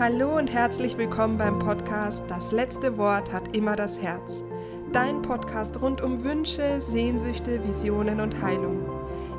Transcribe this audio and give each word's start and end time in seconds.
Hallo 0.00 0.36
und 0.36 0.54
herzlich 0.54 0.96
willkommen 0.96 1.38
beim 1.38 1.58
Podcast 1.58 2.24
Das 2.28 2.52
letzte 2.52 2.98
Wort 2.98 3.32
hat 3.32 3.56
immer 3.56 3.74
das 3.74 4.00
Herz. 4.00 4.44
Dein 4.92 5.22
Podcast 5.22 5.82
rund 5.82 6.02
um 6.02 6.22
Wünsche, 6.22 6.80
Sehnsüchte, 6.80 7.66
Visionen 7.66 8.20
und 8.20 8.40
Heilung. 8.40 8.88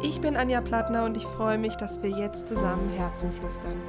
Ich 0.04 0.20
bin 0.20 0.36
Anja 0.36 0.60
Plattner 0.60 1.06
und 1.06 1.16
ich 1.16 1.24
freue 1.24 1.58
mich, 1.58 1.78
dass 1.78 2.04
wir 2.04 2.10
jetzt 2.10 2.50
zusammen 2.50 2.90
Herzen 2.90 3.32
flüstern. 3.32 3.82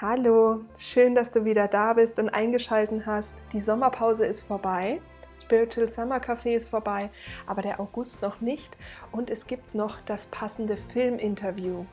Hallo, 0.00 0.62
schön, 0.78 1.14
dass 1.14 1.30
du 1.30 1.44
wieder 1.44 1.68
da 1.68 1.92
bist 1.92 2.18
und 2.18 2.30
eingeschaltet 2.30 3.04
hast. 3.04 3.34
Die 3.52 3.60
Sommerpause 3.60 4.24
ist 4.24 4.40
vorbei 4.40 5.02
Spiritual 5.34 5.88
Summer 5.88 6.18
Café 6.18 6.56
ist 6.56 6.68
vorbei, 6.68 7.10
aber 7.46 7.62
der 7.62 7.80
August 7.80 8.22
noch 8.22 8.40
nicht. 8.40 8.76
Und 9.12 9.30
es 9.30 9.46
gibt 9.46 9.74
noch 9.74 10.00
das 10.06 10.26
passende 10.26 10.76
Filminterview. 10.76 11.84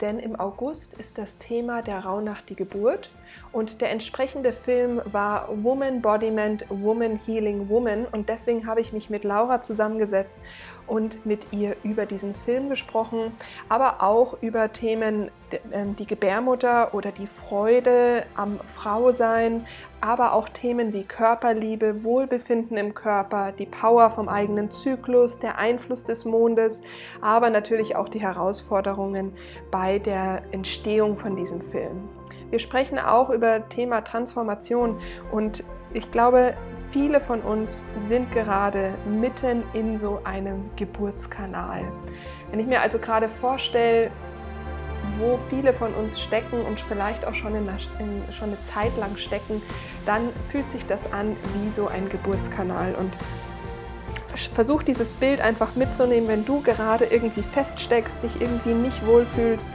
Denn 0.00 0.18
im 0.18 0.38
August 0.38 0.94
ist 0.94 1.18
das 1.18 1.38
Thema 1.38 1.82
der 1.82 2.00
Rauhnacht 2.04 2.48
die 2.48 2.56
Geburt. 2.56 3.10
Und 3.52 3.80
der 3.80 3.90
entsprechende 3.90 4.52
Film 4.52 5.00
war 5.04 5.48
Woman 5.62 6.02
Bodiment, 6.02 6.66
Woman 6.68 7.20
Healing 7.24 7.68
Woman. 7.68 8.06
Und 8.10 8.28
deswegen 8.28 8.66
habe 8.66 8.80
ich 8.80 8.92
mich 8.92 9.10
mit 9.10 9.24
Laura 9.24 9.62
zusammengesetzt 9.62 10.36
und 10.86 11.24
mit 11.24 11.46
ihr 11.52 11.76
über 11.82 12.06
diesen 12.06 12.34
Film 12.34 12.68
gesprochen, 12.68 13.32
aber 13.68 14.02
auch 14.02 14.42
über 14.42 14.72
Themen 14.72 15.30
ähm, 15.72 15.96
die 15.96 16.06
Gebärmutter 16.06 16.94
oder 16.94 17.12
die 17.12 17.26
Freude 17.26 18.24
am 18.34 18.60
Frausein, 18.72 19.66
aber 20.00 20.34
auch 20.34 20.48
Themen 20.48 20.92
wie 20.92 21.04
Körperliebe, 21.04 22.04
Wohlbefinden 22.04 22.76
im 22.76 22.94
Körper, 22.94 23.52
die 23.52 23.66
Power 23.66 24.10
vom 24.10 24.28
eigenen 24.28 24.70
Zyklus, 24.70 25.38
der 25.38 25.58
Einfluss 25.58 26.04
des 26.04 26.24
Mondes, 26.24 26.82
aber 27.22 27.48
natürlich 27.50 27.96
auch 27.96 28.08
die 28.08 28.20
Herausforderungen 28.20 29.32
bei 29.70 29.98
der 29.98 30.42
Entstehung 30.52 31.16
von 31.16 31.36
diesem 31.36 31.60
Film. 31.60 32.08
Wir 32.50 32.58
sprechen 32.58 32.98
auch 32.98 33.30
über 33.30 33.68
Thema 33.68 34.02
Transformation 34.02 34.98
und 35.32 35.64
ich 35.92 36.10
glaube, 36.10 36.54
viele 36.90 37.20
von 37.20 37.40
uns 37.40 37.84
sind 38.08 38.30
gerade 38.32 38.94
mitten 39.06 39.62
in 39.74 39.96
so 39.96 40.20
einem 40.24 40.70
Geburtskanal. 40.76 41.84
Wenn 42.50 42.60
ich 42.60 42.66
mir 42.66 42.80
also 42.80 42.98
gerade 42.98 43.28
vorstelle, 43.28 44.10
wo 45.18 45.38
viele 45.50 45.72
von 45.72 45.94
uns 45.94 46.20
stecken 46.20 46.60
und 46.62 46.80
vielleicht 46.80 47.24
auch 47.24 47.34
schon, 47.34 47.54
in 47.54 47.68
in, 47.98 48.22
schon 48.32 48.48
eine 48.48 48.64
Zeit 48.64 48.96
lang 48.98 49.16
stecken, 49.16 49.62
dann 50.06 50.28
fühlt 50.50 50.68
sich 50.70 50.86
das 50.86 51.00
an 51.12 51.36
wie 51.54 51.70
so 51.74 51.88
ein 51.88 52.08
Geburtskanal. 52.08 52.94
Und 52.94 53.12
versuch 54.54 54.82
dieses 54.82 55.14
Bild 55.14 55.40
einfach 55.40 55.74
mitzunehmen, 55.76 56.28
wenn 56.28 56.44
du 56.44 56.60
gerade 56.62 57.04
irgendwie 57.06 57.42
feststeckst, 57.42 58.22
dich 58.22 58.40
irgendwie 58.40 58.74
nicht 58.74 59.06
wohlfühlst, 59.06 59.70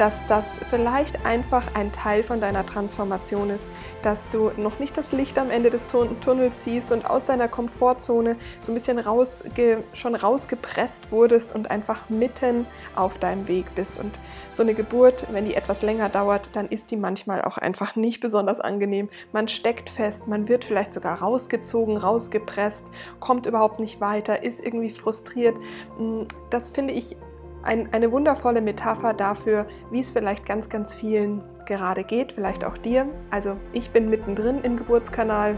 dass 0.00 0.14
das 0.28 0.58
vielleicht 0.70 1.26
einfach 1.26 1.74
ein 1.74 1.92
Teil 1.92 2.22
von 2.22 2.40
deiner 2.40 2.64
Transformation 2.64 3.50
ist, 3.50 3.66
dass 4.02 4.30
du 4.30 4.50
noch 4.56 4.78
nicht 4.78 4.96
das 4.96 5.12
Licht 5.12 5.38
am 5.38 5.50
Ende 5.50 5.68
des 5.68 5.86
Tunnels 5.88 6.64
siehst 6.64 6.90
und 6.90 7.04
aus 7.04 7.26
deiner 7.26 7.48
Komfortzone 7.48 8.36
so 8.62 8.72
ein 8.72 8.74
bisschen 8.74 8.98
rausge 8.98 9.84
schon 9.92 10.14
rausgepresst 10.14 11.12
wurdest 11.12 11.54
und 11.54 11.70
einfach 11.70 12.08
mitten 12.08 12.66
auf 12.96 13.18
deinem 13.18 13.46
Weg 13.46 13.74
bist. 13.74 13.98
Und 13.98 14.18
so 14.52 14.62
eine 14.62 14.72
Geburt, 14.72 15.26
wenn 15.32 15.44
die 15.44 15.54
etwas 15.54 15.82
länger 15.82 16.08
dauert, 16.08 16.56
dann 16.56 16.68
ist 16.68 16.90
die 16.90 16.96
manchmal 16.96 17.42
auch 17.42 17.58
einfach 17.58 17.94
nicht 17.94 18.20
besonders 18.20 18.58
angenehm. 18.58 19.10
Man 19.32 19.48
steckt 19.48 19.90
fest, 19.90 20.28
man 20.28 20.48
wird 20.48 20.64
vielleicht 20.64 20.94
sogar 20.94 21.18
rausgezogen, 21.18 21.98
rausgepresst, 21.98 22.86
kommt 23.20 23.44
überhaupt 23.44 23.80
nicht 23.80 24.00
weiter, 24.00 24.42
ist 24.42 24.60
irgendwie 24.60 24.88
frustriert. 24.88 25.58
Hm, 25.98 26.26
das 26.48 26.70
finde 26.70 26.94
ich 26.94 27.18
ein, 27.62 27.92
eine 27.92 28.12
wundervolle 28.12 28.60
Metapher 28.60 29.12
dafür, 29.12 29.66
wie 29.90 30.00
es 30.00 30.10
vielleicht 30.10 30.46
ganz, 30.46 30.68
ganz 30.68 30.92
vielen 30.92 31.42
gerade 31.66 32.04
geht, 32.04 32.32
vielleicht 32.32 32.64
auch 32.64 32.76
dir. 32.76 33.06
Also 33.30 33.56
ich 33.72 33.90
bin 33.90 34.10
mittendrin 34.10 34.60
im 34.62 34.76
Geburtskanal 34.76 35.56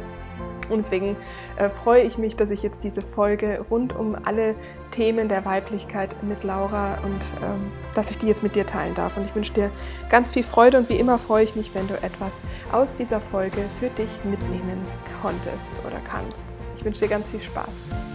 und 0.71 0.79
deswegen 0.79 1.17
äh, 1.57 1.69
freue 1.69 2.03
ich 2.03 2.19
mich, 2.19 2.37
dass 2.37 2.51
ich 2.51 2.63
jetzt 2.63 2.85
diese 2.85 3.03
Folge 3.03 3.65
rund 3.71 3.95
um 3.95 4.17
alle 4.25 4.55
Themen 4.91 5.29
der 5.29 5.45
Weiblichkeit 5.45 6.15
mit 6.23 6.45
Laura 6.45 6.99
und 7.05 7.21
ähm, 7.43 7.71
dass 7.95 8.11
ich 8.11 8.19
die 8.19 8.27
jetzt 8.27 8.43
mit 8.43 8.55
dir 8.55 8.67
teilen 8.67 8.95
darf. 8.95 9.17
Und 9.17 9.25
ich 9.25 9.35
wünsche 9.35 9.53
dir 9.53 9.71
ganz 10.09 10.31
viel 10.31 10.45
Freude 10.45 10.79
und 10.79 10.89
wie 10.89 10.97
immer 10.97 11.19
freue 11.19 11.45
ich 11.45 11.57
mich, 11.57 11.75
wenn 11.75 11.89
du 11.89 11.95
etwas 11.95 12.33
aus 12.71 12.95
dieser 12.95 13.21
Folge 13.21 13.65
für 13.81 13.89
dich 13.89 14.11
mitnehmen 14.25 14.87
konntest 15.21 15.71
oder 15.87 16.01
kannst. 16.11 16.47
Ich 16.77 16.85
wünsche 16.85 17.01
dir 17.01 17.09
ganz 17.09 17.29
viel 17.29 17.41
Spaß. 17.41 18.12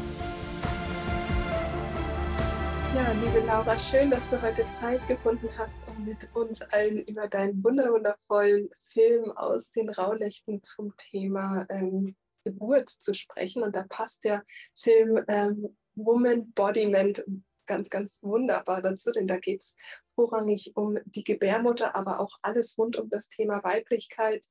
Ja, 2.98 3.12
liebe 3.12 3.46
Laura, 3.46 3.78
schön, 3.78 4.10
dass 4.10 4.28
du 4.28 4.42
heute 4.42 4.68
Zeit 4.72 5.08
gefunden 5.08 5.48
hast, 5.56 5.88
um 5.88 6.04
mit 6.04 6.36
uns 6.36 6.64
allen 6.64 7.06
über 7.06 7.28
deinen 7.28 7.64
wunderwundervollen 7.64 8.72
Film 8.92 9.32
aus 9.34 9.70
den 9.70 9.92
Rauhnächten 9.92 10.64
zum 10.64 10.98
Thema 10.98 11.68
ähm, 11.70 12.16
Geburt 12.44 12.90
zu 12.90 13.14
sprechen. 13.14 13.62
Und 13.62 13.76
da 13.76 13.84
passt 13.88 14.24
der 14.24 14.44
Film 14.74 15.24
ähm, 15.28 15.78
Woman 15.94 16.52
Bodiment 16.54 17.24
ganz, 17.68 17.92
ganz 17.92 18.24
wunderbar 18.24 18.82
dazu, 18.82 19.12
denn 19.12 19.28
da 19.28 19.38
geht 19.38 19.62
es 19.62 19.76
vorrangig 20.16 20.72
um 20.74 20.98
die 21.06 21.24
Gebärmutter, 21.24 21.96
aber 21.96 22.20
auch 22.20 22.40
alles 22.42 22.80
rund 22.80 22.98
um 22.98 23.12
das 23.12 23.30
Thema 23.30 23.64
Weiblichkeit, 23.64 24.44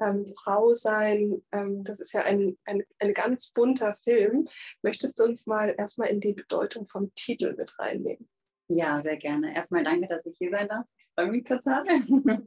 ähm, 0.00 0.26
Frau 0.42 0.74
sein. 0.74 1.42
Ähm, 1.52 1.84
das 1.84 2.00
ist 2.00 2.12
ja 2.12 2.22
ein, 2.22 2.58
ein, 2.64 2.82
ein 2.98 3.14
ganz 3.14 3.52
bunter 3.52 3.94
Film. 4.04 4.48
Möchtest 4.82 5.18
du 5.18 5.24
uns 5.24 5.46
mal 5.46 5.74
erstmal 5.76 6.08
in 6.08 6.20
die 6.20 6.32
Bedeutung 6.32 6.86
vom 6.86 7.14
Titel 7.14 7.54
mit 7.56 7.78
reinnehmen? 7.78 8.28
Ja, 8.68 9.02
sehr 9.02 9.16
gerne. 9.16 9.54
Erstmal 9.54 9.84
danke, 9.84 10.08
dass 10.08 10.24
ich 10.26 10.36
hier 10.38 10.50
sein 10.50 10.68
darf. 10.68 10.86
Freue 11.14 11.30
mich 11.30 11.44
total. 11.44 11.84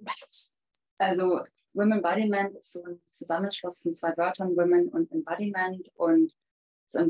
also 0.97 1.41
Women 1.73 1.91
Embodiment 1.91 2.55
ist 2.55 2.71
so 2.71 2.83
ein 2.83 3.01
Zusammenschluss 3.11 3.81
von 3.81 3.93
zwei 3.93 4.15
Wörtern, 4.17 4.55
Women 4.55 4.89
und 4.89 5.11
Embodiment. 5.11 5.87
Und 5.95 6.33
das 6.91 7.01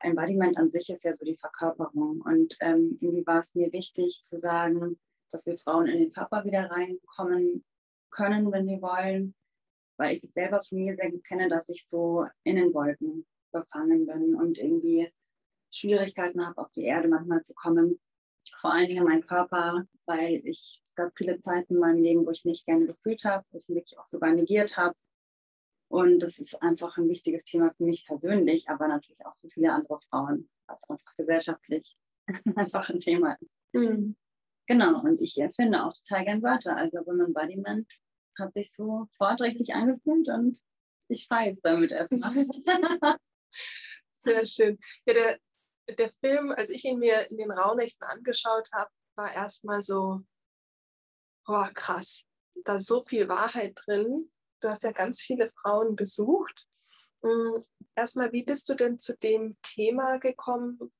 Embodiment 0.00 0.56
an 0.58 0.70
sich 0.70 0.88
ist 0.90 1.04
ja 1.04 1.12
so 1.12 1.24
die 1.24 1.36
Verkörperung. 1.36 2.20
Und 2.20 2.56
ähm, 2.60 2.98
irgendwie 3.00 3.26
war 3.26 3.40
es 3.40 3.54
mir 3.54 3.72
wichtig 3.72 4.22
zu 4.22 4.38
sagen, 4.38 4.98
dass 5.32 5.44
wir 5.46 5.56
Frauen 5.56 5.86
in 5.86 5.98
den 5.98 6.12
Körper 6.12 6.44
wieder 6.44 6.70
reinkommen 6.70 7.64
können, 8.10 8.52
wenn 8.52 8.66
wir 8.66 8.80
wollen 8.80 9.34
weil 10.02 10.14
ich 10.14 10.20
das 10.20 10.32
selber 10.32 10.60
von 10.60 10.78
mir 10.78 10.96
sehr 10.96 11.12
gut 11.12 11.22
kenne, 11.22 11.48
dass 11.48 11.68
ich 11.68 11.86
so 11.88 12.26
in 12.42 12.56
den 12.56 12.74
Wolken 12.74 13.24
befangen 13.52 14.04
bin 14.04 14.34
und 14.34 14.58
irgendwie 14.58 15.12
Schwierigkeiten 15.70 16.44
habe, 16.44 16.60
auf 16.60 16.72
die 16.72 16.82
Erde 16.82 17.06
manchmal 17.06 17.42
zu 17.42 17.54
kommen. 17.54 18.00
Vor 18.60 18.72
allen 18.72 18.88
Dingen 18.88 19.04
mein 19.04 19.24
Körper, 19.24 19.86
weil 20.06 20.42
ich, 20.44 20.82
es 20.88 20.94
gab 20.96 21.16
viele 21.16 21.40
Zeiten 21.40 21.74
in 21.74 21.80
meinem 21.80 22.02
Leben, 22.02 22.26
wo 22.26 22.30
ich 22.30 22.44
nicht 22.44 22.66
gerne 22.66 22.86
gefühlt 22.86 23.24
habe, 23.24 23.44
wo 23.52 23.58
ich 23.58 23.68
mich 23.68 23.96
auch 23.96 24.06
sogar 24.06 24.32
negiert 24.32 24.76
habe. 24.76 24.96
Und 25.88 26.18
das 26.18 26.40
ist 26.40 26.60
einfach 26.60 26.96
ein 26.98 27.08
wichtiges 27.08 27.44
Thema 27.44 27.72
für 27.72 27.84
mich 27.84 28.04
persönlich, 28.04 28.68
aber 28.68 28.88
natürlich 28.88 29.24
auch 29.24 29.36
für 29.40 29.50
viele 29.50 29.72
andere 29.72 30.00
Frauen, 30.10 30.50
was 30.66 30.82
einfach 30.90 31.14
gesellschaftlich 31.14 31.96
einfach 32.56 32.90
ein 32.90 32.98
Thema 32.98 33.34
ist. 33.40 33.50
Mhm. 33.72 34.16
Genau, 34.66 35.00
und 35.02 35.20
ich 35.20 35.40
finde 35.54 35.84
auch 35.84 35.92
total 35.92 36.24
gern 36.24 36.42
Wörter. 36.42 36.76
Also 36.76 37.06
Women 37.06 37.26
Embodiment 37.26 37.86
hat 38.38 38.54
sich 38.54 38.72
sofort 38.72 39.40
richtig 39.40 39.74
angefühlt 39.74 40.28
und 40.28 40.60
ich 41.08 41.26
fahre 41.26 41.46
jetzt 41.46 41.64
damit 41.64 41.90
erstmal. 41.90 42.46
Sehr 44.18 44.46
schön. 44.46 44.78
Ja, 45.06 45.14
der, 45.14 45.38
der 45.96 46.10
Film, 46.20 46.50
als 46.50 46.70
ich 46.70 46.84
ihn 46.84 46.98
mir 46.98 47.30
in 47.30 47.38
den 47.38 47.50
Raunächten 47.50 48.06
angeschaut 48.06 48.68
habe, 48.72 48.90
war 49.16 49.32
erstmal 49.32 49.82
so, 49.82 50.20
oh 51.46 51.66
krass, 51.74 52.24
da 52.64 52.76
ist 52.76 52.86
so 52.86 53.00
viel 53.02 53.28
Wahrheit 53.28 53.78
drin. 53.84 54.28
Du 54.60 54.68
hast 54.68 54.84
ja 54.84 54.92
ganz 54.92 55.20
viele 55.20 55.50
Frauen 55.60 55.96
besucht. 55.96 56.66
Hm, 57.22 57.62
erstmal, 57.94 58.32
wie 58.32 58.44
bist 58.44 58.68
du 58.68 58.74
denn 58.74 58.98
zu 58.98 59.16
dem 59.16 59.56
Thema 59.62 60.18
gekommen, 60.18 60.92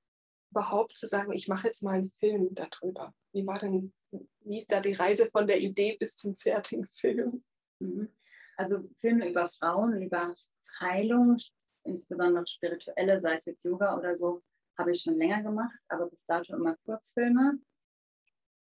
überhaupt 0.50 0.97
zu 0.97 1.06
sagen, 1.06 1.32
ich 1.32 1.49
mache 1.49 1.69
jetzt 1.69 1.82
mal 1.82 1.94
einen 1.94 2.10
Film 2.10 2.55
darüber? 2.55 3.14
Wie 3.32 3.46
war 3.46 3.58
denn 3.58 3.94
wie 4.41 4.59
ist 4.59 4.70
da 4.70 4.81
die 4.81 4.94
Reise 4.94 5.29
von 5.31 5.47
der 5.47 5.61
Idee 5.61 5.97
bis 5.99 6.17
zum 6.17 6.37
fertigen 6.37 6.87
Film? 6.88 7.44
Mhm. 7.79 8.09
Also 8.56 8.88
Filme 9.00 9.29
über 9.29 9.49
Frauen, 9.49 10.03
über 10.03 10.35
Heilung, 10.81 11.37
insbesondere 11.85 12.47
spirituelle, 12.47 13.20
sei 13.20 13.37
es 13.37 13.47
jetzt 13.47 13.64
Yoga 13.64 13.99
oder 13.99 14.17
so, 14.17 14.43
habe 14.79 14.93
ich 14.93 15.03
schon 15.03 15.17
länger 15.17 15.43
gemacht, 15.43 15.79
aber 15.88 16.09
bis 16.09 16.25
dato 16.25 16.55
immer 16.55 16.76
Kurzfilme. 16.85 17.59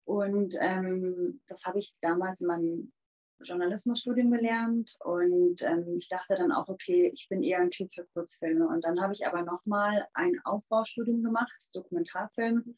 Und 0.05 0.57
ähm, 0.59 1.41
das 1.47 1.65
habe 1.65 1.79
ich 1.79 1.95
damals 2.01 2.41
in 2.41 2.47
meinem 2.47 2.93
Journalismusstudium 3.41 4.31
gelernt 4.31 4.97
und 5.05 5.63
ähm, 5.63 5.97
ich 5.97 6.09
dachte 6.09 6.35
dann 6.35 6.51
auch, 6.51 6.69
okay, 6.69 7.11
ich 7.15 7.29
bin 7.29 7.43
eher 7.43 7.61
ein 7.61 7.71
Typ 7.71 7.93
für 7.93 8.07
Kurzfilme. 8.13 8.67
Und 8.67 8.85
dann 8.85 9.01
habe 9.01 9.13
ich 9.13 9.27
aber 9.27 9.43
nochmal 9.43 10.09
ein 10.15 10.41
Aufbaustudium 10.45 11.23
gemacht, 11.23 11.69
Dokumentarfilm, 11.73 12.77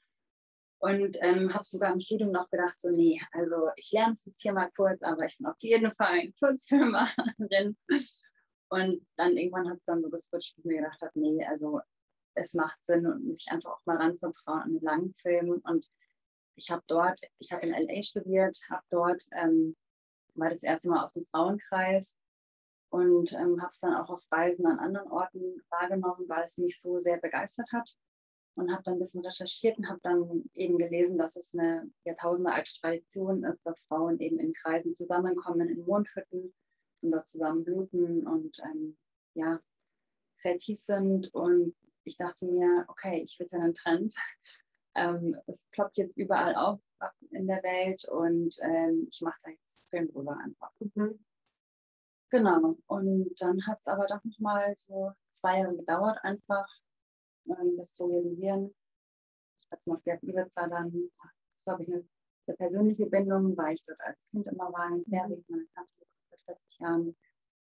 und 0.81 1.19
ähm, 1.21 1.53
habe 1.53 1.65
sogar 1.65 1.93
im 1.93 2.01
Studium 2.01 2.33
noch 2.33 2.49
gedacht, 2.49 2.81
so, 2.81 2.91
nee, 2.91 3.21
also 3.33 3.69
ich 3.77 3.93
lerne 3.93 4.15
es 4.15 4.25
jetzt 4.25 4.41
hier 4.41 4.55
mal 4.55 4.71
kurz, 4.75 5.03
aber 5.03 5.27
ich 5.27 5.37
bin 5.37 5.47
auf 5.47 5.57
jeden 5.59 5.91
Fall 5.93 6.21
ein 6.21 6.35
Kurzfilmerin. 6.39 7.77
Und 8.71 9.07
dann 9.17 9.37
irgendwann 9.37 9.69
hat 9.69 9.79
es 9.79 9.85
dann 9.85 10.03
so 10.03 10.09
geswitcht, 10.09 10.57
wo 10.57 10.61
ich 10.61 10.65
mir 10.65 10.83
gedacht 10.83 11.03
habe, 11.03 11.13
nee, 11.21 11.45
also 11.45 11.81
es 12.35 12.55
macht 12.55 12.79
Sinn, 12.85 13.31
sich 13.35 13.51
einfach 13.51 13.73
auch 13.73 13.85
mal 13.85 13.99
ranzutrauen 13.99 14.63
an 14.63 14.69
einen 14.71 14.81
langen 14.81 15.15
Film. 15.15 15.61
Und 15.65 15.87
ich 16.55 16.71
habe 16.71 16.83
dort, 16.87 17.21
ich 17.39 17.53
habe 17.53 17.67
in 17.67 17.75
LA 17.75 18.03
studiert, 18.03 18.57
habe 18.71 18.85
dort, 18.89 19.23
ähm, 19.33 19.77
war 20.35 20.49
das 20.49 20.63
erste 20.63 20.89
Mal 20.89 21.05
auf 21.05 21.13
dem 21.13 21.27
Frauenkreis 21.27 22.17
und 22.89 23.35
ähm, 23.35 23.61
habe 23.61 23.71
es 23.71 23.81
dann 23.81 23.97
auch 23.97 24.09
auf 24.09 24.25
Reisen 24.31 24.67
an 24.67 24.79
anderen 24.79 25.11
Orten 25.11 25.63
wahrgenommen, 25.69 26.27
weil 26.29 26.45
es 26.45 26.57
mich 26.57 26.81
so 26.81 26.99
sehr 26.99 27.19
begeistert 27.19 27.71
hat 27.73 27.95
und 28.61 28.73
habe 28.73 28.83
dann 28.83 28.95
ein 28.95 29.01
bisschen 29.01 29.25
recherchiert 29.25 29.79
und 29.79 29.89
habe 29.89 30.01
dann 30.03 30.51
eben 30.55 30.79
gelesen, 30.79 31.17
dass 31.17 31.37
es 31.37 31.55
eine 31.55 31.91
jahrtausendealte 32.05 32.73
Tradition 32.81 33.45
ist, 33.45 33.65
dass 33.65 33.85
Frauen 33.85 34.21
eben 34.21 34.39
in 34.39 34.53
Kreisen 34.53 34.95
zusammenkommen, 34.95 35.69
in 35.69 35.85
Mondhütten 35.85 36.55
und 37.01 37.11
dort 37.11 37.27
zusammen 37.27 37.65
bluten 37.65 38.27
und 38.27 38.59
ähm, 38.65 38.97
ja, 39.35 39.61
kreativ 40.41 40.81
sind. 40.83 41.33
Und 41.35 41.75
ich 42.05 42.17
dachte 42.17 42.47
mir, 42.47 42.85
okay, 42.89 43.23
ich 43.23 43.39
will 43.39 43.47
es 43.47 43.53
ja 43.53 43.61
einen 43.61 43.75
Trend. 43.75 44.15
Ähm, 44.97 45.37
es 45.47 45.69
ploppt 45.71 45.99
jetzt 45.99 46.19
überall 46.19 46.57
auf 46.57 46.81
in 47.31 47.47
der 47.47 47.63
Welt 47.63 48.05
und 48.09 48.57
ähm, 48.61 49.07
ich 49.09 49.21
mache 49.21 49.39
da 49.45 49.51
jetzt 49.51 49.89
Film 49.89 50.09
drüber 50.09 50.37
einfach. 50.37 50.73
Mhm. 50.81 51.25
Genau. 52.31 52.77
Und 52.89 53.31
dann 53.41 53.65
hat 53.69 53.79
es 53.79 53.87
aber 53.87 54.09
doch 54.09 54.25
noch 54.25 54.39
mal 54.41 54.75
so 54.77 55.13
zwei 55.29 55.61
Jahre 55.61 55.77
gedauert, 55.77 56.19
einfach 56.25 56.67
ähm, 57.61 57.77
das 57.77 57.95
zu 57.95 58.07
realisieren. 58.07 58.75
Ich 59.59 59.71
hatte 59.71 59.83
zum 59.83 59.95
Beispiel 59.95 60.13
auf 60.15 60.23
Ibiza 60.23 60.69
dann, 60.69 61.11
so 61.57 61.73
habe 61.73 61.83
ich 61.83 61.93
eine 61.93 62.05
sehr 62.47 62.57
persönliche 62.57 63.07
Bindung, 63.07 63.57
weil 63.57 63.75
ich 63.75 63.85
dort 63.85 64.01
als 64.01 64.29
Kind 64.31 64.47
immer 64.47 64.73
war 64.73 64.89
in 64.89 65.05
Ferien, 65.05 65.45
meine 65.49 65.67
Tante 65.75 65.93
seit 66.31 66.41
40 66.41 66.79
Jahren. 66.79 67.17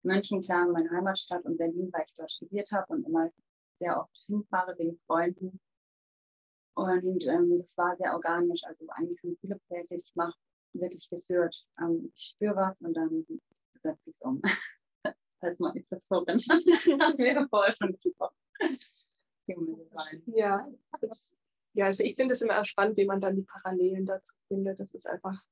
Mönchengladbach, 0.03 0.73
meine 0.73 0.89
Heimatstadt 0.91 1.45
und 1.45 1.57
Berlin, 1.57 1.89
weil 1.93 2.03
ich 2.05 2.13
dort 2.15 2.31
studiert 2.31 2.69
habe 2.71 2.91
und 2.93 3.05
immer 3.07 3.31
sehr 3.75 3.99
oft 3.99 4.15
hinfahre 4.27 4.77
wegen 4.77 4.99
Freunden. 5.05 5.59
Und 6.75 7.25
ähm, 7.25 7.57
das 7.57 7.77
war 7.77 7.95
sehr 7.95 8.13
organisch. 8.13 8.63
Also 8.65 8.85
eigentlich 8.89 9.21
sind 9.21 9.39
viele 9.39 9.59
Projekte, 9.67 9.95
die 9.95 10.01
ich 10.01 10.15
mache, 10.15 10.37
wirklich 10.73 11.09
geführt. 11.09 11.55
Ähm, 11.79 12.11
ich 12.13 12.33
spüre 12.33 12.55
was 12.55 12.81
und 12.81 12.93
dann 12.95 13.25
setze 13.75 14.09
ich 14.09 14.15
es 14.15 14.21
um. 14.21 14.41
Als 15.39 15.59
Manifestorin 15.59 16.39
haben 16.39 17.17
wir 17.17 17.47
vorher 17.49 17.73
schon 17.73 17.91
gesprochen. 17.93 18.35
Ja, 20.27 20.67
ja, 21.73 21.87
also 21.87 22.03
ich 22.03 22.15
finde 22.15 22.33
es 22.33 22.41
immer 22.41 22.63
spannend, 22.65 22.97
wie 22.97 23.05
man 23.05 23.19
dann 23.19 23.35
die 23.35 23.43
Parallelen 23.43 24.05
dazu 24.05 24.35
findet. 24.47 24.79
Das 24.79 24.93
ist 24.93 25.07
einfach, 25.07 25.43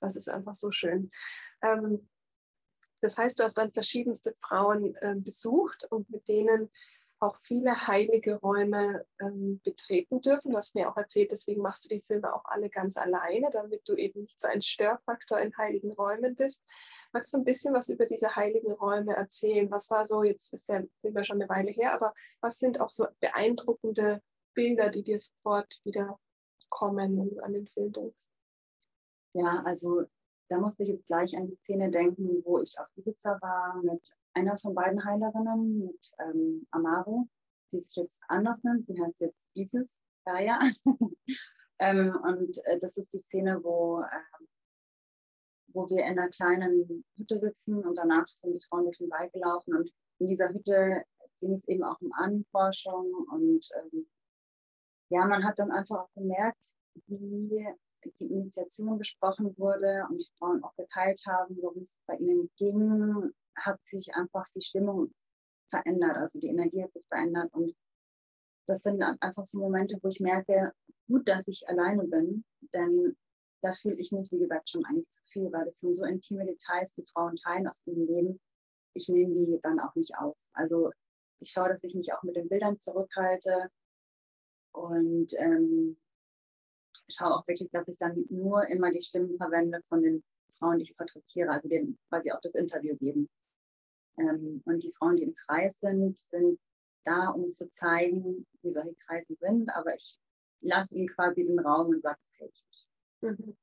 das 0.00 0.16
ist 0.16 0.28
einfach 0.28 0.54
so 0.54 0.70
schön. 0.70 1.10
Ähm, 1.62 2.08
das 3.00 3.18
heißt, 3.18 3.38
du 3.38 3.44
hast 3.44 3.54
dann 3.58 3.72
verschiedenste 3.72 4.34
Frauen 4.34 4.94
äh, 4.96 5.14
besucht 5.16 5.86
und 5.90 6.08
mit 6.10 6.26
denen 6.28 6.70
auch 7.24 7.36
viele 7.36 7.86
heilige 7.86 8.36
Räume 8.36 9.04
ähm, 9.20 9.60
betreten 9.64 10.20
dürfen. 10.20 10.52
Du 10.52 10.56
hast 10.58 10.74
mir 10.74 10.90
auch 10.90 10.96
erzählt, 10.96 11.32
deswegen 11.32 11.62
machst 11.62 11.84
du 11.84 11.88
die 11.88 12.02
Filme 12.02 12.34
auch 12.34 12.44
alle 12.44 12.68
ganz 12.68 12.96
alleine, 12.96 13.48
damit 13.50 13.88
du 13.88 13.94
eben 13.94 14.22
nicht 14.22 14.40
so 14.40 14.48
ein 14.48 14.62
Störfaktor 14.62 15.38
in 15.40 15.56
heiligen 15.56 15.92
Räumen 15.92 16.34
bist. 16.34 16.62
Magst 17.12 17.32
du 17.32 17.38
ein 17.38 17.44
bisschen 17.44 17.74
was 17.74 17.88
über 17.88 18.06
diese 18.06 18.36
heiligen 18.36 18.72
Räume 18.72 19.16
erzählen? 19.16 19.70
Was 19.70 19.90
war 19.90 20.06
so, 20.06 20.22
jetzt 20.22 20.52
ist 20.52 20.68
der 20.68 20.86
Film 21.00 21.16
ja 21.16 21.24
schon 21.24 21.40
eine 21.40 21.48
Weile 21.48 21.70
her, 21.70 21.94
aber 21.94 22.12
was 22.40 22.58
sind 22.58 22.80
auch 22.80 22.90
so 22.90 23.06
beeindruckende 23.20 24.22
Bilder, 24.52 24.90
die 24.90 25.02
dir 25.02 25.18
sofort 25.18 25.80
wieder 25.84 26.18
kommen, 26.68 27.16
wenn 27.18 27.30
du 27.30 27.40
an 27.42 27.54
den 27.54 27.66
Film 27.68 27.92
denkst? 27.92 28.24
Ja, 29.32 29.62
also 29.64 30.04
da 30.48 30.58
musste 30.58 30.82
ich 30.82 30.90
jetzt 30.90 31.06
gleich 31.06 31.36
an 31.36 31.48
die 31.48 31.56
Szene 31.56 31.90
denken, 31.90 32.42
wo 32.44 32.60
ich 32.60 32.78
auf 32.78 32.86
Ibiza 32.96 33.38
war 33.40 33.80
mit 33.82 34.14
einer 34.34 34.58
von 34.58 34.74
beiden 34.74 35.04
Heilerinnen, 35.04 35.78
mit 35.78 36.12
ähm, 36.18 36.66
Amaro, 36.70 37.28
die 37.72 37.80
sich 37.80 37.96
jetzt 37.96 38.20
anders 38.28 38.62
nennt. 38.62 38.86
Sie 38.86 39.00
heißt 39.00 39.20
jetzt 39.20 39.48
Isis 39.54 39.98
Kaya. 40.24 40.58
ähm, 41.78 42.16
und 42.22 42.58
äh, 42.64 42.78
das 42.80 42.96
ist 42.96 43.12
die 43.12 43.20
Szene, 43.20 43.62
wo, 43.62 44.00
äh, 44.00 44.44
wo 45.68 45.88
wir 45.88 46.04
in 46.04 46.18
einer 46.18 46.28
kleinen 46.28 47.04
Hütte 47.16 47.38
sitzen 47.38 47.84
und 47.84 47.98
danach 47.98 48.26
sind 48.28 48.54
die 48.54 48.66
Frauen 48.68 48.84
durch 48.84 48.98
den 48.98 49.10
Wald 49.10 49.32
gelaufen. 49.32 49.74
Und 49.74 49.90
in 50.18 50.28
dieser 50.28 50.48
Hütte 50.48 51.04
ging 51.40 51.54
es 51.54 51.66
eben 51.68 51.84
auch 51.84 52.00
um 52.00 52.12
Ahnenforschung. 52.12 53.12
Und 53.30 53.68
ähm, 53.80 54.08
ja, 55.10 55.26
man 55.26 55.44
hat 55.44 55.58
dann 55.58 55.70
einfach 55.70 56.00
auch 56.00 56.12
gemerkt, 56.14 56.74
wie 57.06 57.66
die 58.20 58.26
Initiation 58.26 58.98
besprochen 58.98 59.56
wurde 59.56 60.06
und 60.10 60.18
die 60.18 60.30
Frauen 60.38 60.62
auch 60.62 60.74
geteilt 60.76 61.22
haben, 61.26 61.56
worum 61.60 61.82
es 61.82 61.98
bei 62.06 62.16
ihnen 62.16 62.50
ging, 62.56 63.32
hat 63.56 63.82
sich 63.82 64.14
einfach 64.14 64.46
die 64.54 64.62
Stimmung 64.62 65.12
verändert, 65.70 66.16
also 66.16 66.38
die 66.38 66.48
Energie 66.48 66.82
hat 66.82 66.92
sich 66.92 67.06
verändert 67.08 67.52
und 67.52 67.74
das 68.66 68.80
sind 68.80 69.02
einfach 69.02 69.44
so 69.44 69.58
Momente, 69.58 69.98
wo 70.02 70.08
ich 70.08 70.20
merke, 70.20 70.72
gut, 71.06 71.28
dass 71.28 71.46
ich 71.48 71.68
alleine 71.68 72.04
bin, 72.04 72.44
denn 72.72 73.16
da 73.62 73.72
fühle 73.72 73.96
ich 73.96 74.12
mich, 74.12 74.30
wie 74.30 74.38
gesagt, 74.38 74.70
schon 74.70 74.84
eigentlich 74.84 75.08
zu 75.10 75.22
viel, 75.26 75.52
weil 75.52 75.64
das 75.64 75.80
sind 75.80 75.94
so 75.94 76.04
intime 76.04 76.44
Details, 76.46 76.92
die 76.92 77.04
Frauen 77.12 77.36
teilen 77.36 77.66
aus 77.66 77.82
ihrem 77.86 78.06
Leben. 78.06 78.40
Ich 78.94 79.08
nehme 79.08 79.34
die 79.34 79.58
dann 79.62 79.80
auch 79.80 79.94
nicht 79.94 80.16
auf. 80.18 80.36
Also 80.52 80.90
ich 81.40 81.50
schaue, 81.50 81.68
dass 81.68 81.84
ich 81.84 81.94
mich 81.94 82.12
auch 82.12 82.22
mit 82.22 82.36
den 82.36 82.48
Bildern 82.48 82.78
zurückhalte 82.78 83.70
und 84.72 85.32
ähm, 85.38 85.96
schaue 87.08 87.36
auch 87.36 87.48
wirklich, 87.48 87.70
dass 87.70 87.88
ich 87.88 87.96
dann 87.96 88.24
nur 88.28 88.66
immer 88.68 88.90
die 88.90 89.02
Stimmen 89.02 89.36
verwende 89.36 89.80
von 89.84 90.02
den 90.02 90.22
Frauen, 90.58 90.78
die 90.78 90.84
ich 90.84 90.96
porträtiere, 90.96 91.50
also 91.50 91.68
denen 91.68 91.98
quasi 92.08 92.32
auch 92.32 92.40
das 92.40 92.54
Interview 92.54 92.96
geben. 92.96 93.28
Ähm, 94.18 94.62
und 94.64 94.82
die 94.82 94.92
Frauen, 94.92 95.16
die 95.16 95.24
im 95.24 95.34
Kreis 95.34 95.78
sind, 95.80 96.18
sind 96.18 96.58
da, 97.04 97.28
um 97.28 97.50
zu 97.52 97.70
zeigen, 97.70 98.46
wie 98.62 98.72
solche 98.72 98.94
Kreise 99.06 99.34
sind. 99.40 99.68
Aber 99.70 99.94
ich 99.94 100.18
lasse 100.60 100.94
ihnen 100.94 101.08
quasi 101.08 101.44
den 101.44 101.58
Raum 101.58 101.88
und 101.88 102.02
sage, 102.02 102.18
okay, 102.32 102.50
ich, 102.52 102.88
mhm. 103.20 103.56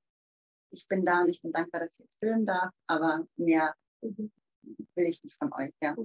ich 0.72 0.88
bin 0.88 1.06
da 1.06 1.22
und 1.22 1.30
ich 1.30 1.42
bin 1.42 1.52
dankbar, 1.52 1.82
dass 1.82 2.00
ich 2.00 2.10
filmen 2.20 2.46
darf, 2.46 2.74
aber 2.88 3.28
mehr 3.38 3.76
mhm. 4.02 4.32
will 4.96 5.06
ich 5.06 5.24
nicht 5.24 5.38
von 5.38 5.52
euch. 5.54 5.74
Ja. 5.82 5.96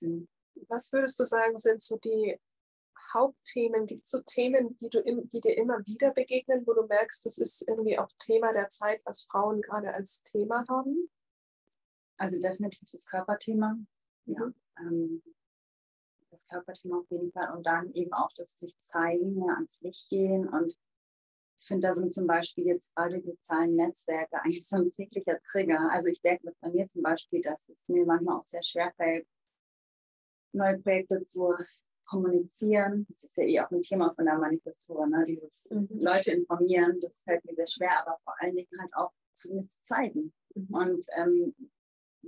Mhm. 0.00 0.28
Was 0.68 0.92
würdest 0.92 1.18
du 1.18 1.24
sagen, 1.24 1.58
sind 1.58 1.82
so 1.82 1.96
die 1.98 2.38
Hauptthemen? 3.12 3.86
Gibt 3.86 4.04
es 4.04 4.10
so 4.10 4.20
Themen, 4.22 4.78
die, 4.78 4.88
du 4.88 5.00
im, 5.00 5.28
die 5.28 5.40
dir 5.40 5.56
immer 5.56 5.84
wieder 5.86 6.12
begegnen, 6.12 6.66
wo 6.66 6.74
du 6.74 6.86
merkst, 6.86 7.26
das 7.26 7.38
ist 7.38 7.66
irgendwie 7.68 7.98
auch 7.98 8.08
Thema 8.18 8.52
der 8.52 8.68
Zeit, 8.68 9.00
was 9.04 9.22
Frauen 9.22 9.62
gerade 9.62 9.92
als 9.92 10.22
Thema 10.22 10.64
haben? 10.68 11.10
Also 12.16 12.40
definitiv 12.40 12.88
das 12.90 13.06
Körperthema. 13.06 13.76
Ja. 14.26 14.46
Mhm. 14.46 14.54
Ähm, 14.78 15.22
das 16.30 16.46
Körperthema 16.48 16.98
auf 16.98 17.10
jeden 17.10 17.32
Fall. 17.32 17.54
Und 17.56 17.64
dann 17.64 17.92
eben 17.92 18.12
auch 18.12 18.30
das 18.36 18.58
sich 18.58 18.76
zeigen, 18.80 19.36
ja, 19.38 19.54
ans 19.54 19.80
Licht 19.80 20.08
gehen. 20.08 20.48
Und 20.48 20.76
ich 21.58 21.66
finde, 21.66 21.88
da 21.88 21.94
sind 21.94 22.12
zum 22.12 22.26
Beispiel 22.26 22.66
jetzt 22.66 22.94
gerade 22.94 23.20
die 23.20 23.26
sozialen 23.26 23.76
Netzwerke 23.76 24.36
eigentlich 24.42 24.66
so 24.66 24.76
ein 24.76 24.90
täglicher 24.90 25.40
Trigger. 25.50 25.90
Also 25.90 26.08
ich 26.08 26.22
merke 26.22 26.44
das 26.44 26.56
bei 26.56 26.70
mir 26.70 26.86
zum 26.86 27.02
Beispiel, 27.02 27.40
dass 27.40 27.68
es 27.68 27.88
mir 27.88 28.04
manchmal 28.04 28.38
auch 28.38 28.46
sehr 28.46 28.62
schwer 28.62 28.92
fällt, 28.96 29.26
neue 30.52 30.78
Projekte 30.78 31.24
zu 31.26 31.54
kommunizieren. 32.04 33.06
Das 33.08 33.24
ist 33.24 33.36
ja 33.36 33.44
eh 33.44 33.60
auch 33.60 33.70
ein 33.70 33.82
Thema 33.82 34.14
von 34.14 34.26
der 34.26 34.38
Manifestur, 34.38 35.06
ne? 35.06 35.24
dieses 35.26 35.66
mhm. 35.70 35.88
Leute 35.90 36.32
informieren, 36.32 37.00
das 37.00 37.22
fällt 37.22 37.44
mir 37.44 37.54
sehr 37.54 37.66
schwer, 37.66 38.00
aber 38.02 38.18
vor 38.24 38.34
allen 38.40 38.54
Dingen 38.54 38.68
halt 38.78 38.94
auch 38.94 39.12
zu 39.32 39.52
mir 39.52 39.66
zu 39.66 39.80
zeigen 39.82 40.32
mhm. 40.54 40.74
und 40.74 41.06
ähm, 41.16 41.54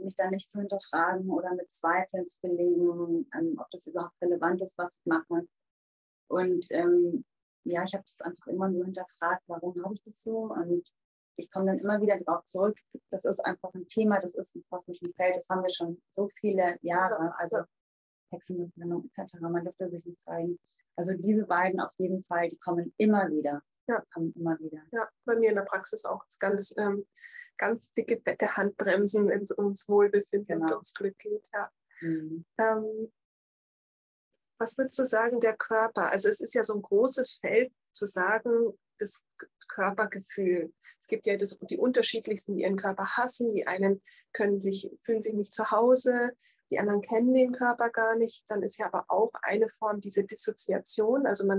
mich 0.02 0.14
da 0.14 0.30
nicht 0.30 0.50
zu 0.50 0.58
hinterfragen 0.58 1.30
oder 1.30 1.54
mit 1.54 1.72
Zweifeln 1.72 2.28
zu 2.28 2.40
belegen, 2.40 3.28
ähm, 3.34 3.56
ob 3.58 3.70
das 3.70 3.86
überhaupt 3.86 4.20
relevant 4.22 4.60
ist, 4.62 4.78
was 4.78 4.96
ich 4.96 5.06
mache. 5.06 5.46
Und 6.28 6.66
ähm, 6.70 7.24
ja, 7.64 7.82
ich 7.84 7.94
habe 7.94 8.04
das 8.04 8.20
einfach 8.20 8.46
immer 8.46 8.68
nur 8.68 8.84
hinterfragt, 8.84 9.42
warum 9.46 9.82
habe 9.82 9.94
ich 9.94 10.02
das 10.02 10.22
so? 10.22 10.52
Und 10.52 10.88
ich 11.36 11.50
komme 11.50 11.66
dann 11.66 11.78
immer 11.78 12.00
wieder 12.00 12.18
darauf 12.18 12.44
zurück, 12.44 12.78
das 13.10 13.24
ist 13.24 13.40
einfach 13.40 13.72
ein 13.74 13.86
Thema, 13.88 14.20
das 14.20 14.34
ist 14.34 14.54
ein 14.56 14.64
kosmischen 14.70 15.12
Feld, 15.14 15.36
das 15.36 15.48
haben 15.48 15.62
wir 15.62 15.70
schon 15.70 16.00
so 16.10 16.28
viele 16.28 16.78
Jahre. 16.82 17.34
Also 17.38 17.58
Hexenverbrennung 18.30 19.08
etc. 19.10 19.34
Man 19.40 19.64
dürfte 19.64 19.88
sich 19.90 20.04
nicht 20.04 20.20
zeigen. 20.22 20.58
Also 20.96 21.12
diese 21.14 21.46
beiden 21.46 21.80
auf 21.80 21.92
jeden 21.98 22.22
Fall, 22.24 22.48
die 22.48 22.58
kommen 22.58 22.92
immer 22.96 23.28
wieder. 23.28 23.62
Ja. 23.88 24.02
Kommen 24.12 24.32
immer 24.34 24.58
wieder. 24.58 24.82
Ja, 24.92 25.08
bei 25.24 25.36
mir 25.36 25.50
in 25.50 25.56
der 25.56 25.62
Praxis 25.62 26.04
auch 26.04 26.24
ganz, 26.40 26.74
ähm, 26.76 27.06
ganz 27.56 27.92
dicke, 27.92 28.20
fette 28.22 28.56
Handbremsen, 28.56 29.28
wenn 29.28 29.42
es 29.42 29.56
ums 29.56 29.88
Wohlbefinden 29.88 30.46
genau. 30.46 30.66
und 30.66 30.72
ums 30.72 30.94
Glück 30.94 31.18
geht. 31.18 31.48
Ja. 31.52 31.70
Mhm. 32.00 32.44
Ähm, 32.58 33.12
was 34.58 34.78
würdest 34.78 34.98
du 34.98 35.04
sagen, 35.04 35.40
der 35.40 35.56
Körper? 35.56 36.10
Also 36.10 36.28
es 36.28 36.40
ist 36.40 36.54
ja 36.54 36.64
so 36.64 36.74
ein 36.74 36.82
großes 36.82 37.38
Feld 37.40 37.72
zu 37.92 38.06
sagen, 38.06 38.72
das 38.98 39.24
Körpergefühl. 39.68 40.72
Es 41.00 41.06
gibt 41.06 41.26
ja 41.26 41.36
das, 41.36 41.58
die 41.70 41.76
unterschiedlichsten, 41.76 42.54
die 42.54 42.62
ihren 42.62 42.76
Körper 42.76 43.16
hassen. 43.16 43.48
Die 43.48 43.66
einen 43.66 44.02
können 44.32 44.58
sich, 44.58 44.90
fühlen 45.02 45.22
sich 45.22 45.34
nicht 45.34 45.52
zu 45.52 45.70
Hause, 45.70 46.32
die 46.70 46.78
anderen 46.78 47.02
kennen 47.02 47.34
den 47.34 47.52
Körper 47.52 47.90
gar 47.90 48.16
nicht. 48.16 48.44
Dann 48.48 48.62
ist 48.62 48.78
ja 48.78 48.86
aber 48.86 49.04
auch 49.08 49.30
eine 49.42 49.68
Form 49.68 50.00
diese 50.00 50.24
Dissoziation. 50.24 51.26
Also 51.26 51.46
man 51.46 51.58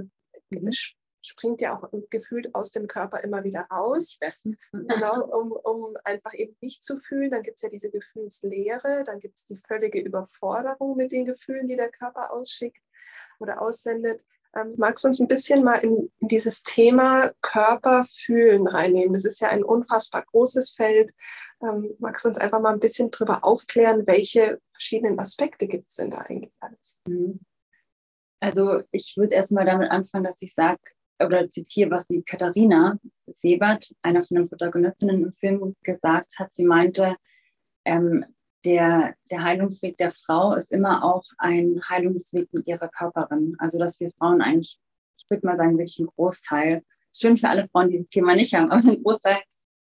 mhm. 0.50 0.70
Springt 1.22 1.62
ja 1.62 1.76
auch 1.76 1.90
gefühlt 2.10 2.54
aus 2.56 2.72
dem 2.72 2.88
Körper 2.88 3.24
immer 3.24 3.44
wieder 3.44 3.62
raus, 3.72 4.20
genau, 4.72 5.24
um, 5.38 5.52
um 5.52 5.98
einfach 6.04 6.34
eben 6.34 6.56
nicht 6.62 6.84
zu 6.84 6.98
fühlen. 6.98 7.32
Dann 7.32 7.42
gibt 7.42 7.58
es 7.58 7.62
ja 7.64 7.70
diese 7.70 7.92
Gefühlslehre, 7.92 9.04
dann 9.06 9.20
gibt 9.20 9.38
es 9.38 9.46
die 9.46 9.58
völlige 9.58 10.00
Überforderung 10.00 10.96
mit 10.96 11.12
den 11.12 11.26
Gefühlen, 11.26 11.68
die 11.68 11.76
der 11.76 11.90
Körper 11.90 12.32
ausschickt 12.32 12.82
oder 13.40 13.62
aussendet. 13.62 14.24
Ähm, 14.56 14.74
magst 14.78 15.04
du 15.04 15.10
uns 15.10 15.20
ein 15.20 15.28
bisschen 15.28 15.64
mal 15.64 15.76
in, 15.76 16.10
in 16.20 16.28
dieses 16.30 16.64
Thema 16.64 17.32
Körper 17.42 18.06
fühlen 18.10 18.68
reinnehmen? 18.68 19.14
Das 19.14 19.26
ist 19.26 19.40
ja 19.40 19.50
ein 19.50 19.64
unfassbar 19.64 20.24
großes 20.26 20.72
Feld. 20.72 21.14
Ähm, 21.62 21.96
magst 22.00 22.26
du 22.26 22.30
uns 22.30 22.38
einfach 22.38 22.62
mal 22.62 22.74
ein 22.74 22.80
bisschen 22.80 23.12
darüber 23.12 23.44
aufklären, 23.44 24.08
welche 24.08 24.60
verschiedenen 24.72 25.20
Aspekte 25.20 25.68
gibt 25.68 25.90
es 25.90 25.96
denn 25.96 26.12
da 26.12 26.20
eigentlich 26.20 26.54
alles? 26.60 27.00
Mhm. 27.08 27.40
Also 28.40 28.84
ich 28.92 29.16
würde 29.18 29.36
erstmal 29.36 29.66
damit 29.66 29.90
anfangen, 29.90 30.24
dass 30.24 30.42
ich 30.42 30.54
sage 30.54 30.80
oder 31.20 31.50
zitiere, 31.50 31.92
was 31.92 32.08
die 32.08 32.22
Katharina 32.22 33.00
Sebert, 33.28 33.94
einer 34.02 34.24
von 34.24 34.36
den 34.36 34.50
Protagonistinnen 34.50 35.24
im 35.24 35.34
Film, 35.34 35.76
gesagt 35.84 36.40
hat. 36.40 36.54
Sie 36.54 36.64
meinte, 36.64 37.16
ähm, 37.86 38.26
der, 38.66 39.16
der 39.32 39.44
Heilungsweg 39.44 39.98
der 39.98 40.12
Frau 40.12 40.54
ist 40.54 40.72
immer 40.72 41.04
auch 41.04 41.24
ein 41.38 41.82
Heilungsweg 41.90 42.52
mit 42.52 42.68
ihrer 42.68 42.90
Körperin. 42.90 43.56
Also 43.60 43.78
dass 43.80 44.00
wir 44.00 44.12
Frauen 44.12 44.42
eigentlich, 44.42 44.80
ich 45.18 45.30
würde 45.30 45.46
mal 45.46 45.58
sagen, 45.58 45.78
wirklich 45.78 46.00
ein 46.00 46.08
Großteil, 46.08 46.84
schön 47.14 47.38
für 47.38 47.50
alle 47.50 47.68
Frauen, 47.70 47.90
die 47.90 48.00
das 48.00 48.08
Thema 48.08 48.36
nicht 48.36 48.54
haben, 48.54 48.72
aber 48.72 48.88
ein 48.88 49.04
Großteil 49.04 49.40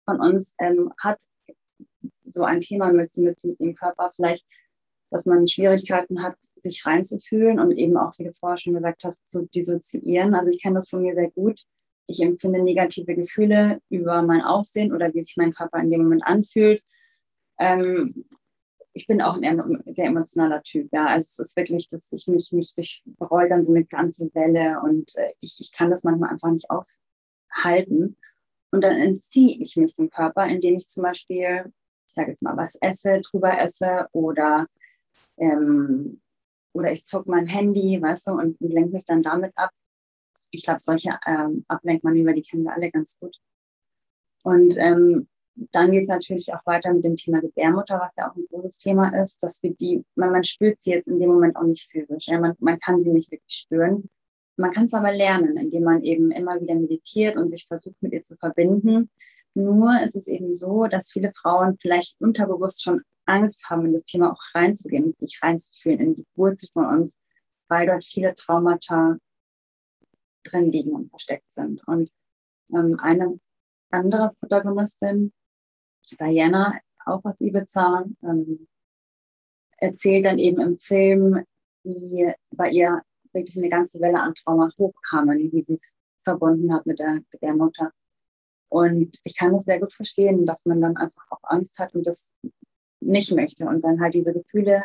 von 0.05 0.19
uns 0.19 0.55
ähm, 0.59 0.91
hat 0.99 1.19
so 2.25 2.43
ein 2.43 2.61
Thema 2.61 2.91
mit, 2.91 3.15
mit, 3.17 3.43
mit 3.43 3.59
dem 3.59 3.75
Körper. 3.75 4.11
Vielleicht 4.15 4.45
dass 5.11 5.25
man 5.25 5.47
Schwierigkeiten 5.47 6.23
hat, 6.23 6.37
sich 6.55 6.85
reinzufühlen 6.85 7.59
und 7.59 7.71
eben 7.71 7.97
auch, 7.97 8.17
wie 8.17 8.23
du 8.23 8.33
vorher 8.33 8.57
schon 8.57 8.73
gesagt 8.73 9.03
hast, 9.03 9.19
zu 9.29 9.45
dissoziieren. 9.53 10.33
Also 10.33 10.49
ich 10.49 10.61
kenne 10.61 10.75
das 10.75 10.89
von 10.89 11.01
mir 11.01 11.13
sehr 11.13 11.29
gut. 11.29 11.65
Ich 12.07 12.21
empfinde 12.21 12.63
negative 12.63 13.13
Gefühle 13.13 13.81
über 13.89 14.21
mein 14.21 14.41
Aussehen 14.41 14.93
oder 14.93 15.13
wie 15.13 15.21
sich 15.21 15.35
mein 15.37 15.51
Körper 15.53 15.79
in 15.79 15.91
dem 15.91 16.03
Moment 16.03 16.25
anfühlt. 16.25 16.81
Ähm, 17.59 18.25
ich 18.93 19.05
bin 19.05 19.21
auch 19.21 19.37
ein 19.41 19.83
sehr 19.93 20.07
emotionaler 20.07 20.63
Typ. 20.63 20.89
Ja, 20.91 21.07
also 21.07 21.27
es 21.27 21.39
ist 21.39 21.57
wirklich, 21.57 21.87
dass 21.89 22.07
ich 22.11 22.27
mich, 22.27 22.51
mich 22.51 22.73
durchroll 22.75 23.49
dann 23.49 23.63
so 23.63 23.71
eine 23.73 23.85
ganze 23.85 24.33
Welle 24.33 24.81
und 24.81 25.15
äh, 25.17 25.31
ich, 25.41 25.57
ich 25.59 25.71
kann 25.71 25.89
das 25.89 26.03
manchmal 26.03 26.31
einfach 26.31 26.51
nicht 26.51 26.67
aushalten. 26.69 28.17
Und 28.71 28.83
dann 28.83 28.95
entziehe 28.95 29.57
ich 29.59 29.75
mich 29.75 29.93
dem 29.93 30.09
Körper, 30.09 30.47
indem 30.47 30.75
ich 30.77 30.87
zum 30.87 31.03
Beispiel, 31.03 31.65
ich 32.07 32.13
sage 32.13 32.29
jetzt 32.29 32.41
mal, 32.41 32.55
was 32.55 32.75
esse, 32.75 33.17
drüber 33.17 33.59
esse 33.59 34.07
oder 34.13 34.67
ähm, 35.37 36.21
oder 36.73 36.91
ich 36.91 37.05
zocke 37.05 37.29
mein 37.29 37.47
Handy, 37.47 38.01
weißt 38.01 38.27
du, 38.27 38.31
und, 38.31 38.59
und 38.61 38.73
lenke 38.73 38.93
mich 38.93 39.05
dann 39.05 39.23
damit 39.23 39.51
ab. 39.55 39.71
Ich 40.51 40.63
glaube, 40.63 40.79
solche 40.79 41.17
ähm, 41.25 41.65
Ablenkmanöver, 41.67 42.33
die 42.33 42.41
kennen 42.41 42.63
wir 42.63 42.73
alle 42.73 42.91
ganz 42.91 43.19
gut. 43.19 43.37
Und 44.43 44.75
ähm, 44.77 45.27
dann 45.55 45.91
geht 45.91 46.03
es 46.03 46.09
natürlich 46.09 46.53
auch 46.53 46.65
weiter 46.65 46.93
mit 46.93 47.03
dem 47.03 47.15
Thema 47.15 47.41
Gebärmutter, 47.41 47.99
was 47.99 48.15
ja 48.15 48.29
auch 48.29 48.35
ein 48.35 48.45
großes 48.49 48.77
Thema 48.77 49.09
ist, 49.21 49.43
dass 49.43 49.61
wir 49.63 49.73
die, 49.73 50.03
man, 50.15 50.31
man 50.31 50.43
spürt 50.43 50.81
sie 50.81 50.91
jetzt 50.91 51.07
in 51.07 51.19
dem 51.19 51.29
Moment 51.29 51.55
auch 51.55 51.63
nicht 51.63 51.89
physisch. 51.89 52.27
Ja? 52.27 52.39
Man, 52.39 52.55
man 52.59 52.79
kann 52.79 53.01
sie 53.01 53.11
nicht 53.11 53.31
wirklich 53.31 53.65
spüren. 53.65 54.09
Man 54.57 54.71
kann 54.71 54.85
es 54.85 54.93
aber 54.93 55.11
lernen, 55.11 55.57
indem 55.57 55.83
man 55.83 56.03
eben 56.03 56.31
immer 56.31 56.59
wieder 56.59 56.75
meditiert 56.75 57.35
und 57.35 57.49
sich 57.49 57.65
versucht, 57.67 58.01
mit 58.01 58.13
ihr 58.13 58.23
zu 58.23 58.35
verbinden. 58.35 59.09
Nur 59.53 60.01
ist 60.01 60.15
es 60.15 60.27
eben 60.27 60.53
so, 60.53 60.87
dass 60.87 61.11
viele 61.11 61.31
Frauen 61.35 61.77
vielleicht 61.79 62.19
unterbewusst 62.21 62.83
schon 62.83 63.01
Angst 63.25 63.69
haben, 63.69 63.85
in 63.85 63.93
das 63.93 64.03
Thema 64.03 64.31
auch 64.31 64.41
reinzugehen, 64.55 65.15
sich 65.19 65.39
reinzufühlen, 65.41 65.99
in 65.99 66.15
die 66.15 66.25
Wurzel 66.35 66.69
von 66.73 66.85
uns, 66.85 67.17
weil 67.67 67.87
dort 67.87 68.03
viele 68.03 68.35
Traumata 68.35 69.17
drin 70.43 70.71
liegen 70.71 70.91
und 70.91 71.09
versteckt 71.09 71.51
sind. 71.51 71.85
Und 71.87 72.11
ähm, 72.73 72.99
eine 72.99 73.39
andere 73.91 74.33
Protagonistin, 74.39 75.33
Diana, 76.19 76.79
auch 77.05 77.23
aus 77.23 77.39
Ibiza, 77.39 78.05
ähm, 78.23 78.67
erzählt 79.77 80.25
dann 80.25 80.37
eben 80.37 80.61
im 80.61 80.77
Film, 80.77 81.43
wie 81.83 82.31
bei 82.51 82.69
ihr 82.69 83.01
wirklich 83.33 83.57
eine 83.57 83.69
ganze 83.69 83.99
Welle 83.99 84.21
an 84.21 84.35
Trauma 84.35 84.69
hochkamen, 84.77 85.51
wie 85.51 85.61
sie 85.61 85.73
es 85.73 85.95
verbunden 86.23 86.73
hat 86.73 86.85
mit 86.85 86.99
der, 86.99 87.15
mit 87.15 87.41
der 87.41 87.55
Mutter. 87.55 87.91
Und 88.69 89.19
ich 89.23 89.35
kann 89.35 89.53
das 89.53 89.65
sehr 89.65 89.79
gut 89.79 89.91
verstehen, 89.91 90.45
dass 90.45 90.65
man 90.65 90.81
dann 90.81 90.97
einfach 90.97 91.25
auch 91.29 91.43
Angst 91.43 91.79
hat 91.79 91.93
und 91.93 92.05
das 92.05 92.31
nicht 93.01 93.31
möchte 93.33 93.65
und 93.65 93.83
dann 93.83 93.99
halt 93.99 94.13
diese 94.13 94.33
Gefühle 94.33 94.83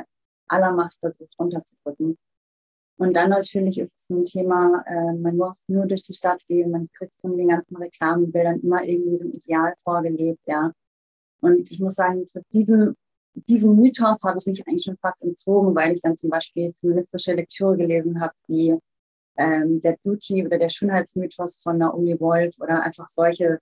aller 0.48 0.72
Macht 0.72 0.96
versucht 1.00 1.34
runterzudrücken. 1.38 2.18
Und 2.98 3.14
dann 3.14 3.30
natürlich 3.30 3.78
ist 3.78 3.94
es 3.96 4.08
ein 4.10 4.24
Thema, 4.24 4.82
äh, 4.86 5.12
man 5.12 5.36
muss 5.36 5.62
nur 5.68 5.86
durch 5.86 6.02
die 6.02 6.14
Stadt 6.14 6.42
gehen, 6.48 6.70
man 6.70 6.88
kriegt 6.92 7.12
von 7.20 7.36
den 7.36 7.48
ganzen 7.48 7.76
Reklamenbildern 7.76 8.60
immer 8.60 8.82
irgendwie 8.84 9.18
so 9.18 9.26
ein 9.26 9.32
Ideal 9.32 9.74
vorgelebt, 9.84 10.40
ja. 10.46 10.72
Und 11.40 11.70
ich 11.70 11.78
muss 11.78 11.94
sagen, 11.94 12.26
zu 12.26 12.40
diesem, 12.52 12.96
diesem 13.34 13.76
Mythos 13.76 14.22
habe 14.24 14.38
ich 14.38 14.46
mich 14.46 14.66
eigentlich 14.66 14.84
schon 14.84 14.96
fast 14.96 15.22
entzogen, 15.22 15.74
weil 15.74 15.92
ich 15.94 16.00
dann 16.00 16.16
zum 16.16 16.30
Beispiel 16.30 16.72
feministische 16.72 17.34
Lektüre 17.34 17.76
gelesen 17.76 18.20
habe, 18.20 18.32
wie 18.48 18.78
ähm, 19.36 19.80
der 19.82 19.98
Beauty 20.02 20.46
oder 20.46 20.58
der 20.58 20.70
Schönheitsmythos 20.70 21.60
von 21.62 21.76
Naomi 21.76 22.18
Wolf 22.18 22.54
oder 22.58 22.82
einfach 22.82 23.08
solche 23.10 23.58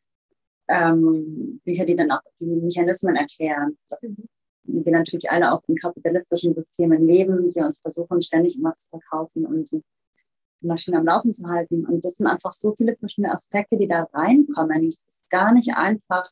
ähm, 0.68 1.60
Bücher, 1.64 1.84
die 1.84 1.96
dann 1.96 2.12
auch 2.12 2.20
die 2.38 2.46
Mechanismen 2.46 3.16
erklären. 3.16 3.76
Das, 3.88 4.00
mhm 4.02 4.28
wir 4.64 4.92
natürlich 4.92 5.30
alle 5.30 5.52
auch 5.52 5.62
in 5.68 5.76
kapitalistischen 5.76 6.54
Systemen 6.54 7.06
leben, 7.06 7.50
die 7.50 7.60
uns 7.60 7.80
versuchen, 7.80 8.22
ständig 8.22 8.58
was 8.62 8.78
zu 8.78 8.88
verkaufen 8.90 9.46
und 9.46 9.70
die 9.70 9.82
Maschine 10.60 10.98
am 10.98 11.06
Laufen 11.06 11.32
zu 11.32 11.46
halten. 11.46 11.84
Und 11.86 12.04
das 12.04 12.16
sind 12.16 12.26
einfach 12.26 12.52
so 12.52 12.74
viele 12.74 12.96
verschiedene 12.96 13.32
Aspekte, 13.32 13.76
die 13.76 13.88
da 13.88 14.08
reinkommen. 14.12 14.88
Es 14.88 15.06
ist 15.06 15.28
gar 15.28 15.52
nicht 15.52 15.70
einfach, 15.74 16.30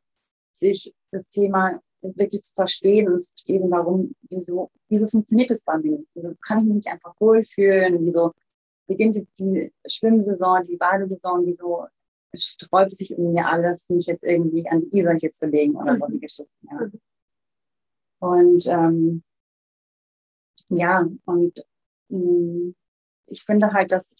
sich 0.54 0.94
das 1.10 1.28
Thema 1.28 1.80
wirklich 2.02 2.42
zu 2.42 2.54
verstehen 2.54 3.12
und 3.12 3.22
zu 3.22 3.30
verstehen, 3.30 3.70
warum, 3.70 4.14
wieso, 4.28 4.70
wieso 4.88 5.06
funktioniert 5.06 5.50
das 5.50 5.62
bei 5.62 5.78
mir? 5.78 6.02
Wieso 6.14 6.34
kann 6.44 6.60
ich 6.60 6.64
mich 6.64 6.74
nicht 6.74 6.88
einfach 6.88 7.14
wohlfühlen? 7.20 8.04
Wieso 8.04 8.32
beginnt 8.86 9.14
jetzt 9.14 9.38
die 9.38 9.72
Schwimmsaison, 9.86 10.64
die 10.64 10.76
Badesaison, 10.76 11.46
wieso 11.46 11.86
sträubt 12.34 12.92
sich 12.92 13.16
in 13.16 13.32
mir 13.32 13.46
alles, 13.46 13.88
mich 13.88 14.06
jetzt 14.06 14.24
irgendwie 14.24 14.66
an 14.68 14.80
die 14.80 14.98
Isar 14.98 15.16
hier 15.18 15.30
zu 15.30 15.46
legen 15.46 15.76
oder 15.76 15.98
so 15.98 16.06
die 16.06 16.20
Geschichten. 16.20 16.68
Ja. 16.70 16.88
Und 18.22 18.66
ähm, 18.68 19.24
ja, 20.68 21.04
und 21.24 21.66
mh, 22.08 22.18
mm, 22.18 22.74
ich 23.26 23.42
finde 23.42 23.72
halt, 23.72 23.90
dass 23.90 24.14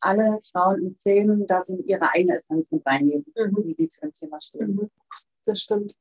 alle 0.00 0.40
Frauen 0.50 0.82
im 0.82 0.96
Film 0.96 1.46
da 1.46 1.64
so 1.64 1.78
ihre 1.86 2.10
eigene 2.10 2.36
Essenz 2.36 2.68
mit 2.72 2.84
reinnehmen, 2.84 3.24
mhm. 3.36 3.56
wie 3.62 3.74
sie 3.78 3.88
zu 3.88 4.00
dem 4.00 4.14
Thema 4.14 4.40
stehen. 4.40 4.74
Mhm. 4.74 4.90
Das 5.44 5.60
stimmt. 5.60 5.94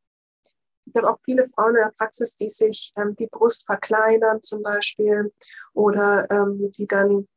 Ich 0.86 0.96
habe 0.96 1.12
auch 1.12 1.20
viele 1.26 1.46
Frauen 1.46 1.76
in 1.76 1.82
der 1.84 1.94
Praxis, 1.96 2.36
die 2.36 2.50
sich 2.50 2.92
ähm, 2.96 3.16
die 3.16 3.28
Brust 3.28 3.66
verkleinern 3.66 4.42
zum 4.42 4.64
Beispiel 4.64 5.32
oder 5.74 6.28
ähm, 6.32 6.72
die 6.72 6.88
dann 6.88 7.28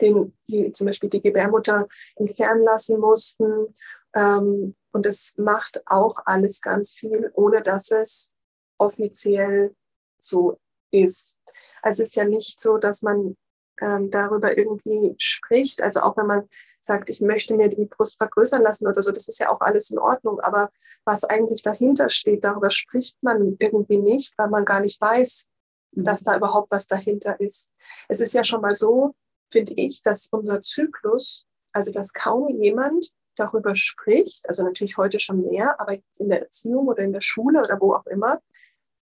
den, 0.00 0.34
die 0.46 0.72
zum 0.72 0.86
Beispiel 0.86 1.10
die 1.10 1.20
Gebärmutter 1.20 1.86
entfernen 2.16 2.62
lassen 2.62 2.98
mussten. 2.98 3.74
Ähm, 4.14 4.74
und 4.92 5.04
es 5.04 5.36
macht 5.36 5.82
auch 5.84 6.16
alles 6.24 6.62
ganz 6.62 6.92
viel, 6.92 7.30
ohne 7.34 7.62
dass 7.62 7.90
es 7.90 8.34
offiziell 8.78 9.74
so 10.18 10.58
ist. 10.90 11.38
Also 11.82 12.02
es 12.02 12.10
ist 12.10 12.14
ja 12.16 12.24
nicht 12.24 12.60
so, 12.60 12.78
dass 12.78 13.02
man 13.02 13.36
ähm, 13.80 14.10
darüber 14.10 14.56
irgendwie 14.56 15.14
spricht. 15.18 15.82
Also 15.82 16.00
auch 16.00 16.16
wenn 16.16 16.26
man 16.26 16.48
sagt, 16.80 17.10
ich 17.10 17.20
möchte 17.20 17.54
mir 17.54 17.68
die 17.68 17.84
Brust 17.84 18.16
vergrößern 18.16 18.62
lassen 18.62 18.86
oder 18.86 19.02
so, 19.02 19.10
das 19.10 19.28
ist 19.28 19.38
ja 19.38 19.50
auch 19.50 19.60
alles 19.60 19.90
in 19.90 19.98
Ordnung. 19.98 20.40
Aber 20.40 20.68
was 21.04 21.24
eigentlich 21.24 21.62
dahinter 21.62 22.08
steht, 22.08 22.44
darüber 22.44 22.70
spricht 22.70 23.22
man 23.22 23.56
irgendwie 23.58 23.98
nicht, 23.98 24.34
weil 24.36 24.48
man 24.48 24.64
gar 24.64 24.80
nicht 24.80 25.00
weiß, 25.00 25.48
dass 25.92 26.22
da 26.22 26.36
überhaupt 26.36 26.70
was 26.70 26.86
dahinter 26.86 27.40
ist. 27.40 27.70
Es 28.08 28.20
ist 28.20 28.34
ja 28.34 28.44
schon 28.44 28.60
mal 28.60 28.74
so, 28.74 29.14
finde 29.50 29.72
ich, 29.76 30.02
dass 30.02 30.28
unser 30.30 30.62
Zyklus, 30.62 31.46
also 31.72 31.92
dass 31.92 32.12
kaum 32.12 32.48
jemand 32.60 33.12
darüber 33.36 33.74
spricht, 33.74 34.48
also 34.48 34.64
natürlich 34.64 34.96
heute 34.96 35.20
schon 35.20 35.42
mehr, 35.42 35.80
aber 35.80 35.94
jetzt 35.94 36.20
in 36.20 36.28
der 36.28 36.42
Erziehung 36.42 36.88
oder 36.88 37.04
in 37.04 37.12
der 37.12 37.20
Schule 37.20 37.60
oder 37.60 37.80
wo 37.80 37.94
auch 37.94 38.06
immer, 38.06 38.40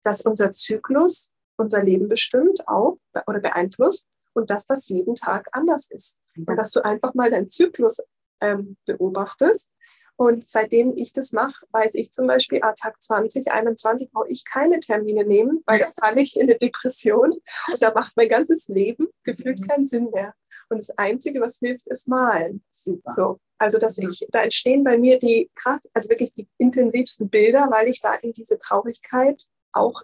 dass 0.04 0.22
unser 0.22 0.52
Zyklus 0.52 1.32
unser 1.56 1.82
Leben 1.82 2.08
bestimmt 2.08 2.66
auch 2.66 2.98
oder 3.26 3.40
beeinflusst 3.40 4.08
und 4.32 4.50
dass 4.50 4.66
das 4.66 4.88
jeden 4.88 5.14
Tag 5.14 5.48
anders 5.52 5.90
ist. 5.90 6.18
Und 6.36 6.56
dass 6.56 6.72
du 6.72 6.84
einfach 6.84 7.14
mal 7.14 7.30
deinen 7.30 7.48
Zyklus 7.48 7.98
ähm, 8.40 8.76
beobachtest. 8.86 9.70
Und 10.16 10.44
seitdem 10.44 10.96
ich 10.96 11.12
das 11.12 11.32
mache, 11.32 11.66
weiß 11.72 11.94
ich 11.94 12.12
zum 12.12 12.28
Beispiel, 12.28 12.60
ah, 12.62 12.72
Tag 12.80 13.02
20, 13.02 13.50
21 13.50 14.10
brauche 14.12 14.28
ich 14.28 14.44
keine 14.44 14.78
Termine 14.78 15.24
nehmen, 15.24 15.62
weil 15.66 15.80
da 15.80 15.90
falle 15.98 16.20
ich 16.20 16.36
in 16.36 16.42
eine 16.42 16.56
Depression 16.56 17.32
und 17.32 17.82
da 17.82 17.92
macht 17.92 18.16
mein 18.16 18.28
ganzes 18.28 18.68
Leben 18.68 19.08
gefühlt 19.24 19.60
mhm. 19.60 19.66
keinen 19.66 19.86
Sinn 19.86 20.10
mehr. 20.12 20.34
Und 20.68 20.78
das 20.78 20.90
Einzige, 20.90 21.40
was 21.40 21.58
hilft, 21.58 21.88
ist 21.88 22.06
malen. 22.06 22.62
Super. 22.70 23.12
So. 23.12 23.40
Also, 23.58 23.78
dass 23.78 23.98
ich, 23.98 24.26
da 24.30 24.42
entstehen 24.42 24.84
bei 24.84 24.98
mir 24.98 25.18
die 25.18 25.50
krass, 25.54 25.88
also 25.94 26.08
wirklich 26.08 26.32
die 26.32 26.48
intensivsten 26.58 27.28
Bilder, 27.28 27.68
weil 27.70 27.88
ich 27.88 28.00
da 28.00 28.14
in 28.14 28.32
diese 28.32 28.58
Traurigkeit 28.58 29.48
auch, 29.74 30.02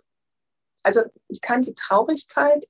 also 0.82 1.02
ich 1.28 1.40
kann 1.40 1.62
die 1.62 1.74
Traurigkeit 1.74 2.66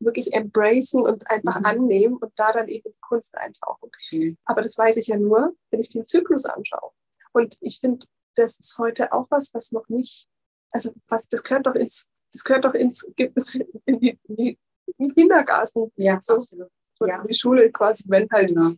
wirklich 0.00 0.32
embracen 0.32 1.02
und 1.02 1.28
einfach 1.30 1.58
mhm. 1.58 1.66
annehmen 1.66 2.16
und 2.16 2.32
da 2.36 2.52
dann 2.52 2.68
eben 2.68 2.90
die 2.90 3.00
Kunst 3.00 3.36
eintauchen. 3.36 3.90
Mhm. 4.12 4.36
Aber 4.44 4.62
das 4.62 4.78
weiß 4.78 4.96
ich 4.96 5.08
ja 5.08 5.16
nur, 5.16 5.54
wenn 5.70 5.80
ich 5.80 5.90
den 5.90 6.04
Zyklus 6.04 6.44
anschaue. 6.46 6.92
Und 7.32 7.56
ich 7.60 7.80
finde, 7.80 8.06
das 8.34 8.58
ist 8.58 8.78
heute 8.78 9.12
auch 9.12 9.26
was, 9.30 9.52
was 9.54 9.72
noch 9.72 9.88
nicht, 9.88 10.28
also 10.70 10.92
was, 11.08 11.28
das 11.28 11.42
gehört 11.42 11.66
doch 11.66 11.74
ins, 11.74 12.08
das 12.32 12.44
gehört 12.44 12.64
doch 12.64 12.74
ins, 12.74 13.02
in 13.16 14.00
die, 14.00 14.18
in 14.24 14.36
die, 14.36 14.58
in 14.86 15.08
den 15.08 15.14
Kindergarten. 15.14 15.92
Ja, 15.96 16.18
so. 16.22 16.36
absolut. 16.36 16.70
ja. 17.00 17.24
die 17.24 17.34
Schule 17.34 17.70
quasi, 17.72 18.04
wenn 18.08 18.28
halt 18.30 18.48
genau. 18.48 18.72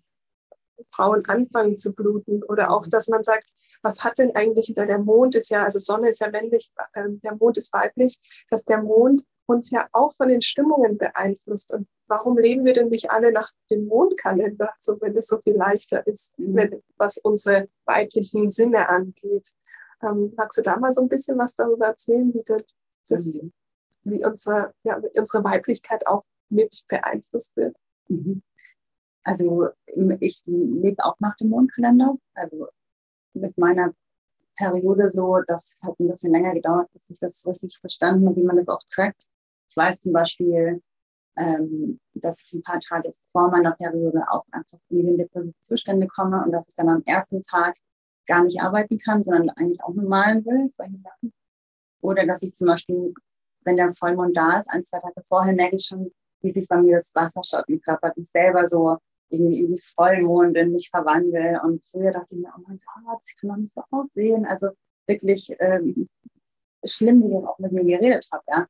Frauen 0.91 1.25
anfangen 1.27 1.77
zu 1.77 1.93
bluten. 1.93 2.43
Oder 2.45 2.71
auch, 2.71 2.87
dass 2.87 3.09
man 3.09 3.23
sagt, 3.23 3.51
was 3.83 4.05
hat 4.05 4.19
denn 4.19 4.35
eigentlich, 4.35 4.73
der 4.75 4.99
Mond 4.99 5.35
ist 5.35 5.51
ja, 5.51 5.65
also 5.65 5.79
Sonne 5.79 6.09
ist 6.09 6.21
ja 6.21 6.31
männlich, 6.31 6.71
äh, 6.93 7.05
der 7.09 7.35
Mond 7.37 7.57
ist 7.57 7.73
weiblich, 7.73 8.19
dass 8.51 8.65
der 8.65 8.83
Mond 8.83 9.25
uns 9.47 9.71
ja 9.71 9.89
auch 9.93 10.15
von 10.15 10.29
den 10.29 10.41
Stimmungen 10.41 10.97
beeinflusst. 10.97 11.73
Und 11.73 11.89
warum 12.07 12.39
leben 12.39 12.65
wir 12.65 12.73
denn 12.73 12.89
nicht 12.89 13.11
alle 13.11 13.33
nach 13.33 13.51
dem 13.71 13.87
Mondkalender, 13.87 14.73
so 14.79 15.01
wenn 15.01 15.17
es 15.17 15.27
so 15.27 15.41
viel 15.41 15.57
leichter 15.57 16.07
ist, 16.07 16.39
mhm. 16.39 16.55
wenn, 16.57 16.83
was 16.97 17.19
unsere 17.19 17.69
weiblichen 17.85 18.51
Sinne 18.51 18.89
angeht? 18.89 19.49
Ähm, 20.03 20.33
magst 20.37 20.59
du 20.59 20.63
da 20.63 20.79
mal 20.79 20.93
so 20.93 21.03
ein 21.03 21.09
bisschen 21.09 21.37
was 21.39 21.55
darüber 21.55 21.87
erzählen, 21.87 22.33
wie, 22.33 22.43
das, 22.45 22.65
das 23.09 23.35
mhm. 23.35 23.53
wie 24.05 24.25
unsere, 24.25 24.73
ja, 24.85 25.01
unsere 25.15 25.45
Weiblichkeit 25.45 26.07
auch 26.07 26.25
mit 26.49 26.85
beeinflusst 26.89 27.57
wird? 27.57 27.77
Mhm. 28.09 28.43
Also 29.23 29.69
ich 30.21 30.43
lebe 30.47 31.05
auch 31.05 31.17
nach 31.21 31.37
dem 31.37 31.51
Mondkalender. 31.51 32.17
Also 32.35 32.69
mit 33.35 33.57
meiner 33.59 33.93
Periode 34.57 35.11
so, 35.11 35.39
das 35.47 35.81
hat 35.83 35.99
ein 35.99 36.09
bisschen 36.09 36.33
länger 36.33 36.55
gedauert, 36.55 36.93
bis 36.93 37.09
ich 37.09 37.19
das 37.19 37.47
richtig 37.47 37.79
verstanden 37.79 38.27
habe, 38.27 38.37
wie 38.37 38.45
man 38.45 38.57
das 38.57 38.69
auch 38.69 38.83
trackt. 38.93 39.25
Ich 39.69 39.77
weiß 39.77 40.01
zum 40.01 40.13
Beispiel, 40.13 40.83
ähm, 41.37 42.01
dass 42.15 42.43
ich 42.43 42.53
ein 42.53 42.63
paar 42.63 42.81
Tage 42.81 43.15
vor 43.31 43.51
meiner 43.51 43.73
Periode 43.73 44.25
auch 44.31 44.45
einfach 44.51 44.79
in 44.89 45.07
die 45.07 45.17
depressive 45.17 45.55
Zustände 45.63 46.07
komme 46.09 46.45
und 46.45 46.53
dass 46.53 46.69
ich 46.69 46.75
dann 46.75 46.89
am 46.89 47.03
ersten 47.05 47.43
Tag 47.43 47.77
gar 48.27 48.45
nicht 48.45 48.61
arbeiten 48.61 48.99
kann, 48.99 49.23
sondern 49.23 49.51
eigentlich 49.51 49.83
auch 49.83 49.95
nur 49.95 50.09
malen 50.09 50.45
will, 50.45 50.69
solche 50.77 50.99
Sachen. 50.99 51.33
Oder 52.01 52.27
dass 52.27 52.43
ich 52.43 52.55
zum 52.55 52.69
Beispiel, 52.69 53.15
wenn 53.65 53.77
der 53.77 53.93
Vollmond 53.93 54.37
da 54.37 54.59
ist, 54.59 54.69
ein, 54.71 54.85
zwei 54.85 54.99
Tage 54.99 55.23
vorher 55.27 55.55
merke 55.55 55.77
ich 55.77 55.87
schon, 55.87 56.13
wie 56.43 56.53
sich 56.53 56.69
bei 56.69 56.81
mir 56.81 56.97
das 56.97 57.15
Wasser 57.15 57.43
staut 57.43 57.69
im 57.69 57.81
Körper, 57.81 58.13
wie 58.15 58.23
ich 58.23 58.31
selber 58.31 58.69
so 58.69 58.99
irgendwie 59.31 59.61
in 59.61 59.69
die 59.69 59.81
Vollmondin 59.95 60.73
mich 60.73 60.91
verwandle. 60.91 61.61
Und 61.65 61.83
früher 61.85 62.11
dachte 62.11 62.35
ich 62.35 62.41
mir, 62.41 62.53
oh 62.57 62.63
mein 62.67 62.79
Gott, 62.79 63.23
ich 63.25 63.37
kann 63.37 63.51
doch 63.51 63.57
nicht 63.57 63.75
so 63.75 63.83
aussehen. 63.91 64.45
Also 64.47 64.69
wirklich 65.07 65.55
ähm, 65.59 66.09
schlimm, 66.85 67.23
wie 67.23 67.33
ihr 67.33 67.49
auch 67.49 67.59
mit 67.59 67.73
mir 67.73 67.85
geredet 67.85 68.27
habt, 68.33 68.49
ja. 68.49 68.67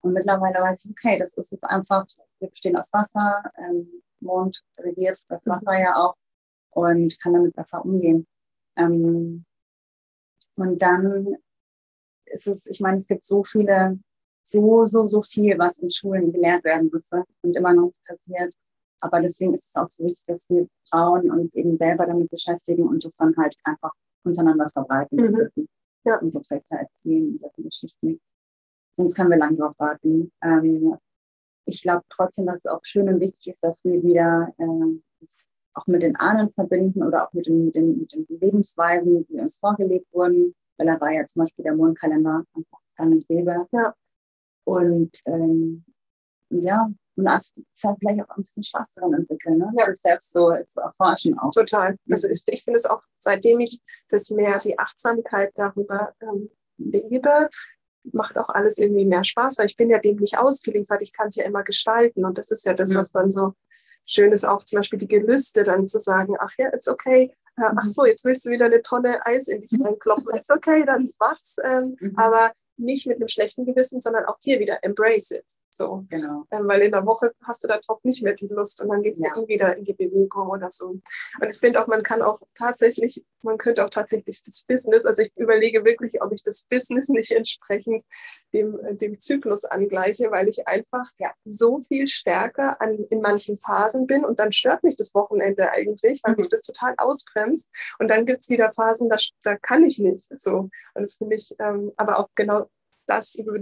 Und 0.00 0.12
mittlerweile 0.12 0.60
weiß 0.60 0.84
ich, 0.84 0.90
okay, 0.90 1.18
das 1.18 1.36
ist 1.38 1.50
jetzt 1.52 1.64
einfach, 1.64 2.06
wir 2.38 2.48
bestehen 2.48 2.76
aus 2.76 2.92
Wasser, 2.92 3.42
ähm, 3.56 4.02
Mond 4.20 4.62
regiert 4.78 5.18
das 5.28 5.46
mhm. 5.46 5.52
Wasser 5.52 5.78
ja 5.78 5.96
auch 5.96 6.14
und 6.70 7.18
kann 7.20 7.32
damit 7.32 7.54
besser 7.54 7.84
umgehen. 7.84 8.26
Ähm, 8.76 9.44
und 10.56 10.82
dann 10.82 11.36
ist 12.26 12.46
es, 12.46 12.66
ich 12.66 12.80
meine, 12.80 12.98
es 12.98 13.06
gibt 13.06 13.24
so 13.24 13.44
viele, 13.44 13.98
so, 14.42 14.86
so, 14.86 15.06
so 15.06 15.22
viel, 15.22 15.58
was 15.58 15.78
in 15.78 15.90
Schulen 15.90 16.30
gelehrt 16.30 16.64
werden 16.64 16.90
müsste 16.92 17.24
und 17.42 17.56
immer 17.56 17.72
noch 17.72 17.92
passiert. 18.06 18.54
Aber 19.04 19.20
deswegen 19.20 19.54
ist 19.54 19.68
es 19.68 19.76
auch 19.76 19.90
so 19.90 20.04
wichtig, 20.04 20.24
dass 20.26 20.48
wir 20.48 20.66
Frauen 20.88 21.30
uns 21.30 21.54
eben 21.54 21.76
selber 21.76 22.06
damit 22.06 22.30
beschäftigen 22.30 22.88
und 22.88 23.04
das 23.04 23.14
dann 23.16 23.34
halt 23.36 23.54
einfach 23.64 23.92
untereinander 24.24 24.68
verbreiten 24.70 25.20
mhm. 25.20 25.34
dürfen. 25.34 25.68
Ja. 26.04 26.18
Unsere 26.20 26.42
Töchter 26.42 26.76
erzählen, 26.76 27.36
solche 27.38 27.62
Geschichten 27.62 28.20
sonst 28.94 29.14
können 29.14 29.30
wir 29.30 29.36
lange 29.36 29.56
darauf 29.56 29.78
warten. 29.78 30.32
Ähm, 30.42 30.96
ich 31.66 31.82
glaube 31.82 32.04
trotzdem, 32.08 32.46
dass 32.46 32.60
es 32.64 32.66
auch 32.66 32.80
schön 32.82 33.08
und 33.08 33.20
wichtig 33.20 33.48
ist, 33.48 33.62
dass 33.62 33.84
wir 33.84 34.02
wieder 34.02 34.52
äh, 34.58 35.26
auch 35.74 35.86
mit 35.86 36.02
den 36.02 36.16
Ahnen 36.16 36.52
verbinden 36.52 37.02
oder 37.02 37.26
auch 37.26 37.32
mit 37.32 37.46
den, 37.46 37.66
mit, 37.66 37.74
den, 37.74 37.98
mit 37.98 38.12
den 38.12 38.26
Lebensweisen, 38.28 39.26
die 39.26 39.38
uns 39.40 39.58
vorgelegt 39.58 40.06
wurden. 40.12 40.54
Weil 40.78 40.86
da 40.86 41.00
war 41.00 41.10
ja 41.10 41.26
zum 41.26 41.40
Beispiel 41.40 41.64
der 41.64 41.74
Mondkalender 41.74 42.44
einfach 42.54 42.78
dann 42.96 43.12
und 43.12 43.28
Weber. 43.28 43.66
Ja. 43.72 43.94
Und 44.64 45.20
ähm, 45.26 45.84
ja, 46.50 46.90
und 47.16 47.28
vielleicht 47.98 48.20
auch 48.22 48.36
ein 48.36 48.42
bisschen 48.42 48.62
Spaß 48.62 48.92
daran 48.92 49.14
entwickeln, 49.14 49.58
ne? 49.58 49.72
ja. 49.78 49.86
das 49.86 50.00
selbst 50.00 50.32
so 50.32 50.52
zu 50.68 50.80
erforschen 50.80 51.38
auch. 51.38 51.52
Total. 51.52 51.96
Also 52.10 52.28
ich, 52.28 52.42
ich 52.46 52.64
finde 52.64 52.78
es 52.78 52.86
auch, 52.86 53.02
seitdem 53.18 53.60
ich 53.60 53.80
das 54.08 54.30
mehr 54.30 54.58
die 54.60 54.78
Achtsamkeit 54.78 55.52
darüber 55.54 56.14
ähm, 56.20 56.50
lebe, 56.78 57.48
macht 58.12 58.36
auch 58.36 58.48
alles 58.48 58.78
irgendwie 58.78 59.06
mehr 59.06 59.24
Spaß, 59.24 59.58
weil 59.58 59.66
ich 59.66 59.76
bin 59.76 59.90
ja 59.90 59.98
dem 59.98 60.16
nicht 60.16 60.38
ausgeliefert, 60.38 61.02
ich 61.02 61.12
kann 61.12 61.28
es 61.28 61.36
ja 61.36 61.44
immer 61.44 61.64
gestalten 61.64 62.24
und 62.24 62.36
das 62.36 62.50
ist 62.50 62.66
ja 62.66 62.74
das, 62.74 62.92
ja. 62.92 62.98
was 62.98 63.10
dann 63.10 63.30
so 63.30 63.54
schön 64.06 64.32
ist, 64.32 64.46
auch 64.46 64.62
zum 64.62 64.78
Beispiel 64.78 64.98
die 64.98 65.08
Gelüste 65.08 65.64
dann 65.64 65.86
zu 65.86 65.98
sagen, 65.98 66.34
ach 66.38 66.52
ja, 66.58 66.68
ist 66.68 66.88
okay, 66.88 67.30
äh, 67.56 67.62
ach 67.62 67.84
mhm. 67.84 67.88
so, 67.88 68.04
jetzt 68.04 68.24
willst 68.24 68.44
du 68.44 68.50
wieder 68.50 68.66
eine 68.66 68.82
Tonne 68.82 69.24
Eis 69.24 69.48
in 69.48 69.60
dich 69.60 69.72
mhm. 69.72 69.86
reinkloppen, 69.86 70.26
ist 70.36 70.50
okay, 70.50 70.84
dann 70.84 71.10
mach's, 71.18 71.56
ähm, 71.64 71.96
mhm. 71.98 72.12
aber 72.16 72.52
nicht 72.76 73.06
mit 73.06 73.16
einem 73.16 73.28
schlechten 73.28 73.64
Gewissen, 73.64 74.00
sondern 74.00 74.24
auch 74.26 74.36
hier 74.40 74.58
wieder 74.60 74.78
embrace 74.82 75.30
it. 75.30 75.44
So. 75.74 76.04
Genau. 76.08 76.46
Ähm, 76.52 76.68
weil 76.68 76.82
in 76.82 76.92
der 76.92 77.04
Woche 77.04 77.32
hast 77.42 77.64
du 77.64 77.68
darauf 77.68 77.98
nicht 78.04 78.22
mehr 78.22 78.34
die 78.34 78.46
Lust 78.46 78.80
und 78.80 78.90
dann 78.90 79.02
geht 79.02 79.14
es 79.14 79.18
ja. 79.18 79.32
dann 79.34 79.48
wieder 79.48 79.76
in 79.76 79.84
die 79.84 79.92
Bewegung 79.92 80.48
oder 80.48 80.70
so. 80.70 80.86
Und 80.86 81.48
ich 81.50 81.58
finde 81.58 81.82
auch, 81.82 81.88
man 81.88 82.04
kann 82.04 82.22
auch 82.22 82.40
tatsächlich, 82.54 83.24
man 83.42 83.58
könnte 83.58 83.84
auch 83.84 83.90
tatsächlich 83.90 84.40
das 84.44 84.64
Business, 84.68 85.04
also 85.04 85.22
ich 85.22 85.32
überlege 85.34 85.84
wirklich, 85.84 86.22
ob 86.22 86.32
ich 86.32 86.44
das 86.44 86.64
Business 86.70 87.08
nicht 87.08 87.32
entsprechend 87.32 88.04
dem, 88.52 88.78
äh, 88.84 88.94
dem 88.94 89.18
Zyklus 89.18 89.64
angleiche, 89.64 90.30
weil 90.30 90.46
ich 90.46 90.68
einfach 90.68 91.10
ja, 91.18 91.32
so 91.42 91.80
viel 91.80 92.06
stärker 92.06 92.80
an, 92.80 93.04
in 93.10 93.20
manchen 93.20 93.58
Phasen 93.58 94.06
bin 94.06 94.24
und 94.24 94.38
dann 94.38 94.52
stört 94.52 94.84
mich 94.84 94.94
das 94.94 95.12
Wochenende 95.12 95.72
eigentlich, 95.72 96.20
weil 96.22 96.34
mhm. 96.34 96.42
mich 96.42 96.50
das 96.50 96.62
total 96.62 96.94
ausbremst. 96.98 97.68
Und 97.98 98.12
dann 98.12 98.26
gibt 98.26 98.42
es 98.42 98.48
wieder 98.48 98.70
Phasen, 98.70 99.08
da, 99.08 99.16
da 99.42 99.56
kann 99.56 99.82
ich 99.82 99.98
nicht. 99.98 100.28
So. 100.38 100.70
Und 100.94 101.02
das 101.02 101.16
finde 101.16 101.34
ich 101.34 101.52
ähm, 101.58 101.90
aber 101.96 102.20
auch 102.20 102.28
genau 102.36 102.70
das, 103.06 103.34
über 103.34 103.58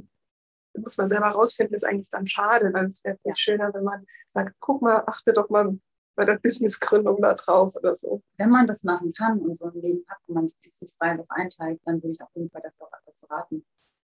muss 0.79 0.97
man 0.97 1.09
selber 1.09 1.29
rausfinden, 1.29 1.75
ist 1.75 1.85
eigentlich 1.85 2.11
dann 2.11 2.27
schade, 2.27 2.73
weil 2.73 2.87
es 2.87 3.05
wäre 3.05 3.19
viel 3.23 3.37
schöner, 3.37 3.73
wenn 3.75 3.85
man 3.85 4.07
sagt, 4.27 4.55
guck 4.61 4.83
mal, 4.83 5.05
achte 5.07 5.33
doch 5.33 5.49
mal 5.51 5.79
bei 6.15 6.25
der 6.25 6.39
Businessgründung 6.39 7.21
da 7.23 7.35
drauf 7.35 7.75
oder 7.75 7.97
so. 7.97 8.23
Wenn 8.37 8.51
man 8.51 8.67
das 8.67 8.83
machen 8.83 9.13
kann 9.13 9.41
und 9.41 9.57
so 9.57 9.67
ein 9.67 9.81
Leben 9.81 10.05
hat, 10.09 10.19
wo 10.27 10.35
man 10.35 10.49
sich 10.71 10.95
frei 10.99 11.19
was 11.19 11.31
einteilt, 11.31 11.81
dann 11.85 11.97
würde 11.97 12.13
ich 12.13 12.23
auf 12.23 12.31
jeden 12.35 12.51
Fall 12.51 12.63
dafür, 12.63 12.89
dazu 13.07 13.27
raten. 13.27 13.65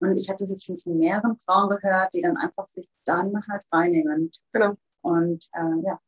Und 0.01 0.16
ich 0.19 0.29
habe 0.29 0.38
das 0.38 0.51
jetzt 0.51 0.64
schon 0.64 0.77
von 0.77 0.99
mehreren 0.99 1.38
Frauen 1.38 1.71
gehört, 1.71 2.12
die 2.12 2.21
dann 2.21 2.37
einfach 2.37 2.66
sich 2.66 2.88
dann 3.05 3.47
halt 3.47 3.64
freinehmen. 3.71 4.31
Genau. 4.53 4.75
Und 5.01 5.49
äh, 5.53 5.87
ja, 5.87 5.99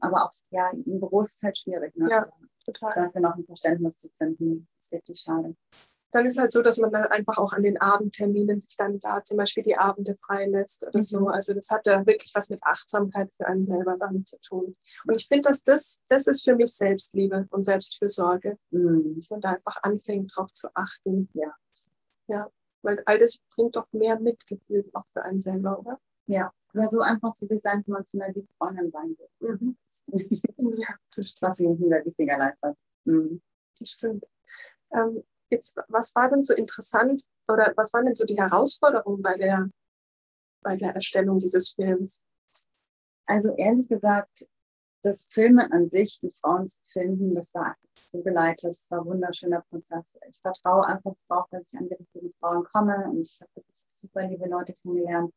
aber 0.00 0.26
auch 0.26 0.32
ja, 0.50 0.70
im 0.70 1.00
Büro 1.00 1.22
ist 1.22 1.36
es 1.36 1.42
halt 1.42 1.56
schwierig. 1.56 1.96
Ne? 1.96 2.10
Ja, 2.10 2.28
total. 2.66 2.92
Dafür 2.94 3.22
noch 3.22 3.36
ein 3.36 3.46
Verständnis 3.46 3.96
zu 3.96 4.10
finden, 4.18 4.68
ist 4.78 4.92
wirklich 4.92 5.20
schade 5.20 5.56
dann 6.16 6.24
ist 6.24 6.38
halt 6.38 6.50
so, 6.52 6.62
dass 6.62 6.78
man 6.78 6.90
dann 6.90 7.04
einfach 7.04 7.36
auch 7.36 7.52
an 7.52 7.62
den 7.62 7.78
Abendterminen 7.78 8.58
sich 8.58 8.74
dann 8.76 8.98
da 9.00 9.22
zum 9.22 9.36
Beispiel 9.36 9.62
die 9.62 9.76
Abende 9.76 10.16
freilässt 10.16 10.86
oder 10.86 10.98
mhm. 10.98 11.04
so. 11.04 11.26
Also 11.28 11.52
das 11.52 11.68
hat 11.70 11.86
da 11.86 12.06
wirklich 12.06 12.32
was 12.34 12.48
mit 12.48 12.60
Achtsamkeit 12.62 13.30
für 13.34 13.46
einen 13.46 13.64
selber 13.64 13.96
dann 14.00 14.24
zu 14.24 14.40
tun. 14.40 14.72
Und 15.06 15.14
ich 15.14 15.28
finde, 15.28 15.50
dass 15.50 15.62
das, 15.62 16.02
das 16.08 16.26
ist 16.26 16.44
für 16.44 16.56
mich 16.56 16.74
Selbstliebe 16.74 17.46
und 17.50 17.64
Selbstfürsorge, 17.64 18.56
mhm. 18.70 19.14
dass 19.16 19.28
man 19.28 19.42
da 19.42 19.50
einfach 19.50 19.76
anfängt, 19.82 20.32
darauf 20.34 20.50
zu 20.52 20.68
achten. 20.74 21.28
Ja. 21.34 21.54
Ja, 22.28 22.50
weil 22.80 22.96
all 23.04 23.18
das 23.18 23.38
bringt 23.54 23.76
doch 23.76 23.86
mehr 23.92 24.18
Mitgefühl 24.18 24.88
auch 24.94 25.04
für 25.12 25.22
einen 25.22 25.40
selber, 25.40 25.78
oder? 25.78 26.00
Ja, 26.26 26.50
ja 26.72 26.88
so 26.90 27.00
einfach 27.00 27.34
zu 27.34 27.46
sich 27.46 27.60
sein, 27.60 27.82
wie 27.86 27.90
man 27.92 28.06
zu 28.06 28.18
einer 28.18 28.32
lieben 28.32 28.48
Freundin 28.56 28.90
sein 28.90 29.16
will. 29.38 29.50
Mhm. 29.50 29.76
ja, 30.78 30.88
das 31.14 31.28
stimmt. 31.28 31.50
Das 31.50 31.60
ist 31.60 31.66
ein 31.66 31.88
sehr 31.88 32.04
wichtiger 32.06 32.38
Leitsatz. 32.38 32.78
Mhm. 33.04 33.42
Das 33.78 33.90
stimmt. 33.90 34.24
Ähm, 34.92 35.22
Jetzt, 35.50 35.76
was 35.88 36.14
war 36.14 36.28
denn 36.30 36.42
so 36.42 36.54
interessant 36.54 37.24
oder 37.48 37.72
was 37.76 37.92
waren 37.92 38.06
denn 38.06 38.14
so 38.14 38.24
die 38.24 38.36
Herausforderungen 38.36 39.22
bei 39.22 39.36
der, 39.36 39.68
bei 40.62 40.76
der 40.76 40.94
Erstellung 40.94 41.38
dieses 41.38 41.70
Films? 41.70 42.24
Also 43.26 43.54
ehrlich 43.56 43.88
gesagt, 43.88 44.46
das 45.02 45.26
Filmen 45.26 45.70
an 45.72 45.88
sich, 45.88 46.18
die 46.20 46.32
Frauen 46.32 46.66
zu 46.66 46.80
finden, 46.92 47.34
das 47.34 47.54
war 47.54 47.76
so 47.94 48.22
geleitet, 48.22 48.70
das 48.70 48.90
war 48.90 49.00
ein 49.00 49.06
wunderschöner 49.06 49.62
Prozess. 49.70 50.18
Ich 50.28 50.40
vertraue 50.40 50.84
einfach 50.86 51.14
darauf, 51.28 51.48
dass 51.50 51.72
ich 51.72 51.78
an 51.78 51.88
die 51.88 51.94
richtigen 51.94 52.32
Frauen 52.40 52.64
komme 52.64 53.08
und 53.08 53.22
ich 53.22 53.38
habe 53.40 53.50
wirklich 53.54 53.84
super 53.88 54.26
liebe 54.26 54.48
Leute 54.48 54.72
kennengelernt. 54.72 55.32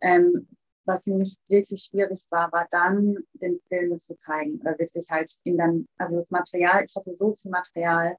Ähm, 0.00 0.48
was 0.86 1.04
für 1.04 1.14
mich 1.14 1.36
wirklich 1.48 1.82
schwierig 1.82 2.26
war, 2.30 2.50
war 2.52 2.66
dann 2.70 3.18
den 3.34 3.60
Film 3.68 3.98
zu 3.98 4.16
zeigen 4.16 4.60
oder 4.60 4.78
wirklich 4.78 5.08
halt 5.10 5.32
in 5.42 5.58
dann, 5.58 5.88
also 5.98 6.16
das 6.16 6.30
Material, 6.30 6.84
ich 6.84 6.94
hatte 6.94 7.14
so 7.14 7.34
viel 7.34 7.50
Material, 7.50 8.16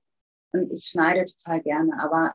und 0.52 0.72
ich 0.72 0.86
schneide 0.86 1.26
total 1.26 1.62
gerne, 1.62 2.00
aber 2.02 2.34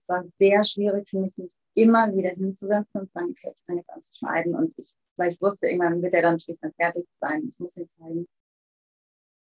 es 0.00 0.08
war 0.08 0.24
sehr 0.38 0.64
schwierig 0.64 1.08
für 1.08 1.20
mich, 1.20 1.36
mich 1.36 1.54
immer 1.74 2.12
wieder 2.14 2.30
hinzusetzen 2.30 3.00
und 3.00 3.06
zu 3.06 3.12
sagen, 3.12 3.30
okay, 3.30 3.52
ich 3.54 3.62
fange 3.64 3.78
jetzt 3.80 3.90
an 3.90 4.00
zu 4.00 4.14
schneiden. 4.14 4.54
Und 4.54 4.74
ich, 4.76 4.94
weil 5.16 5.30
ich 5.30 5.40
wusste, 5.40 5.66
irgendwann 5.66 6.02
wird 6.02 6.14
er 6.14 6.22
dann 6.22 6.38
schlicht 6.38 6.62
und 6.62 6.74
fertig 6.74 7.06
sein. 7.20 7.46
Ich 7.48 7.58
muss 7.60 7.76
ihn 7.76 7.88
zeigen. 7.88 8.28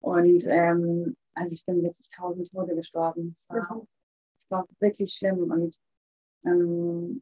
Und 0.02 0.46
ähm, 0.48 1.16
also 1.34 1.52
ich 1.54 1.66
bin 1.66 1.84
wirklich 1.84 2.10
tausend 2.10 2.50
Tode 2.52 2.76
gestorben. 2.76 3.36
Es 3.38 3.50
war, 3.50 3.88
es 4.36 4.46
war 4.50 4.68
wirklich 4.80 5.14
schlimm. 5.14 5.52
Und 5.52 5.78
ähm, 6.46 7.22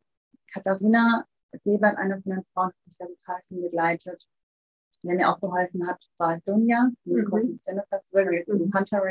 Katharina 0.52 1.26
Sebert, 1.64 1.98
eine 1.98 2.22
von 2.22 2.32
den 2.32 2.44
Frauen, 2.54 2.72
die 2.72 2.90
mich 2.90 2.98
da 2.98 3.06
total 3.06 3.42
viel 3.48 3.62
begleitet, 3.62 4.28
die 5.02 5.08
mir 5.08 5.30
auch 5.30 5.40
geholfen 5.40 5.88
hat, 5.88 6.04
war 6.18 6.40
Dunja, 6.42 6.90
die 7.06 7.14
mhm. 7.14 7.26
Cosmic 7.26 7.62
Cinema 7.62 7.86
Festival, 7.90 8.44
mhm. 8.48 8.74
Hunter 8.74 9.04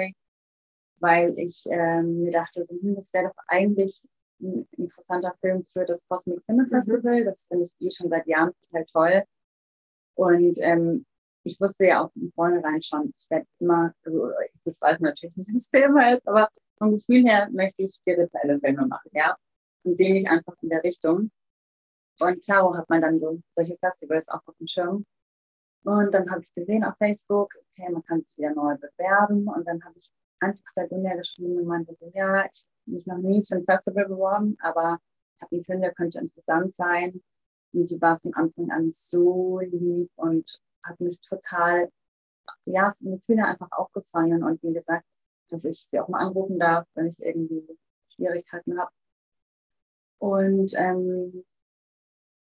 weil 0.98 1.38
ich 1.38 1.64
ähm, 1.70 2.22
mir 2.22 2.32
dachte, 2.32 2.64
so, 2.64 2.74
hm, 2.74 2.96
das 2.96 3.12
wäre 3.12 3.26
doch 3.28 3.44
eigentlich 3.48 4.06
ein 4.40 4.68
interessanter 4.72 5.34
Film 5.40 5.64
für 5.64 5.84
das 5.84 6.06
Cosmic 6.08 6.42
Cinema 6.42 6.64
mhm. 6.64 6.70
Festival. 6.70 7.24
Das 7.24 7.46
finde 7.46 7.64
ich 7.64 7.74
eh 7.80 7.90
schon 7.90 8.10
seit 8.10 8.26
Jahren 8.26 8.52
total 8.70 8.84
toll. 8.86 9.24
Und 10.14 10.58
ähm, 10.60 11.06
ich 11.42 11.60
wusste 11.60 11.86
ja 11.86 12.04
auch 12.04 12.12
von 12.12 12.32
vornherein 12.34 12.82
schon, 12.82 13.12
ich 13.16 13.30
werde 13.30 13.46
immer, 13.60 13.94
also 14.04 14.30
das 14.64 14.80
weiß 14.80 15.00
natürlich 15.00 15.36
nicht, 15.36 15.50
was 15.54 15.70
Thema 15.70 16.14
ist, 16.14 16.26
aber 16.26 16.48
vom 16.78 16.92
Gefühl 16.92 17.24
her 17.24 17.48
möchte 17.52 17.82
ich 17.84 17.94
spirituelle 17.94 18.58
Filme 18.60 18.86
machen, 18.86 19.10
ja. 19.12 19.36
Und 19.84 19.96
sehe 19.96 20.12
mich 20.12 20.28
einfach 20.28 20.54
in 20.62 20.70
der 20.70 20.82
Richtung. 20.82 21.30
Und 22.18 22.44
klar 22.44 22.76
hat 22.76 22.88
man 22.88 23.00
dann 23.00 23.18
so 23.18 23.40
solche 23.52 23.76
Festivals 23.78 24.28
auch 24.28 24.40
auf 24.46 24.56
dem 24.56 24.66
Schirm. 24.66 25.06
Und 25.84 26.12
dann 26.12 26.28
habe 26.30 26.42
ich 26.42 26.52
gesehen 26.52 26.82
auf 26.82 26.96
Facebook, 26.98 27.54
okay, 27.54 27.88
man 27.92 28.02
kann 28.02 28.22
sich 28.22 28.36
wieder 28.36 28.54
neu 28.54 28.74
bewerben. 28.76 29.46
Und 29.46 29.64
dann 29.66 29.84
habe 29.84 29.94
ich 29.96 30.10
einfach 30.40 30.72
der 30.76 30.88
Gunja 30.88 31.14
geschrieben 31.16 31.58
und 31.58 31.66
meinte 31.66 31.96
ja, 32.12 32.44
ich 32.44 32.64
habe 32.64 32.94
mich 32.94 33.06
noch 33.06 33.18
nie 33.18 33.42
für 33.44 33.56
ein 33.56 33.64
Festival 33.64 34.06
beworben, 34.06 34.56
aber 34.60 34.98
ich 35.36 35.42
habe 35.42 35.56
einen 35.56 35.64
Film, 35.64 35.80
der 35.80 35.94
könnte 35.94 36.18
interessant 36.18 36.72
sein. 36.72 37.22
Und 37.72 37.88
sie 37.88 38.00
war 38.00 38.18
von 38.20 38.32
Anfang 38.34 38.70
an 38.70 38.90
so 38.90 39.60
lieb 39.60 40.10
und 40.16 40.60
hat 40.82 41.00
mich 41.00 41.20
total, 41.20 41.90
ja, 42.64 42.92
mir 43.00 43.16
Gefühle 43.16 43.44
einfach 43.44 43.70
aufgefallen 43.72 44.42
und 44.44 44.62
wie 44.62 44.72
gesagt, 44.72 45.04
dass 45.48 45.64
ich 45.64 45.84
sie 45.86 46.00
auch 46.00 46.08
mal 46.08 46.20
anrufen 46.20 46.58
darf, 46.58 46.86
wenn 46.94 47.06
ich 47.06 47.20
irgendwie 47.22 47.66
Schwierigkeiten 48.14 48.78
habe. 48.78 48.90
Und 50.18 50.72
ähm, 50.74 51.44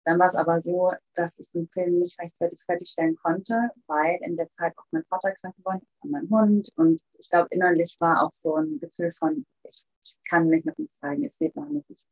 dann 0.05 0.19
war 0.19 0.29
es 0.29 0.35
aber 0.35 0.61
so, 0.61 0.93
dass 1.15 1.39
ich 1.39 1.51
den 1.51 1.69
Film 1.69 1.99
nicht 1.99 2.19
rechtzeitig 2.21 2.63
fertigstellen 2.65 3.17
konnte, 3.17 3.71
weil 3.87 4.19
in 4.23 4.37
der 4.37 4.51
Zeit 4.51 4.77
auch 4.77 4.85
mein 4.91 5.05
Vater 5.05 5.33
krank 5.33 5.57
geworden 5.57 5.81
ist 5.83 6.03
und 6.03 6.11
mein 6.11 6.29
Hund. 6.29 6.69
Und 6.77 7.01
ich 7.19 7.29
glaube, 7.29 7.49
innerlich 7.51 7.97
war 8.01 8.23
auch 8.23 8.33
so 8.33 8.57
ein 8.57 8.79
Gefühl 8.81 9.13
von, 9.13 9.47
ich, 9.65 9.85
ich 10.05 10.17
kann 10.29 10.49
mich 10.49 10.65
noch 10.65 10.77
nicht 10.77 10.97
zeigen, 10.97 11.25
es 11.25 11.39
geht 11.39 11.57
noch 11.57 11.69
nicht. 11.69 12.07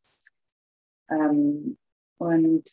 Ähm, 1.10 1.78
und 2.16 2.64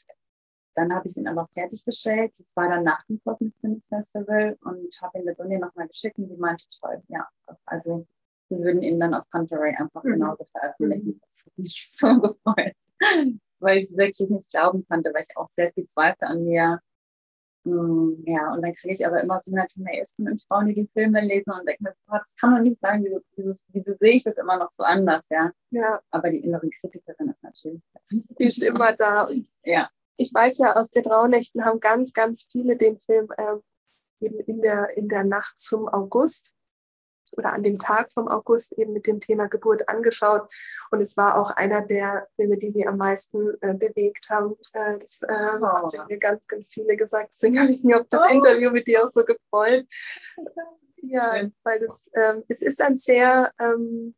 dann 0.75 0.93
habe 0.93 1.08
ich 1.08 1.15
den 1.15 1.27
aber 1.27 1.49
fertiggestellt. 1.53 2.32
Das 2.39 2.55
war 2.55 2.69
dann 2.69 2.84
nach 2.86 3.03
dem 3.05 3.19
Cinema 3.60 3.82
Festival 3.89 4.58
und 4.62 5.01
habe 5.01 5.19
ihn 5.19 5.25
mit 5.25 5.39
Uni 5.39 5.58
nochmal 5.58 5.89
geschickt 5.89 6.17
und 6.17 6.29
die 6.29 6.38
meinte, 6.38 6.63
toll, 6.79 7.03
ja, 7.10 7.27
also 7.65 8.08
wir 8.47 8.60
würden 8.60 8.82
ihn 8.82 8.99
dann 8.99 9.13
auf 9.13 9.29
Panteray 9.29 9.75
einfach 9.75 10.03
mhm. 10.03 10.13
genauso 10.13 10.45
veröffentlichen. 10.45 11.19
Das 11.19 11.45
hat 11.45 11.58
mich 11.58 11.89
so 11.93 12.21
gefreut, 12.21 12.73
weil 13.60 13.80
ich 13.80 13.86
es 13.86 13.98
wirklich 13.98 14.30
nicht 14.30 14.50
glauben 14.52 14.86
konnte, 14.88 15.13
weil 15.13 15.24
ich 15.28 15.38
auch 15.38 15.50
sehr 15.50 15.72
viel 15.74 15.86
Zweifel 15.88 16.26
an 16.26 16.45
mir 16.45 16.80
hm, 17.65 18.24
ja, 18.26 18.54
und 18.54 18.62
dann 18.62 18.74
kriege 18.74 18.93
ich 18.93 19.06
aber 19.06 19.22
immer 19.22 19.41
so 19.43 19.52
eine 19.52 19.65
Mails 19.78 20.13
von 20.15 20.26
den 20.26 20.39
Frauen, 20.39 20.67
die 20.67 20.74
die 20.76 20.89
Filme 20.93 21.22
lesen 21.22 21.52
und 21.52 21.67
denken, 21.67 21.88
das 22.08 22.34
kann 22.39 22.52
man 22.52 22.63
nicht 22.63 22.80
sagen, 22.80 23.04
wieso, 23.04 23.19
wieso, 23.36 23.60
wieso, 23.67 23.95
sehe 24.00 24.15
ich 24.15 24.24
das 24.24 24.38
immer 24.38 24.58
noch 24.58 24.72
so 24.72 24.84
anders, 24.84 25.26
ja. 25.30 25.52
ja. 25.72 26.00
Aber 26.10 26.30
die 26.30 26.39
inneren 26.39 26.69
Kritikerin 26.72 27.30
ist 27.30 27.43
natürlich. 27.43 27.82
Ist 28.38 28.63
immer 28.63 28.93
da. 28.93 29.24
Und 29.24 29.48
ja. 29.63 29.89
Ich 30.15 30.34
weiß 30.34 30.58
ja, 30.60 30.74
aus 30.76 30.89
den 30.89 31.06
Rauhnächten 31.06 31.63
haben 31.65 31.80
ganz, 31.80 32.13
ganz 32.13 32.48
viele 32.50 32.78
den 32.78 32.98
Film 33.00 33.28
ähm, 33.38 33.62
eben 34.22 34.39
in 34.39 34.62
der, 34.62 34.98
in 34.98 35.10
der 35.10 35.24
Nacht 35.24 35.60
zum 35.60 35.88
August 35.88 36.54
oder 37.37 37.53
an 37.53 37.63
dem 37.63 37.79
Tag 37.79 38.11
vom 38.11 38.27
August 38.27 38.73
eben 38.73 38.93
mit 38.93 39.07
dem 39.07 39.19
Thema 39.19 39.47
Geburt 39.47 39.87
angeschaut. 39.89 40.51
Und 40.91 41.01
es 41.01 41.17
war 41.17 41.39
auch 41.39 41.51
einer 41.51 41.81
der 41.81 42.27
Filme, 42.35 42.57
die 42.57 42.71
sie 42.71 42.87
am 42.87 42.97
meisten 42.97 43.55
äh, 43.61 43.73
bewegt 43.73 44.29
haben. 44.29 44.55
Äh, 44.73 44.99
das 44.99 45.21
äh, 45.21 45.27
oh. 45.29 45.65
haben 45.65 46.07
mir 46.07 46.17
ganz, 46.17 46.45
ganz 46.47 46.69
viele 46.69 46.97
gesagt. 46.97 47.33
Deswegen 47.33 47.59
habe 47.59 47.71
ich 47.71 47.83
mich 47.83 47.95
auf 47.95 48.07
das 48.09 48.23
oh. 48.25 48.33
Interview 48.33 48.71
mit 48.71 48.87
dir 48.87 49.05
auch 49.05 49.09
so 49.09 49.23
gefreut. 49.23 49.85
Ja, 51.01 51.31
Schön. 51.33 51.55
weil 51.63 51.79
das, 51.79 52.09
ähm, 52.13 52.43
es 52.49 52.61
ist 52.61 52.81
ein 52.81 52.97
sehr 52.97 53.53
ähm, 53.57 54.15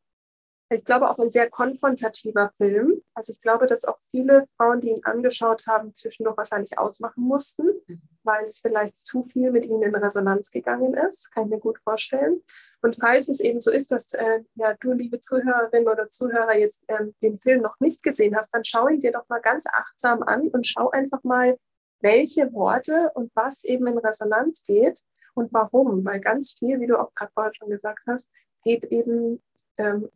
ich 0.71 0.85
glaube, 0.85 1.09
auch 1.09 1.19
ein 1.19 1.31
sehr 1.31 1.49
konfrontativer 1.49 2.51
Film. 2.55 3.01
Also 3.13 3.33
ich 3.33 3.41
glaube, 3.41 3.67
dass 3.67 3.83
auch 3.83 3.97
viele 4.09 4.45
Frauen, 4.55 4.79
die 4.79 4.89
ihn 4.89 5.03
angeschaut 5.03 5.67
haben, 5.67 5.93
zwischendurch 5.93 6.37
wahrscheinlich 6.37 6.77
ausmachen 6.79 7.23
mussten, 7.23 7.65
mhm. 7.87 8.01
weil 8.23 8.45
es 8.45 8.59
vielleicht 8.59 8.97
zu 8.97 9.21
viel 9.21 9.51
mit 9.51 9.65
ihnen 9.65 9.81
in 9.81 9.95
Resonanz 9.95 10.49
gegangen 10.49 10.93
ist. 10.93 11.31
Kann 11.33 11.45
ich 11.45 11.49
mir 11.49 11.59
gut 11.59 11.79
vorstellen. 11.83 12.41
Und 12.81 12.95
falls 12.95 13.27
es 13.27 13.41
eben 13.41 13.59
so 13.59 13.69
ist, 13.69 13.91
dass 13.91 14.13
äh, 14.13 14.43
ja, 14.55 14.73
du, 14.79 14.93
liebe 14.93 15.19
Zuhörerin 15.19 15.89
oder 15.89 16.09
Zuhörer, 16.09 16.57
jetzt 16.57 16.83
ähm, 16.87 17.13
den 17.21 17.37
Film 17.37 17.61
noch 17.61 17.79
nicht 17.81 18.01
gesehen 18.01 18.35
hast, 18.35 18.53
dann 18.53 18.63
schau 18.63 18.87
ihn 18.87 18.99
dir 18.99 19.11
doch 19.11 19.27
mal 19.27 19.41
ganz 19.41 19.65
achtsam 19.67 20.23
an 20.23 20.47
und 20.47 20.65
schau 20.65 20.89
einfach 20.89 21.23
mal, 21.23 21.57
welche 21.99 22.51
Worte 22.53 23.11
und 23.13 23.29
was 23.35 23.63
eben 23.63 23.87
in 23.87 23.97
Resonanz 23.97 24.63
geht 24.63 25.01
und 25.35 25.53
warum. 25.53 26.05
Weil 26.05 26.21
ganz 26.21 26.55
viel, 26.57 26.79
wie 26.79 26.87
du 26.87 26.97
auch 26.97 27.13
gerade 27.13 27.31
vorher 27.33 27.53
schon 27.53 27.69
gesagt 27.69 28.03
hast, 28.07 28.31
geht 28.63 28.85
eben 28.85 29.43
ähm, 29.77 30.09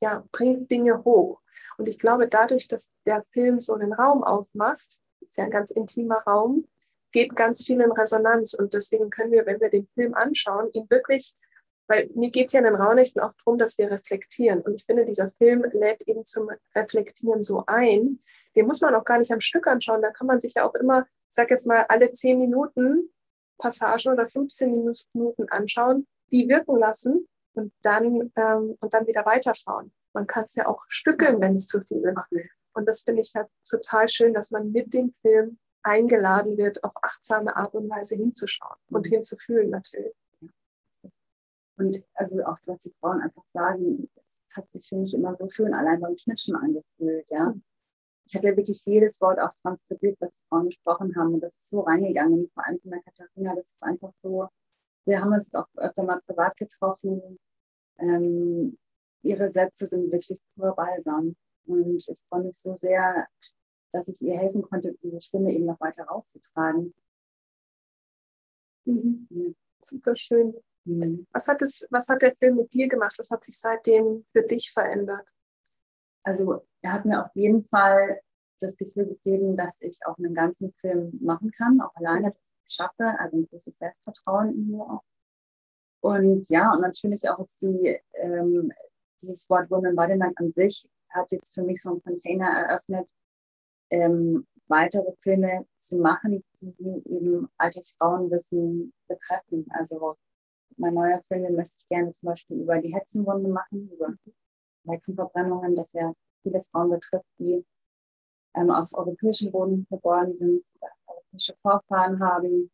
ja, 0.00 0.24
bringt 0.32 0.70
Dinge 0.70 1.04
hoch. 1.04 1.40
Und 1.78 1.88
ich 1.88 1.98
glaube, 1.98 2.28
dadurch, 2.28 2.68
dass 2.68 2.92
der 3.06 3.22
Film 3.22 3.60
so 3.60 3.74
einen 3.74 3.92
Raum 3.92 4.22
aufmacht, 4.22 5.00
ist 5.20 5.38
ja 5.38 5.44
ein 5.44 5.50
ganz 5.50 5.70
intimer 5.70 6.18
Raum, 6.26 6.66
geht 7.12 7.34
ganz 7.36 7.64
viel 7.64 7.80
in 7.80 7.92
Resonanz. 7.92 8.54
Und 8.54 8.74
deswegen 8.74 9.10
können 9.10 9.32
wir, 9.32 9.46
wenn 9.46 9.60
wir 9.60 9.70
den 9.70 9.88
Film 9.94 10.14
anschauen, 10.14 10.70
ihn 10.72 10.86
wirklich, 10.90 11.34
weil 11.88 12.08
mir 12.14 12.30
geht 12.30 12.46
es 12.46 12.52
ja 12.52 12.60
in 12.60 12.66
den 12.66 12.76
Raunächten 12.76 13.20
auch 13.20 13.32
darum, 13.38 13.58
dass 13.58 13.78
wir 13.78 13.90
reflektieren. 13.90 14.60
Und 14.60 14.74
ich 14.74 14.84
finde, 14.84 15.04
dieser 15.04 15.28
Film 15.28 15.64
lädt 15.72 16.02
eben 16.06 16.24
zum 16.24 16.50
Reflektieren 16.74 17.42
so 17.42 17.64
ein. 17.66 18.20
Den 18.54 18.66
muss 18.66 18.80
man 18.80 18.94
auch 18.94 19.04
gar 19.04 19.18
nicht 19.18 19.32
am 19.32 19.40
Stück 19.40 19.66
anschauen. 19.66 20.02
Da 20.02 20.10
kann 20.10 20.26
man 20.26 20.38
sich 20.38 20.54
ja 20.54 20.68
auch 20.68 20.74
immer, 20.74 21.06
sag 21.28 21.50
jetzt 21.50 21.66
mal, 21.66 21.86
alle 21.88 22.12
zehn 22.12 22.38
Minuten 22.38 23.10
Passagen 23.58 24.12
oder 24.12 24.26
15 24.26 24.70
Minuten 25.12 25.48
anschauen, 25.50 26.06
die 26.32 26.48
wirken 26.48 26.76
lassen 26.76 27.28
und 27.60 27.72
dann, 27.82 28.32
ähm, 28.36 28.76
und 28.80 28.94
dann 28.94 29.06
wieder 29.06 29.26
weiterschauen. 29.26 29.92
Man 30.14 30.26
kann 30.26 30.44
es 30.44 30.54
ja 30.54 30.66
auch 30.66 30.82
stückeln, 30.88 31.40
wenn 31.40 31.52
es 31.52 31.66
zu 31.66 31.82
viel 31.82 32.02
ist. 32.04 32.28
Und 32.72 32.88
das 32.88 33.02
finde 33.02 33.22
ich 33.22 33.32
halt 33.34 33.48
total 33.68 34.08
schön, 34.08 34.32
dass 34.32 34.50
man 34.50 34.72
mit 34.72 34.94
dem 34.94 35.10
Film 35.10 35.58
eingeladen 35.82 36.56
wird, 36.56 36.82
auf 36.84 36.92
achtsame 37.02 37.54
Art 37.56 37.74
und 37.74 37.88
Weise 37.88 38.16
hinzuschauen 38.16 38.76
und 38.88 39.06
mhm. 39.06 39.14
hinzufühlen 39.14 39.70
natürlich. 39.70 40.14
Und 41.76 42.02
also 42.14 42.44
auch, 42.44 42.58
was 42.66 42.80
die 42.80 42.94
Frauen 43.00 43.20
einfach 43.20 43.46
sagen, 43.46 44.08
es 44.16 44.56
hat 44.56 44.70
sich 44.70 44.88
für 44.88 44.96
mich 44.96 45.14
immer 45.14 45.34
so 45.34 45.48
schön 45.48 45.72
allein 45.72 46.00
beim 46.00 46.16
Schnitschen 46.16 46.54
angefühlt, 46.56 47.30
ja. 47.30 47.54
Ich 48.26 48.36
habe 48.36 48.48
ja 48.48 48.56
wirklich 48.56 48.84
jedes 48.84 49.20
Wort 49.20 49.40
auch 49.40 49.52
transkribiert, 49.62 50.16
was 50.20 50.30
die 50.32 50.42
Frauen 50.48 50.66
gesprochen 50.66 51.16
haben. 51.16 51.34
Und 51.34 51.40
das 51.40 51.56
ist 51.56 51.68
so 51.68 51.80
reingegangen, 51.80 52.48
vor 52.54 52.64
allem 52.64 52.78
von 52.80 52.92
der 52.92 53.02
Katharina, 53.02 53.56
das 53.56 53.66
ist 53.72 53.82
einfach 53.82 54.12
so, 54.18 54.48
wir 55.06 55.20
haben 55.20 55.32
uns 55.32 55.52
auch 55.54 55.66
öfter 55.76 56.04
mal 56.04 56.20
privat 56.26 56.56
getroffen. 56.56 57.38
Ähm, 58.00 58.78
ihre 59.22 59.50
Sätze 59.50 59.86
sind 59.86 60.10
wirklich 60.10 60.40
pur 60.54 60.74
Balsam. 60.74 61.36
Und 61.66 62.08
ich 62.08 62.20
freue 62.28 62.44
mich 62.44 62.58
so 62.58 62.74
sehr, 62.74 63.26
dass 63.92 64.08
ich 64.08 64.20
ihr 64.22 64.38
helfen 64.38 64.62
konnte, 64.62 64.94
diese 65.02 65.20
Stimme 65.20 65.52
eben 65.52 65.66
noch 65.66 65.80
weiter 65.80 66.04
rauszutragen. 66.04 66.94
Mhm. 68.84 69.26
Ja. 69.30 69.52
Super 69.82 70.16
schön. 70.16 70.54
Mhm. 70.84 71.26
Was, 71.32 71.48
hat 71.48 71.62
es, 71.62 71.86
was 71.90 72.08
hat 72.08 72.22
der 72.22 72.34
Film 72.36 72.56
mit 72.56 72.72
dir 72.72 72.88
gemacht? 72.88 73.14
Was 73.18 73.30
hat 73.30 73.44
sich 73.44 73.58
seitdem 73.58 74.24
für 74.32 74.42
dich 74.42 74.72
verändert? 74.72 75.28
Also 76.22 76.66
er 76.82 76.92
hat 76.92 77.04
mir 77.04 77.24
auf 77.24 77.34
jeden 77.34 77.64
Fall 77.68 78.20
das 78.60 78.76
Gefühl 78.76 79.06
gegeben, 79.06 79.56
dass 79.56 79.76
ich 79.80 79.98
auch 80.04 80.18
einen 80.18 80.34
ganzen 80.34 80.72
Film 80.74 81.18
machen 81.20 81.50
kann, 81.50 81.80
auch 81.80 81.94
alleine, 81.94 82.34
schaffe, 82.66 83.18
also 83.18 83.38
ein 83.38 83.46
großes 83.48 83.78
Selbstvertrauen 83.78 84.50
in 84.50 84.70
mir 84.70 84.82
auch. 84.82 85.02
Und 86.00 86.48
ja, 86.48 86.72
und 86.72 86.80
natürlich 86.80 87.28
auch 87.28 87.38
jetzt 87.38 87.60
die, 87.62 87.98
ähm, 88.14 88.72
dieses 89.20 89.48
Wort 89.50 89.70
Women 89.70 89.90
Embodiment 89.90 90.38
an 90.38 90.50
sich 90.52 90.88
hat 91.10 91.30
jetzt 91.32 91.54
für 91.54 91.62
mich 91.62 91.82
so 91.82 91.90
einen 91.90 92.02
Container 92.02 92.46
eröffnet, 92.46 93.10
ähm, 93.90 94.46
weitere 94.68 95.12
Filme 95.18 95.66
zu 95.76 95.98
machen, 95.98 96.44
die 96.60 97.02
eben 97.06 97.48
altes 97.58 97.90
Frauenwissen 97.98 98.92
betreffen. 99.08 99.66
Also 99.70 100.14
mein 100.76 100.94
neuer 100.94 101.20
Film, 101.22 101.42
den 101.42 101.56
möchte 101.56 101.76
ich 101.76 101.88
gerne 101.88 102.12
zum 102.12 102.28
Beispiel 102.28 102.60
über 102.60 102.78
die 102.78 102.94
Hexenwunde 102.94 103.48
machen, 103.48 103.90
über 103.92 104.14
Hexenverbrennungen, 104.86 105.76
das 105.76 105.92
ja 105.92 106.14
viele 106.42 106.62
Frauen 106.70 106.90
betrifft, 106.90 107.26
die 107.38 107.64
ähm, 108.54 108.70
auf 108.70 108.92
europäischem 108.94 109.50
Boden 109.50 109.86
geboren 109.90 110.34
sind, 110.36 110.64
europäische 111.06 111.54
Vorfahren 111.62 112.20
haben 112.20 112.70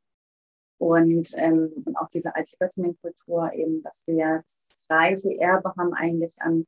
und, 0.79 1.31
ähm, 1.35 1.73
und 1.85 1.97
auch 1.97 2.09
diese 2.09 2.35
alte 2.35 2.57
Göttinnenkultur 2.59 3.53
eben, 3.53 3.83
dass 3.83 4.07
wir 4.07 4.43
das 4.43 4.87
reiche 4.91 5.39
Erbe 5.39 5.73
haben 5.77 5.95
eigentlich 5.95 6.41
an, 6.41 6.67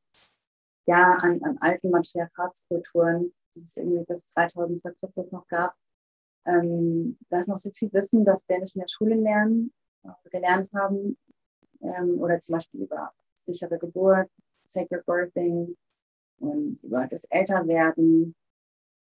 ja, 0.86 1.14
an, 1.16 1.42
an 1.42 1.58
alten 1.58 1.90
Matriarchatskulturen, 1.90 3.32
die 3.54 3.62
es 3.62 3.76
irgendwie 3.76 4.04
bis 4.04 4.26
2000 4.28 4.80
vor 4.80 4.92
Christus 4.92 5.30
noch 5.30 5.46
gab. 5.48 5.74
Ähm, 6.46 7.18
da 7.28 7.40
ist 7.40 7.48
noch 7.48 7.58
so 7.58 7.70
viel 7.70 7.92
Wissen, 7.92 8.24
das 8.24 8.48
wir 8.48 8.58
nicht 8.58 8.74
in 8.74 8.80
der 8.80 8.88
Schule 8.88 9.14
lernen, 9.14 9.72
gelernt 10.30 10.70
haben, 10.72 11.18
ähm, 11.82 12.20
oder 12.20 12.40
zum 12.40 12.54
Beispiel 12.54 12.82
über 12.82 13.12
sichere 13.34 13.78
Geburt, 13.78 14.30
Sacred 14.64 15.04
Birthing 15.04 15.76
und 16.38 16.78
über 16.82 17.06
das 17.06 17.24
Älterwerden, 17.24 18.34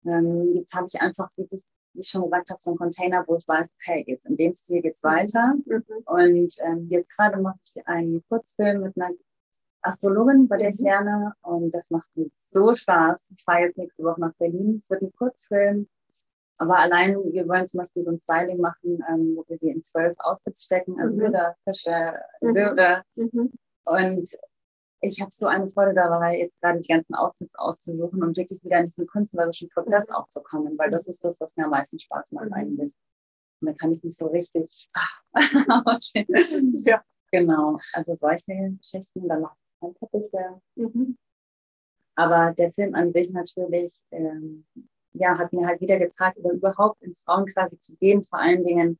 ähm, 0.04 0.54
jetzt 0.54 0.74
habe 0.74 0.86
ich 0.86 1.00
einfach 1.00 1.28
wirklich, 1.36 1.62
wie 1.92 2.00
ich 2.00 2.08
schon 2.08 2.22
gesagt 2.22 2.50
habe, 2.50 2.60
so 2.60 2.70
einen 2.70 2.78
Container, 2.78 3.24
wo 3.26 3.36
ich 3.36 3.46
weiß, 3.46 3.68
okay, 3.74 4.04
jetzt 4.06 4.26
in 4.26 4.36
dem 4.36 4.54
Stil 4.54 4.82
geht 4.82 4.94
es 4.94 5.02
weiter. 5.02 5.54
Mhm. 5.66 5.84
Und 6.04 6.54
ähm, 6.60 6.86
jetzt 6.88 7.16
gerade 7.16 7.40
mache 7.40 7.58
ich 7.62 7.86
einen 7.86 8.22
Kurzfilm 8.28 8.82
mit 8.82 8.96
einer 8.96 9.10
Astrologin, 9.82 10.48
bei 10.48 10.58
der 10.58 10.70
ich 10.70 10.78
mhm. 10.78 10.86
lerne. 10.86 11.32
Und 11.42 11.74
das 11.74 11.90
macht 11.90 12.08
mir 12.14 12.28
so 12.50 12.74
Spaß. 12.74 13.28
Ich 13.36 13.44
fahre 13.44 13.62
jetzt 13.62 13.78
nächste 13.78 14.02
Woche 14.02 14.20
nach 14.20 14.34
Berlin. 14.34 14.80
Es 14.82 14.90
wird 14.90 15.02
ein 15.02 15.12
Kurzfilm. 15.12 15.88
Aber 16.58 16.78
allein, 16.78 17.16
wir 17.32 17.48
wollen 17.48 17.66
zum 17.66 17.78
Beispiel 17.78 18.02
so 18.02 18.10
ein 18.10 18.18
Styling 18.18 18.58
machen, 18.58 19.02
ähm, 19.08 19.34
wo 19.34 19.44
wir 19.48 19.56
sie 19.56 19.70
in 19.70 19.82
zwölf 19.82 20.14
Outfits 20.18 20.64
stecken, 20.64 21.00
also 21.00 21.14
mhm. 21.14 21.18
Bilder, 21.18 21.56
Fische, 21.64 22.14
mhm. 22.42 22.54
Löwe. 22.54 23.02
Mhm. 23.16 23.52
Und 23.86 24.36
ich 25.00 25.20
habe 25.20 25.30
so 25.32 25.46
eine 25.46 25.68
Freude 25.68 25.94
dabei, 25.94 26.38
jetzt 26.38 26.60
gerade 26.60 26.80
die 26.80 26.88
ganzen 26.88 27.14
Outfits 27.14 27.54
auszusuchen 27.54 28.22
und 28.22 28.36
wirklich 28.36 28.62
wieder 28.62 28.78
in 28.78 28.84
diesen 28.84 29.06
künstlerischen 29.06 29.68
Prozess 29.70 30.08
mhm. 30.08 30.14
auch 30.14 30.28
zu 30.28 30.42
kommen, 30.42 30.76
weil 30.78 30.90
das 30.90 31.06
ist 31.06 31.24
das, 31.24 31.40
was 31.40 31.56
mir 31.56 31.64
am 31.64 31.70
meisten 31.70 31.98
Spaß 31.98 32.32
macht 32.32 32.46
mhm. 32.46 32.52
eigentlich. 32.52 32.92
Und 33.60 33.68
da 33.68 33.72
kann 33.74 33.92
ich 33.92 34.02
mich 34.02 34.16
so 34.16 34.26
richtig 34.26 34.90
aussehen. 35.84 36.72
ja. 36.84 37.02
Genau, 37.32 37.78
also 37.92 38.14
solche 38.16 38.76
Geschichten, 38.80 39.28
dann 39.28 39.42
noch 39.42 39.54
Teppiche. 40.00 40.60
Mhm. 40.74 41.16
Aber 42.16 42.52
der 42.52 42.72
Film 42.72 42.94
an 42.94 43.12
sich 43.12 43.30
natürlich, 43.30 44.02
ähm, 44.10 44.66
ja, 45.12 45.38
hat 45.38 45.52
mir 45.52 45.66
halt 45.66 45.80
wieder 45.80 45.98
gezeigt, 45.98 46.38
über 46.38 46.50
überhaupt 46.50 47.00
ins 47.02 47.22
Frauen 47.22 47.46
quasi 47.46 47.78
zu 47.78 47.94
gehen. 47.96 48.24
Vor 48.24 48.40
allen 48.40 48.64
Dingen, 48.64 48.98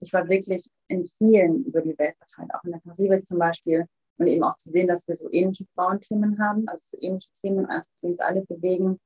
ich 0.00 0.12
war 0.12 0.28
wirklich 0.28 0.70
in 0.88 1.02
vielen 1.04 1.64
über 1.64 1.80
die 1.80 1.98
Welt 1.98 2.16
verteilt, 2.18 2.54
auch 2.54 2.62
in 2.64 2.72
der 2.72 2.80
Karibik 2.80 3.26
zum 3.26 3.38
Beispiel. 3.38 3.86
Und 4.18 4.26
eben 4.28 4.44
auch 4.44 4.56
zu 4.56 4.70
sehen, 4.70 4.88
dass 4.88 5.06
wir 5.06 5.14
so 5.14 5.30
ähnliche 5.30 5.66
Frauenthemen 5.74 6.38
haben, 6.38 6.68
also 6.68 6.96
so 6.96 6.98
ähnliche 7.00 7.32
Themen, 7.34 7.68
die 8.02 8.06
uns 8.06 8.20
alle 8.20 8.42
bewegen. 8.46 8.98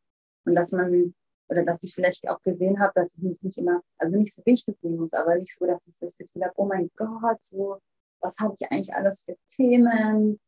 Und 0.45 0.55
dass 0.55 0.73
man, 0.73 1.15
oder 1.49 1.65
dass 1.65 1.83
ich 1.83 1.95
vielleicht 1.95 2.29
auch 2.29 2.41
gesehen 2.43 2.79
habe, 2.79 2.93
dass 2.95 3.15
ich 3.15 3.23
mich 3.23 3.43
nicht 3.43 3.59
immer, 3.59 3.83
also 3.99 4.17
nicht 4.17 4.35
so 4.35 4.43
wichtig 4.47 4.77
nehmen 4.83 4.99
muss, 4.99 5.13
aber 5.13 5.35
nicht 5.35 5.57
so, 5.57 5.67
dass 5.67 5.87
ich 5.87 5.99
das 5.99 6.17
Gefühl 6.17 6.45
habe, 6.45 6.55
oh 6.57 6.67
mein 6.67 6.91
Gott, 6.97 7.43
so, 7.43 7.79
was 8.21 8.37
habe 8.39 8.55
ich 8.59 8.71
eigentlich 8.71 8.95
alles 8.95 9.25
für 9.25 9.37
Themen? 9.49 10.39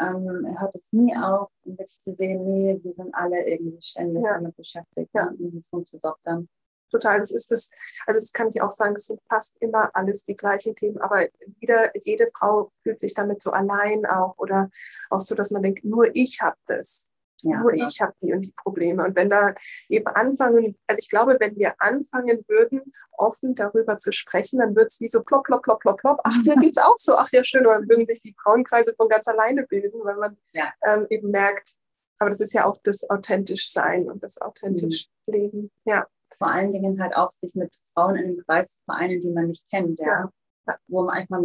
ähm, 0.00 0.58
hört 0.58 0.74
es 0.74 0.92
nie 0.92 1.14
auf, 1.16 1.50
um 1.64 1.78
wirklich 1.78 2.00
zu 2.00 2.14
sehen, 2.14 2.44
nee, 2.44 2.78
wir 2.82 2.94
sind 2.94 3.14
alle 3.14 3.46
irgendwie 3.46 3.80
ständig 3.82 4.24
ja. 4.24 4.34
damit 4.34 4.56
beschäftigt, 4.56 5.10
ja. 5.14 5.28
um 5.28 5.54
das 5.54 5.72
rumzudoktern. 5.72 6.48
Total, 6.90 7.20
das 7.20 7.30
ist 7.30 7.50
das, 7.50 7.70
also 8.06 8.20
das 8.20 8.32
kann 8.32 8.48
ich 8.48 8.60
auch 8.62 8.72
sagen, 8.72 8.94
es 8.96 9.06
sind 9.06 9.20
fast 9.28 9.56
immer 9.60 9.90
alles 9.94 10.24
die 10.24 10.36
gleichen 10.36 10.74
Themen, 10.74 10.98
aber 10.98 11.28
wieder, 11.60 11.96
jede 11.96 12.30
Frau 12.34 12.72
fühlt 12.82 13.00
sich 13.00 13.14
damit 13.14 13.42
so 13.42 13.50
allein 13.52 14.06
auch 14.06 14.36
oder 14.38 14.70
auch 15.08 15.20
so, 15.20 15.34
dass 15.34 15.50
man 15.50 15.62
denkt, 15.62 15.84
nur 15.84 16.10
ich 16.14 16.40
habe 16.40 16.56
das. 16.66 17.10
Ja, 17.42 17.60
Nur 17.60 17.72
genau. 17.72 17.86
ich 17.86 18.00
habe 18.00 18.12
die 18.22 18.32
und 18.32 18.42
die 18.42 18.52
Probleme. 18.52 19.04
Und 19.04 19.16
wenn 19.16 19.30
da 19.30 19.54
eben 19.88 20.06
anfangen, 20.06 20.76
also 20.86 20.98
ich 20.98 21.08
glaube, 21.08 21.36
wenn 21.40 21.56
wir 21.56 21.74
anfangen 21.78 22.44
würden, 22.48 22.82
offen 23.12 23.54
darüber 23.54 23.98
zu 23.98 24.12
sprechen, 24.12 24.58
dann 24.58 24.76
wird 24.76 24.88
es 24.88 25.00
wie 25.00 25.08
so 25.08 25.22
plopp, 25.22 25.44
plopp, 25.44 25.62
plopp, 25.62 25.80
plopp, 25.80 25.98
plopp. 25.98 26.20
Ach, 26.24 26.36
da 26.44 26.54
geht 26.54 26.76
es 26.76 26.82
auch 26.82 26.96
so. 26.98 27.16
Ach 27.16 27.28
ja, 27.32 27.44
schön. 27.44 27.66
Oder 27.66 27.78
dann 27.78 27.88
würden 27.88 28.06
sich 28.06 28.20
die 28.22 28.34
Frauenkreise 28.42 28.94
von 28.94 29.08
ganz 29.08 29.26
alleine 29.28 29.66
bilden, 29.66 30.00
weil 30.04 30.16
man 30.16 30.36
ja. 30.52 30.72
ähm, 30.84 31.06
eben 31.08 31.30
merkt, 31.30 31.76
aber 32.18 32.30
das 32.30 32.40
ist 32.40 32.52
ja 32.52 32.64
auch 32.64 32.78
das 32.82 33.08
authentisch 33.08 33.70
Sein 33.70 34.10
und 34.10 34.22
das 34.22 34.40
authentisch 34.40 35.08
mhm. 35.26 35.32
Leben. 35.32 35.70
Ja. 35.84 36.06
Vor 36.40 36.50
allen 36.50 36.72
Dingen 36.72 37.00
halt 37.00 37.14
auch 37.14 37.30
sich 37.30 37.54
mit 37.54 37.76
Frauen 37.92 38.16
in 38.16 38.24
einem 38.24 38.38
Kreis 38.38 38.78
zu 38.78 38.84
vereinen, 38.84 39.20
die 39.20 39.30
man 39.30 39.48
nicht 39.48 39.68
kennt, 39.68 40.00
ja. 40.00 40.30
ja. 40.66 40.76
Wo 40.88 41.02
man 41.02 41.14
einfach 41.14 41.40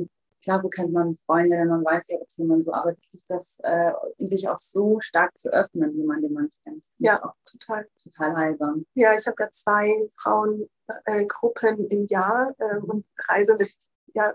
klar, 0.46 0.64
wo 0.64 0.70
kennt 0.70 0.94
man 0.94 1.16
Freundinnen, 1.26 1.68
man 1.68 1.84
weiß 1.84 2.10
ihre 2.10 2.26
Themen 2.28 2.52
und 2.52 2.62
so, 2.62 2.72
aber 2.72 2.92
wirklich 2.92 3.26
das 3.28 3.60
äh, 3.64 3.92
in 4.18 4.30
sich 4.30 4.48
auch 4.48 4.60
so 4.60 5.00
stark 5.00 5.38
zu 5.38 5.52
öffnen, 5.52 5.96
wie 5.96 6.04
man 6.04 6.22
den 6.22 6.34
Mann 6.34 6.50
kennt. 6.64 6.84
Ja, 7.00 7.24
auch 7.26 7.34
total. 7.46 7.88
Total 8.02 8.36
heilsam. 8.36 8.86
Ja, 8.94 9.14
ich 9.16 9.26
habe 9.26 9.36
ja 9.40 9.50
zwei 9.52 10.08
Frauengruppen 10.16 11.90
äh, 11.90 11.94
im 11.94 12.06
Jahr 12.06 12.54
äh, 12.60 12.78
und 12.78 13.06
reise 13.28 13.56
mit 13.58 13.76
ja, 14.16 14.34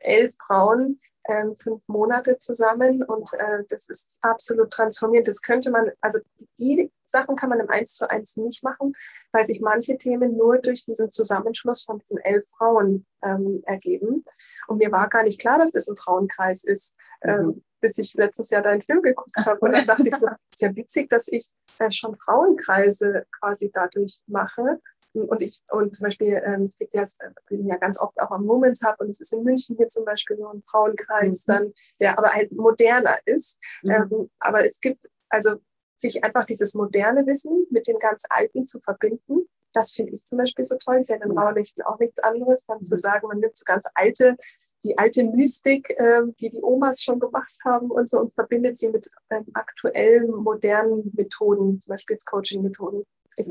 elf 0.00 0.34
Frauen 0.46 1.00
ähm, 1.28 1.54
fünf 1.54 1.86
Monate 1.88 2.38
zusammen 2.38 3.02
und 3.02 3.32
äh, 3.34 3.64
das 3.68 3.88
ist 3.88 4.18
absolut 4.22 4.70
transformierend. 4.70 5.28
Das 5.28 5.42
könnte 5.42 5.70
man, 5.70 5.90
also 6.00 6.18
die 6.58 6.90
Sachen 7.04 7.36
kann 7.36 7.50
man 7.50 7.60
im 7.60 7.68
Eins 7.68 7.94
zu 7.94 8.08
eins 8.08 8.36
nicht 8.36 8.62
machen, 8.62 8.94
weil 9.32 9.44
sich 9.44 9.60
manche 9.60 9.96
Themen 9.96 10.36
nur 10.36 10.58
durch 10.58 10.84
diesen 10.84 11.10
Zusammenschluss 11.10 11.84
von 11.84 11.98
diesen 11.98 12.18
elf 12.18 12.48
Frauen 12.48 13.06
ähm, 13.22 13.62
ergeben. 13.66 14.24
Und 14.66 14.78
mir 14.78 14.92
war 14.92 15.08
gar 15.08 15.22
nicht 15.22 15.40
klar, 15.40 15.58
dass 15.58 15.72
das 15.72 15.88
ein 15.88 15.96
Frauenkreis 15.96 16.64
ist, 16.64 16.96
ähm, 17.22 17.34
mhm. 17.34 17.50
ähm, 17.50 17.64
bis 17.80 17.98
ich 17.98 18.14
letztes 18.14 18.50
Jahr 18.50 18.62
deinen 18.62 18.82
Film 18.82 19.02
geguckt 19.02 19.36
habe. 19.36 19.58
Und 19.60 19.72
dann 19.72 19.86
dachte 19.86 20.08
ich 20.08 20.14
so, 20.16 20.26
ist 20.52 20.60
ja 20.60 20.74
witzig, 20.74 21.08
dass 21.08 21.28
ich 21.28 21.46
äh, 21.78 21.90
schon 21.90 22.16
Frauenkreise 22.16 23.24
quasi 23.38 23.70
dadurch 23.72 24.20
mache. 24.26 24.80
Und 25.12 25.42
ich, 25.42 25.60
und 25.70 25.94
zum 25.94 26.04
Beispiel, 26.04 26.40
ähm, 26.44 26.62
es 26.62 26.76
gibt 26.76 26.94
ja, 26.94 27.04
bin 27.48 27.66
ja 27.66 27.76
ganz 27.76 28.00
oft 28.00 28.20
auch 28.20 28.30
am 28.30 28.44
Moments 28.44 28.82
Hub 28.84 28.96
und 29.00 29.08
es 29.08 29.20
ist 29.20 29.32
in 29.32 29.42
München 29.42 29.76
hier 29.76 29.88
zum 29.88 30.04
Beispiel 30.04 30.36
so 30.36 30.48
ein 30.48 30.62
Frauenkreis, 30.62 31.46
mhm. 31.46 31.52
dann, 31.52 31.72
der 32.00 32.18
aber 32.18 32.30
halt 32.30 32.52
moderner 32.52 33.16
ist. 33.24 33.58
Mhm. 33.82 33.90
Ähm, 33.90 34.30
aber 34.38 34.64
es 34.64 34.80
gibt, 34.80 35.08
also 35.28 35.56
sich 35.96 36.22
einfach 36.24 36.44
dieses 36.44 36.74
moderne 36.74 37.26
Wissen 37.26 37.66
mit 37.70 37.86
dem 37.86 37.98
ganz 37.98 38.24
Alten 38.30 38.66
zu 38.66 38.80
verbinden, 38.80 39.48
das 39.72 39.92
finde 39.92 40.12
ich 40.12 40.24
zum 40.24 40.38
Beispiel 40.38 40.64
so 40.64 40.76
toll. 40.76 40.96
Ist 40.96 41.10
ja 41.10 41.16
in 41.16 41.22
den 41.22 41.38
Rauhnächten 41.38 41.84
auch 41.84 41.98
nichts 41.98 42.18
anderes, 42.20 42.64
dann 42.66 42.82
zu 42.82 42.94
mhm. 42.94 42.98
sagen, 42.98 43.28
man 43.28 43.38
nimmt 43.38 43.56
so 43.56 43.64
ganz 43.64 43.86
alte, 43.94 44.36
die 44.84 44.96
alte 44.98 45.24
Mystik, 45.24 45.90
äh, 45.90 46.22
die 46.40 46.48
die 46.48 46.62
Omas 46.62 47.02
schon 47.02 47.20
gemacht 47.20 47.54
haben 47.64 47.90
und 47.90 48.08
so 48.08 48.18
und 48.18 48.34
verbindet 48.34 48.78
sie 48.78 48.88
mit 48.88 49.08
ähm, 49.30 49.46
aktuellen, 49.54 50.30
modernen 50.30 51.10
Methoden, 51.14 51.78
zum 51.78 51.92
Beispiel 51.92 52.16
Coaching-Methoden. 52.26 53.04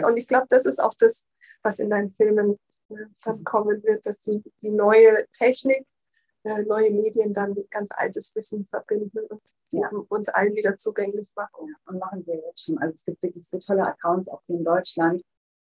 Und 0.04 0.18
ich 0.18 0.28
glaube, 0.28 0.48
das 0.50 0.66
ist 0.66 0.80
auch 0.80 0.94
das, 1.00 1.26
was 1.64 1.80
in 1.80 1.90
deinen 1.90 2.10
Filmen 2.10 2.60
äh, 2.90 3.06
dann 3.24 3.44
kommen 3.44 3.84
wird, 3.84 4.06
dass 4.06 4.20
die, 4.20 4.42
die 4.62 4.70
neue 4.70 5.26
Technik, 5.32 5.86
äh, 6.44 6.64
neue 6.64 6.92
Medien 6.92 7.34
dann 7.34 7.56
ganz 7.70 7.92
altes 7.92 8.36
Wissen 8.36 8.66
verbinden 8.68 9.20
und 9.30 9.42
ja. 9.72 9.90
uns 10.10 10.30
allen 10.30 10.56
wieder 10.56 10.78
zugänglich 10.78 11.32
machen. 11.36 11.68
Ja, 11.68 11.76
und 11.86 12.00
machen 12.00 12.26
wir 12.26 12.36
jetzt 12.36 12.66
schon. 12.66 12.78
Also 12.78 12.96
es 12.96 13.04
gibt 13.04 13.22
wirklich 13.22 13.48
so 13.48 13.60
tolle 13.60 13.86
Accounts 13.86 14.30
auch 14.30 14.42
hier 14.46 14.58
in 14.58 14.64
Deutschland. 14.64 15.22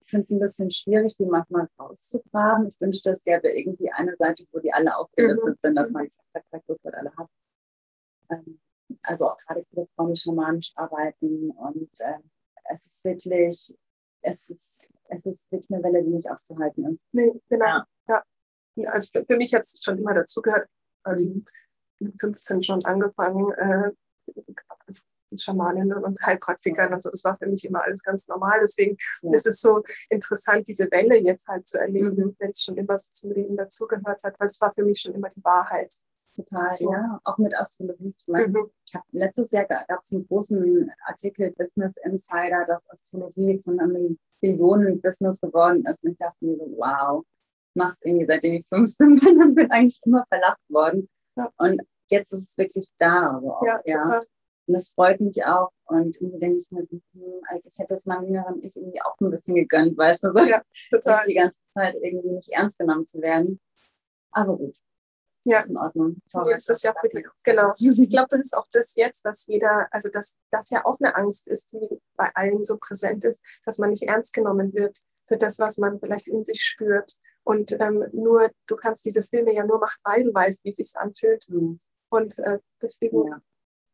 Ich 0.01 0.11
finde 0.11 0.22
es 0.22 0.31
ein 0.31 0.38
bisschen 0.38 0.70
schwierig, 0.70 1.16
die 1.16 1.25
manchmal 1.25 1.68
rauszugraben. 1.79 2.66
Ich 2.66 2.81
wünschte, 2.81 3.11
es 3.11 3.22
gäbe 3.22 3.49
irgendwie 3.49 3.90
eine 3.90 4.14
Seite, 4.16 4.44
wo 4.53 4.61
die 4.61 4.72
alle 4.72 4.96
aufgelistet 4.96 5.44
mhm. 5.44 5.59
sind, 5.61 5.75
dass 5.75 5.90
man 5.90 6.09
zack, 6.09 6.25
zack, 6.33 6.44
zack, 6.51 6.62
sofort 6.66 6.94
alle 6.94 7.16
hat. 7.16 7.29
Ähm, 8.31 8.61
also 9.03 9.31
auch 9.31 9.38
gerade 9.38 9.64
viele 9.70 9.87
Frauen, 9.94 10.14
die 10.14 10.20
schamanisch 10.20 10.72
arbeiten. 10.77 11.51
Und 11.51 11.90
äh, 12.01 12.18
es 12.72 12.87
ist 12.87 13.05
wirklich, 13.05 13.77
es 14.22 14.49
ist 14.49 14.90
es 15.09 15.27
ist 15.27 15.51
wirklich 15.51 15.71
eine 15.71 15.83
Welle, 15.83 16.03
die 16.03 16.11
nicht 16.11 16.31
aufzuhalten 16.31 16.92
ist. 16.92 17.05
Nee, 17.12 17.33
genau. 17.49 17.83
Ja. 18.09 18.23
ja. 18.77 18.90
Also 18.90 19.11
für, 19.12 19.25
für 19.25 19.37
mich 19.37 19.55
hat 19.55 19.62
es 19.62 19.81
schon 19.83 19.99
immer 19.99 20.14
dazugehört. 20.14 20.69
Also 21.03 21.27
mit 21.99 22.21
15 22.21 22.62
schon 22.62 22.85
angefangen, 22.85 23.53
äh, 23.53 23.90
also 24.87 25.03
Schamaninnen 25.37 26.05
und 26.05 26.21
Heilpraktikern. 26.23 26.92
Also 26.92 27.11
das 27.11 27.25
war 27.25 27.37
für 27.37 27.47
mich 27.47 27.64
immer 27.64 27.83
alles 27.83 28.03
ganz 28.03 28.29
normal. 28.29 28.61
Deswegen 28.61 28.97
ja. 29.23 29.33
ist 29.35 29.47
es 29.47 29.61
so 29.61 29.83
interessant, 30.09 30.69
diese 30.69 30.90
Welle 30.90 31.19
jetzt 31.19 31.49
halt 31.49 31.66
zu 31.66 31.79
erleben, 31.79 32.16
mhm. 32.16 32.37
wenn 32.38 32.51
es 32.51 32.62
schon 32.62 32.77
immer 32.77 32.99
so 32.99 33.09
zum 33.12 33.33
Leben 33.33 33.57
dazugehört 33.57 34.23
hat, 34.23 34.38
weil 34.38 34.49
es 34.49 34.61
war 34.61 34.73
für 34.73 34.85
mich 34.85 35.01
schon 35.01 35.14
immer 35.14 35.29
die 35.29 35.45
Wahrheit. 35.45 35.95
Total, 36.37 36.70
so. 36.70 36.92
ja. 36.92 37.20
Auch 37.25 37.38
mit 37.38 37.57
Astrologie. 37.57 38.09
Ich, 38.09 38.25
mein, 38.27 38.51
mhm. 38.51 38.70
ich 38.85 38.94
habe 38.94 39.05
letztes 39.12 39.51
Jahr 39.51 39.64
gab 39.64 40.03
es 40.03 40.12
einen 40.12 40.27
großen 40.27 40.90
Artikel 41.07 41.53
Business 41.53 41.94
Insider, 42.05 42.64
dass 42.66 42.88
Astrologie 42.90 43.59
zu 43.59 43.70
einem 43.70 44.18
Billionen-Business 44.40 45.40
geworden 45.40 45.85
ist. 45.87 46.05
Und 46.05 46.12
ich 46.12 46.18
dachte 46.18 46.44
mir 46.44 46.57
so, 46.57 46.66
wow, 46.77 47.25
es 47.75 48.03
irgendwie 48.03 48.27
seitdem 48.27 48.55
ich 48.55 48.66
15 48.68 49.14
bin 49.14 49.42
und 49.42 49.55
bin 49.55 49.70
eigentlich 49.70 49.99
immer 50.05 50.25
verlacht 50.29 50.61
worden. 50.68 51.09
Ja. 51.37 51.51
Und 51.57 51.81
jetzt 52.11 52.33
ist 52.33 52.51
es 52.51 52.59
wirklich 52.59 52.88
da. 52.99 53.35
Also 53.35 53.53
auch, 53.53 53.64
ja, 53.64 53.81
ja. 53.85 54.22
Und 54.66 54.75
das 54.75 54.88
freut 54.88 55.20
mich 55.20 55.44
auch. 55.44 55.70
Und 55.87 56.20
irgendwie 56.20 56.40
denke 56.40 56.59
ich 56.59 56.70
mir 56.70 56.85
so, 56.85 57.01
hm, 57.12 57.40
also 57.49 57.68
ich 57.68 57.79
hätte 57.79 57.94
es 57.94 58.05
meinem 58.05 58.25
jüngeren 58.25 58.62
Ich 58.62 58.77
irgendwie 58.77 59.01
auch 59.03 59.16
ein 59.20 59.31
bisschen 59.31 59.55
gegönnt, 59.55 59.96
weißt 59.96 60.25
du, 60.25 60.33
so 60.33 60.44
ja, 60.44 60.62
total. 60.90 61.27
die 61.27 61.35
ganze 61.35 61.61
Zeit 61.72 61.94
irgendwie 62.03 62.31
nicht 62.31 62.51
ernst 62.51 62.79
genommen 62.79 63.05
zu 63.05 63.20
werden. 63.20 63.61
Aber 64.33 64.57
gut, 64.57 64.77
ja. 65.47 65.61
in 65.61 65.77
Ordnung. 65.77 66.21
Jetzt 66.47 66.71
ist 66.71 66.83
ja 66.83 66.95
für 67.01 67.09
die, 67.09 67.25
genau. 67.45 67.73
Ich 67.79 68.11
glaube, 68.11 68.29
das 68.31 68.41
ist 68.41 68.57
auch 68.57 68.67
das 68.73 68.95
jetzt, 68.97 69.25
dass 69.25 69.47
jeder, 69.47 69.89
also 69.91 70.09
dass 70.11 70.37
das 70.51 70.71
ja 70.71 70.85
auch 70.85 70.99
eine 71.01 71.15
Angst 71.15 71.49
ist, 71.49 71.73
die 71.73 72.01
bei 72.17 72.31
allen 72.35 72.65
so 72.65 72.77
präsent 72.79 73.25
ist, 73.25 73.43
dass 73.65 73.79
man 73.79 73.91
nicht 73.91 74.03
ernst 74.03 74.35
genommen 74.35 74.75
wird 74.75 74.99
für 75.27 75.37
das, 75.37 75.59
was 75.59 75.79
man 75.79 75.99
vielleicht 75.99 76.29
in 76.29 76.45
sich 76.45 76.63
spürt. 76.63 77.15
Und 77.45 77.73
ähm, 77.81 78.05
nur, 78.13 78.51
du 78.67 78.77
kannst 78.77 79.05
diese 79.05 79.23
Filme 79.23 79.55
ja 79.55 79.65
nur 79.65 79.79
machen, 79.79 80.01
weil 80.05 80.25
du 80.25 80.35
weißt, 80.35 80.65
wie 80.65 80.71
es 80.71 80.77
sich 80.77 80.93
anfühlt. 80.97 81.45
Mhm. 81.49 81.79
Und 82.09 82.39
äh, 82.41 82.59
deswegen 82.81 83.27
ja 83.27 83.41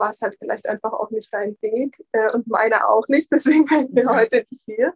war 0.02 0.10
es 0.10 0.20
halt 0.20 0.36
vielleicht 0.40 0.68
einfach 0.68 0.92
auch 0.92 1.10
nicht 1.10 1.32
dein 1.32 1.56
Weg 1.60 2.04
äh, 2.10 2.28
und 2.32 2.48
meiner 2.48 2.88
auch 2.88 3.06
nicht. 3.06 3.30
Deswegen 3.30 3.64
bin 3.66 3.98
ich 3.98 4.06
heute 4.06 4.44
nicht 4.50 4.64
hier. 4.64 4.92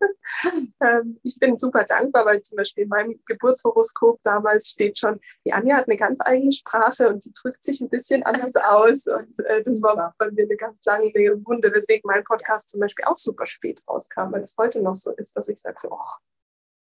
Ähm, 0.81 1.21
ich 1.23 1.39
bin 1.39 1.57
super 1.59 1.85
dankbar, 1.85 2.27
weil 2.27 2.43
zum 2.43 2.57
Beispiel 2.57 2.85
in 2.85 2.89
meinem 2.89 3.21
Geburtshoroskop 3.27 4.21
damals 4.25 4.69
steht 4.69 4.99
schon, 4.99 5.21
die 5.45 5.53
Anja 5.53 5.77
hat 5.77 5.89
eine 5.89 5.97
ganz 5.97 6.19
eigene 6.21 6.51
Sprache 6.51 7.09
und 7.09 7.25
die 7.25 7.33
drückt 7.33 7.63
sich 7.63 7.81
ein 7.81 7.89
bisschen 7.89 8.25
anders 8.25 8.57
aus. 8.69 9.07
Und 9.07 9.39
äh, 9.47 9.63
das 9.63 9.81
war 9.81 10.15
bei 10.19 10.31
mir 10.33 10.45
eine 10.45 10.57
ganz 10.57 10.85
lange 10.85 11.07
Wunde, 11.45 11.73
weswegen 11.73 12.03
mein 12.05 12.25
Podcast 12.25 12.71
zum 12.71 12.81
Beispiel 12.81 13.05
auch 13.05 13.17
super 13.17 13.47
spät 13.47 13.81
rauskam, 13.89 14.33
weil 14.33 14.43
es 14.43 14.57
heute 14.59 14.83
noch 14.83 14.97
so 14.97 15.13
ist, 15.13 15.37
dass 15.37 15.49
ich 15.49 15.61
sage, 15.61 15.77
so, 15.81 15.89
oh, 15.93 16.36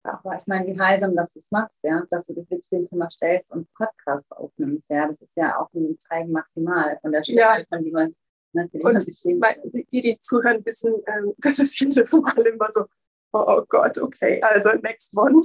aber 0.08 0.38
ich 0.38 0.48
meine, 0.48 0.68
wie 0.68 0.80
heilsam, 0.80 1.16
dass 1.16 1.34
du 1.34 1.40
es 1.40 1.52
machst, 1.52 1.80
ja, 1.84 2.04
dass 2.10 2.28
du 2.28 2.34
dich 2.34 2.50
wirklich 2.50 2.70
dem 2.70 2.86
Thema 2.86 3.10
stellst 3.10 3.52
und 3.52 3.72
Podcasts 3.74 4.32
aufnimmst, 4.32 4.90
ja, 4.90 5.08
das 5.08 5.22
ist 5.22 5.36
ja 5.36 5.60
auch 5.60 5.74
ein 5.74 5.98
Zeigen 6.00 6.32
maximal 6.32 6.98
von 7.02 7.12
der 7.12 7.24
Stelle, 7.24 7.40
ja. 7.40 7.58
von 7.70 7.84
jemand, 7.84 8.16
ne, 8.54 8.70
und 8.82 9.74
die, 9.74 9.88
die, 9.92 10.02
die 10.02 10.18
zuhören, 10.20 10.66
wissen, 10.66 10.94
ähm, 11.08 11.34
das 11.40 11.60
ist 11.60 11.80
jedes 11.80 12.12
Mal 12.12 12.46
immer 12.46 12.70
so, 12.72 12.86
Oh, 13.34 13.44
oh 13.46 13.66
Gott, 13.68 13.98
okay, 13.98 14.40
also 14.42 14.72
next 14.82 15.16
one. 15.16 15.42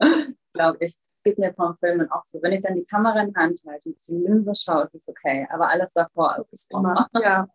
Glaube 0.52 0.84
ich. 0.84 0.98
Geht 1.24 1.38
mir 1.38 1.52
vom 1.52 1.76
Filmen 1.78 2.10
auch 2.12 2.24
so. 2.24 2.40
Wenn 2.42 2.52
ich 2.52 2.62
dann 2.62 2.76
die 2.76 2.84
Kamera 2.84 3.20
in 3.20 3.34
Hand 3.34 3.60
halte 3.66 3.88
und 3.88 4.06
die 4.06 4.12
Linse 4.12 4.54
schaue, 4.54 4.84
ist 4.84 4.94
es 4.94 5.08
okay. 5.08 5.46
Aber 5.50 5.68
alles 5.68 5.92
davor 5.92 6.38
ist 6.38 6.52
es 6.52 6.68
immer. 6.70 7.08
Ja, 7.20 7.48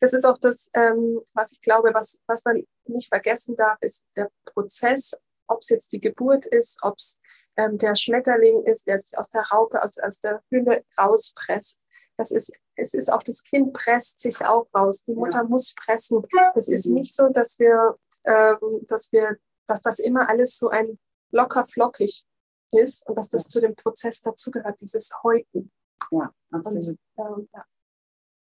das 0.00 0.14
ist 0.14 0.24
auch 0.24 0.38
das, 0.38 0.70
ähm, 0.74 1.20
was 1.34 1.52
ich 1.52 1.60
glaube, 1.60 1.90
was, 1.92 2.18
was 2.26 2.44
man 2.44 2.64
nicht 2.86 3.08
vergessen 3.08 3.56
darf, 3.56 3.76
ist 3.82 4.06
der 4.16 4.30
Prozess, 4.46 5.14
ob 5.50 5.60
es 5.60 5.68
jetzt 5.68 5.92
die 5.92 6.00
Geburt 6.00 6.46
ist, 6.46 6.78
ob 6.82 6.96
es 6.96 7.20
ähm, 7.56 7.78
der 7.78 7.94
Schmetterling 7.94 8.64
ist, 8.64 8.86
der 8.86 8.98
sich 8.98 9.16
aus 9.18 9.30
der 9.30 9.42
Raupe, 9.50 9.82
aus, 9.82 9.98
aus 9.98 10.20
der 10.20 10.42
Hülle 10.50 10.84
rauspresst. 10.98 11.80
Das 12.16 12.30
ist, 12.30 12.52
es 12.76 12.94
ist 12.94 13.12
auch 13.12 13.22
das 13.22 13.42
Kind 13.42 13.72
presst 13.72 14.20
sich 14.20 14.40
auch 14.44 14.66
raus. 14.74 15.02
Die 15.04 15.14
Mutter 15.14 15.38
ja. 15.38 15.44
muss 15.44 15.74
pressen. 15.74 16.22
Es 16.54 16.68
ist 16.68 16.86
mhm. 16.86 16.94
nicht 16.94 17.14
so, 17.14 17.28
dass 17.28 17.58
wir, 17.58 17.96
ähm, 18.24 18.86
dass 18.86 19.12
wir, 19.12 19.36
dass 19.66 19.80
das 19.80 19.98
immer 19.98 20.28
alles 20.28 20.58
so 20.58 20.68
ein 20.68 20.98
locker 21.30 21.64
flockig 21.64 22.26
ist 22.72 23.08
und 23.08 23.16
dass 23.16 23.28
das 23.28 23.48
zu 23.48 23.60
dem 23.60 23.74
Prozess 23.74 24.20
dazugehört, 24.20 24.80
dieses 24.80 25.10
Häuten. 25.22 25.70
Ja, 26.10 26.32
absolut. 26.50 26.98
Und, 27.14 27.38
ähm, 27.38 27.48
ja. 27.54 27.64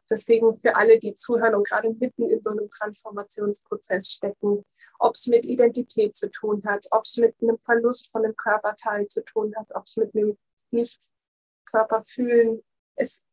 Deswegen 0.09 0.59
für 0.59 0.75
alle, 0.75 0.99
die 0.99 1.15
zuhören 1.15 1.55
und 1.55 1.67
gerade 1.67 1.89
mitten 1.89 2.29
in 2.29 2.41
so 2.41 2.51
einem 2.51 2.69
Transformationsprozess 2.69 4.11
stecken, 4.11 4.63
ob 4.99 5.15
es 5.15 5.27
mit 5.27 5.45
Identität 5.45 6.15
zu 6.15 6.29
tun 6.31 6.61
hat, 6.65 6.87
ob 6.91 7.03
es 7.03 7.17
mit 7.17 7.35
einem 7.41 7.57
Verlust 7.57 8.11
von 8.11 8.23
einem 8.23 8.35
Körperteil 8.35 9.07
zu 9.07 9.23
tun 9.23 9.53
hat, 9.55 9.67
ob 9.73 9.85
es 9.85 9.97
mit 9.97 10.15
einem 10.15 10.37
Nicht-Körperfühlen, 10.71 12.63
es, 12.95 13.25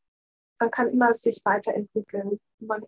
man 0.59 0.71
kann 0.71 0.89
immer 0.89 1.15
sich 1.15 1.41
weiterentwickeln. 1.45 2.39
Man 2.59 2.85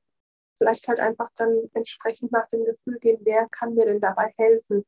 vielleicht 0.56 0.88
halt 0.88 1.00
einfach 1.00 1.30
dann 1.36 1.70
entsprechend 1.74 2.32
nach 2.32 2.48
dem 2.48 2.64
Gefühl 2.64 2.98
gehen, 2.98 3.18
wer 3.22 3.48
kann 3.48 3.74
mir 3.74 3.86
denn 3.86 4.00
dabei 4.00 4.32
helfen, 4.36 4.84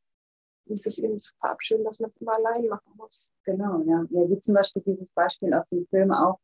und 0.70 0.82
sich 0.82 1.02
eben 1.02 1.18
zu 1.18 1.34
verabschieden, 1.38 1.84
dass 1.84 2.00
man 2.00 2.10
es 2.10 2.16
immer 2.16 2.34
allein 2.34 2.66
machen 2.68 2.92
muss. 2.96 3.30
Genau, 3.44 3.82
ja. 3.82 4.06
ja. 4.10 4.30
Wie 4.30 4.38
zum 4.38 4.54
Beispiel 4.54 4.82
dieses 4.82 5.12
Beispiel 5.12 5.52
aus 5.52 5.68
dem 5.68 5.86
Film 5.86 6.12
auch, 6.12 6.38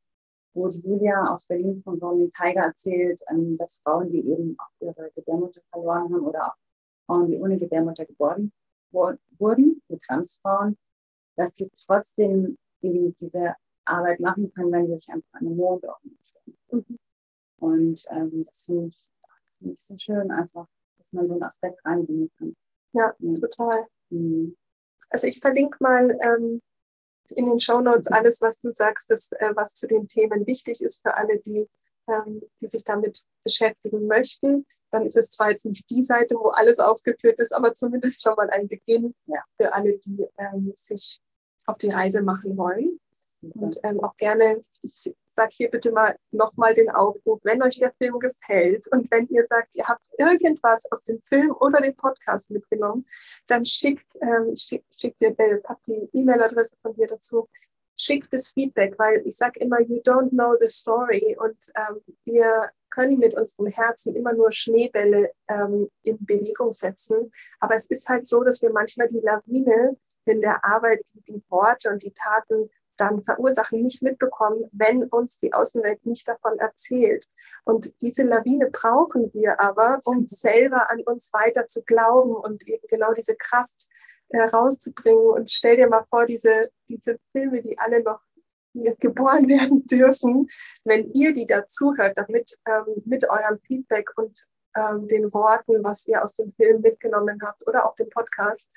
wo 0.57 0.69
die 0.69 0.81
Julia 0.81 1.33
aus 1.33 1.47
Berlin 1.47 1.83
von 1.83 1.99
Ronnie 1.99 2.31
Tiger 2.31 2.63
erzählt, 2.63 3.21
ähm, 3.31 3.59
dass 3.59 3.79
Frauen, 3.85 4.09
die 4.09 4.27
eben 4.27 4.57
auch 4.59 4.71
ihre 4.81 5.11
Gebärmutter 5.15 5.61
verloren 5.71 6.05
haben 6.05 6.27
oder 6.27 6.49
auch 6.49 6.57
Frauen, 7.07 7.31
die 7.31 7.39
ohne 7.39 7.59
Gebärmutter 7.59 8.07
geboren 8.07 8.53
wurden, 8.91 9.83
die 9.91 9.99
Transfrauen, 9.99 10.79
dass 11.37 11.55
sie 11.55 11.71
trotzdem 11.87 12.57
eben 12.81 13.15
diese 13.15 13.55
Arbeit 13.85 14.21
machen 14.21 14.53
können, 14.55 14.73
wenn 14.73 14.87
sie 14.87 14.97
sich 14.97 15.11
einfach 15.11 15.33
an 15.33 15.45
den 15.45 15.57
Mond 15.57 15.85
orientieren. 15.85 16.57
Mhm. 16.71 16.99
Und 17.59 18.07
ähm, 18.11 18.45
das 18.45 18.65
finde 18.65 18.89
ich, 18.89 19.11
find 19.59 19.73
ich 19.75 19.81
so 19.81 19.97
schön, 19.99 20.31
einfach, 20.31 20.67
dass 20.99 21.13
man 21.13 21.27
so 21.27 21.35
einen 21.35 21.43
Aspekt 21.43 21.85
reinbringen 21.85 22.31
kann. 22.39 22.57
Ja, 22.93 23.15
mhm. 23.19 23.41
total. 23.41 23.87
Mhm. 24.09 24.57
Also 25.11 25.27
ich 25.27 25.41
verlinke 25.41 25.77
mal 25.81 26.19
ähm, 26.23 26.63
in 27.33 27.47
den 27.47 27.61
Show 27.61 27.81
Notes 27.81 28.07
alles, 28.09 28.41
was 28.41 28.59
du 28.61 28.73
sagst, 28.73 29.11
das, 29.11 29.33
äh, 29.33 29.53
was 29.55 29.75
zu 29.75 29.87
den 29.87 30.09
Themen 30.09 30.47
wichtig 30.47 30.83
ist 30.83 31.03
für 31.03 31.15
alle, 31.15 31.39
die, 31.39 31.69
ähm, 32.09 32.43
die 32.61 32.69
sich 32.69 32.85
damit 32.85 33.23
beschäftigen 33.45 34.07
möchten. 34.07 34.67
Dann 34.91 35.05
ist 35.05 35.17
es 35.17 35.31
zwar 35.31 35.51
jetzt 35.51 35.67
nicht 35.67 35.89
die 35.91 36.03
Seite, 36.03 36.35
wo 36.37 36.49
alles 36.49 36.79
aufgeführt 36.79 37.41
ist, 37.41 37.53
aber 37.53 37.75
zumindest 37.75 38.23
schon 38.23 38.35
mal 38.37 38.51
ein 38.51 38.69
Beginn 38.69 39.15
ja. 39.27 39.43
für 39.57 39.73
alle, 39.73 39.99
die 39.99 40.27
ähm, 40.39 40.73
sich 40.75 41.21
auf 41.67 41.79
die 41.79 41.91
Reise 41.91 42.23
machen 42.23 42.57
wollen. 42.57 43.01
Und 43.43 43.79
ähm, 43.83 44.01
auch 44.03 44.17
gerne, 44.17 44.61
ich 44.83 45.15
sage 45.27 45.51
hier 45.53 45.71
bitte 45.71 45.93
mal 45.93 46.17
nochmal 46.31 46.75
den 46.75 46.91
Aufruf, 46.91 47.41
wenn 47.45 47.63
euch 47.63 47.79
der 47.79 47.93
Film 47.99 48.19
gefällt 48.19 48.87
und 48.93 49.11
wenn 49.11 49.29
ihr 49.29 49.47
sagt, 49.47 49.75
ihr 49.75 49.87
habt 49.87 50.07
irgendwas 50.19 50.91
aus 50.91 51.03
dem 51.03 51.21
Film 51.23 51.55
oder 51.61 51.81
dem 51.81 51.95
Podcast 51.95 52.51
mitgenommen, 52.51 53.05
dann 53.47 53.65
schickt, 53.65 54.17
ähm, 54.23 54.57
schick, 54.57 54.85
schickt 54.97 55.21
ihr, 55.21 55.39
äh, 55.39 55.59
packt 55.59 55.87
die 55.87 56.09
E-Mail-Adresse 56.13 56.77
von 56.83 56.95
dir 56.95 57.07
dazu, 57.07 57.49
schickt 57.97 58.33
das 58.33 58.51
Feedback, 58.51 58.99
weil 58.99 59.23
ich 59.27 59.37
sage 59.37 59.61
immer, 59.61 59.81
you 59.81 60.01
don't 60.03 60.31
know 60.31 60.55
the 60.59 60.69
story 60.69 61.37
und 61.39 61.57
ähm, 61.77 62.01
wir 62.25 62.71
können 62.91 63.19
mit 63.19 63.35
unserem 63.35 63.67
Herzen 63.67 64.17
immer 64.17 64.33
nur 64.33 64.51
Schneebälle 64.51 65.31
ähm, 65.49 65.91
in 66.03 66.17
Bewegung 66.25 66.73
setzen. 66.73 67.31
Aber 67.61 67.75
es 67.75 67.87
ist 67.87 68.09
halt 68.09 68.27
so, 68.27 68.43
dass 68.43 68.63
wir 68.63 68.71
manchmal 68.71 69.09
die 69.09 69.21
Lawine 69.21 69.97
in 70.25 70.41
der 70.41 70.65
Arbeit, 70.65 71.01
die 71.29 71.43
Worte 71.49 71.91
und 71.91 72.03
die 72.03 72.13
Taten 72.13 72.71
dann 72.97 73.23
verursachen, 73.23 73.81
nicht 73.81 74.03
mitbekommen, 74.03 74.69
wenn 74.73 75.05
uns 75.05 75.37
die 75.39 75.53
Außenwelt 75.53 76.05
nicht 76.07 76.27
davon 76.29 76.59
erzählt. 76.59 77.27
Und 77.65 77.93
diese 78.01 78.23
Lawine 78.23 78.71
brauchen 78.71 79.33
wir 79.33 79.61
aber, 79.61 80.01
um 80.05 80.27
selber 80.27 80.91
an 80.91 81.01
uns 81.03 81.33
weiter 81.33 81.67
zu 81.67 81.83
glauben 81.83 82.35
und 82.35 82.67
eben 82.67 82.87
genau 82.89 83.13
diese 83.13 83.37
Kraft 83.37 83.89
herauszubringen. 84.31 85.21
Äh, 85.21 85.41
und 85.41 85.51
stell 85.51 85.77
dir 85.77 85.89
mal 85.89 86.05
vor, 86.09 86.27
diese, 86.27 86.71
diese 86.89 87.19
Filme, 87.33 87.63
die 87.63 87.79
alle 87.79 88.03
noch 88.03 88.21
geboren 89.01 89.49
werden 89.49 89.87
dürfen, 89.87 90.49
wenn 90.85 91.11
ihr 91.13 91.33
die 91.33 91.47
dazuhört, 91.47 92.17
damit 92.17 92.57
ähm, 92.67 93.03
mit 93.05 93.29
eurem 93.29 93.59
Feedback 93.61 94.11
und 94.17 94.47
ähm, 94.77 95.09
den 95.09 95.33
Worten, 95.33 95.83
was 95.83 96.07
ihr 96.07 96.23
aus 96.23 96.35
dem 96.35 96.51
Film 96.51 96.83
mitgenommen 96.83 97.41
habt 97.43 97.67
oder 97.67 97.87
auch 97.87 97.95
dem 97.95 98.11
Podcast, 98.11 98.71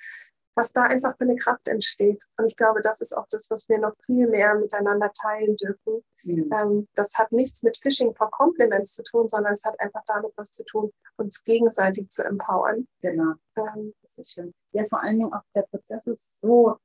was 0.56 0.72
da 0.72 0.84
einfach 0.84 1.16
für 1.18 1.24
eine 1.24 1.36
Kraft 1.36 1.68
entsteht. 1.68 2.24
Und 2.38 2.46
ich 2.46 2.56
glaube, 2.56 2.82
das 2.82 3.02
ist 3.02 3.16
auch 3.16 3.28
das, 3.30 3.50
was 3.50 3.70
wir 3.70 3.80
noch 3.80 3.94
viel 4.06 4.28
mehr 4.28 4.56
miteinander 4.56 5.12
teilen 5.14 5.56
dürfen. 5.56 6.04
Mhm. 6.24 6.50
Ähm, 6.54 6.88
das 6.96 7.14
hat 7.16 7.32
nichts 7.32 7.64
mit 7.64 7.78
Phishing 7.78 8.14
for 8.16 8.30
Compliments 8.32 8.94
zu 8.94 9.04
tun, 9.04 9.28
sondern 9.28 9.54
es 9.54 9.64
hat 9.64 9.80
einfach 9.80 10.04
damit 10.08 10.32
was 10.36 10.52
zu 10.52 10.64
tun, 10.66 10.92
uns 11.18 11.44
gegenseitig 11.44 12.10
zu 12.10 12.24
empowern. 12.24 12.88
Genau. 13.02 13.34
Ähm, 13.58 13.94
das 14.04 14.18
ist 14.18 14.34
schön. 14.34 14.54
Ja, 14.72 14.86
vor 14.86 15.02
allen 15.02 15.20
Dingen 15.20 15.34
auch 15.34 15.44
der 15.56 15.64
Prozess 15.64 16.08
ist 16.08 16.42
so 16.42 16.78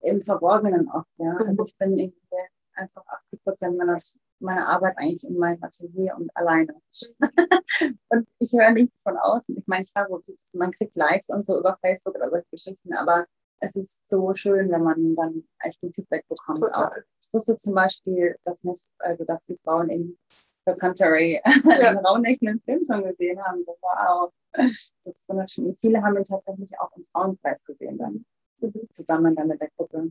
im 0.00 0.22
Verborgenen 0.22 0.90
oft. 0.90 1.08
Ja? 1.16 1.32
Mhm. 1.32 1.48
Also 1.48 1.64
ich 1.64 1.76
bin 1.78 1.96
irgendwie 1.96 2.16
einfach 2.74 3.04
80 3.06 3.42
Prozent 3.42 3.78
meiner 3.78 3.98
meine 4.38 4.66
Arbeit 4.66 4.96
eigentlich 4.98 5.24
in 5.24 5.38
meinem 5.38 5.62
Atelier 5.62 6.14
und 6.16 6.30
alleine. 6.36 6.74
und 8.08 8.28
ich 8.38 8.52
höre 8.52 8.70
nichts 8.72 9.02
von 9.02 9.16
außen. 9.16 9.56
Ich 9.56 9.66
meine, 9.66 9.84
klar, 9.84 10.06
man 10.52 10.72
kriegt 10.72 10.96
Likes 10.96 11.28
und 11.28 11.44
so 11.44 11.58
über 11.58 11.78
Facebook 11.80 12.14
oder 12.14 12.30
solche 12.30 12.48
Geschichten, 12.50 12.94
aber 12.94 13.26
es 13.60 13.74
ist 13.74 14.08
so 14.08 14.34
schön, 14.34 14.70
wenn 14.70 14.82
man 14.82 15.14
dann 15.14 15.44
echt 15.60 15.82
ein 15.82 15.92
Feedback 15.92 16.26
bekommt. 16.28 16.62
Auch. 16.76 16.90
Ich 17.22 17.32
wusste 17.32 17.56
zum 17.56 17.74
Beispiel, 17.74 18.36
dass 18.44 18.62
nicht, 18.62 18.84
also 18.98 19.24
dass 19.24 19.44
die 19.46 19.58
Frauen 19.64 19.88
in 19.88 20.18
Canterbury 20.74 21.40
ja. 21.64 21.92
den 21.94 22.04
raunächtigen 22.04 22.60
Film 22.60 22.84
schon 22.84 23.04
gesehen 23.04 23.42
haben. 23.42 23.64
So, 23.64 23.76
wow, 23.80 24.32
das 24.52 24.92
ist 25.04 25.28
wunderschön. 25.28 25.66
Und 25.66 25.78
viele 25.78 26.02
haben 26.02 26.16
ihn 26.16 26.24
tatsächlich 26.24 26.78
auch 26.80 26.94
im 26.96 27.04
Frauenpreis 27.04 27.64
gesehen 27.64 27.98
dann, 27.98 28.24
mhm. 28.60 28.88
zusammen 28.90 29.34
dann 29.34 29.48
mit 29.48 29.60
der 29.60 29.70
Gruppe. 29.76 30.10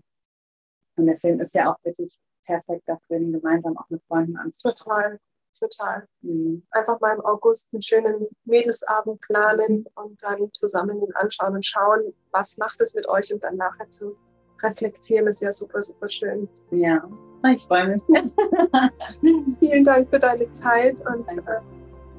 Und 0.97 1.05
der 1.05 1.17
Film 1.17 1.39
ist 1.41 1.53
ja 1.53 1.71
auch 1.71 1.83
wirklich 1.83 2.17
perfekt 2.45 2.83
dafür, 2.87 3.17
ihn 3.17 3.33
gemeinsam 3.33 3.77
auch 3.77 3.89
mit 3.89 4.01
Freunden 4.07 4.37
anzuschauen. 4.37 4.75
Total, 4.75 5.19
total. 5.59 6.07
Mhm. 6.21 6.63
Einfach 6.71 6.99
mal 6.99 7.15
im 7.15 7.21
August 7.21 7.69
einen 7.73 7.81
schönen 7.81 8.27
Mädelsabend 8.45 9.21
planen 9.21 9.85
und 9.95 10.21
dann 10.23 10.49
zusammen 10.53 11.01
ihn 11.01 11.13
anschauen 11.15 11.55
und 11.55 11.65
schauen, 11.65 12.13
was 12.31 12.57
macht 12.57 12.79
es 12.81 12.93
mit 12.93 13.07
euch 13.09 13.33
und 13.33 13.43
dann 13.43 13.57
nachher 13.57 13.89
zu 13.89 14.15
reflektieren, 14.63 15.27
ist 15.27 15.41
ja 15.41 15.51
super, 15.51 15.81
super 15.81 16.09
schön. 16.09 16.47
Ja, 16.71 17.03
ich 17.53 17.63
freue 17.63 17.89
mich. 17.89 18.03
Vielen 19.59 19.83
Dank 19.83 20.09
für 20.09 20.19
deine 20.19 20.49
Zeit 20.51 21.01
und 21.05 21.29
äh, 21.37 21.59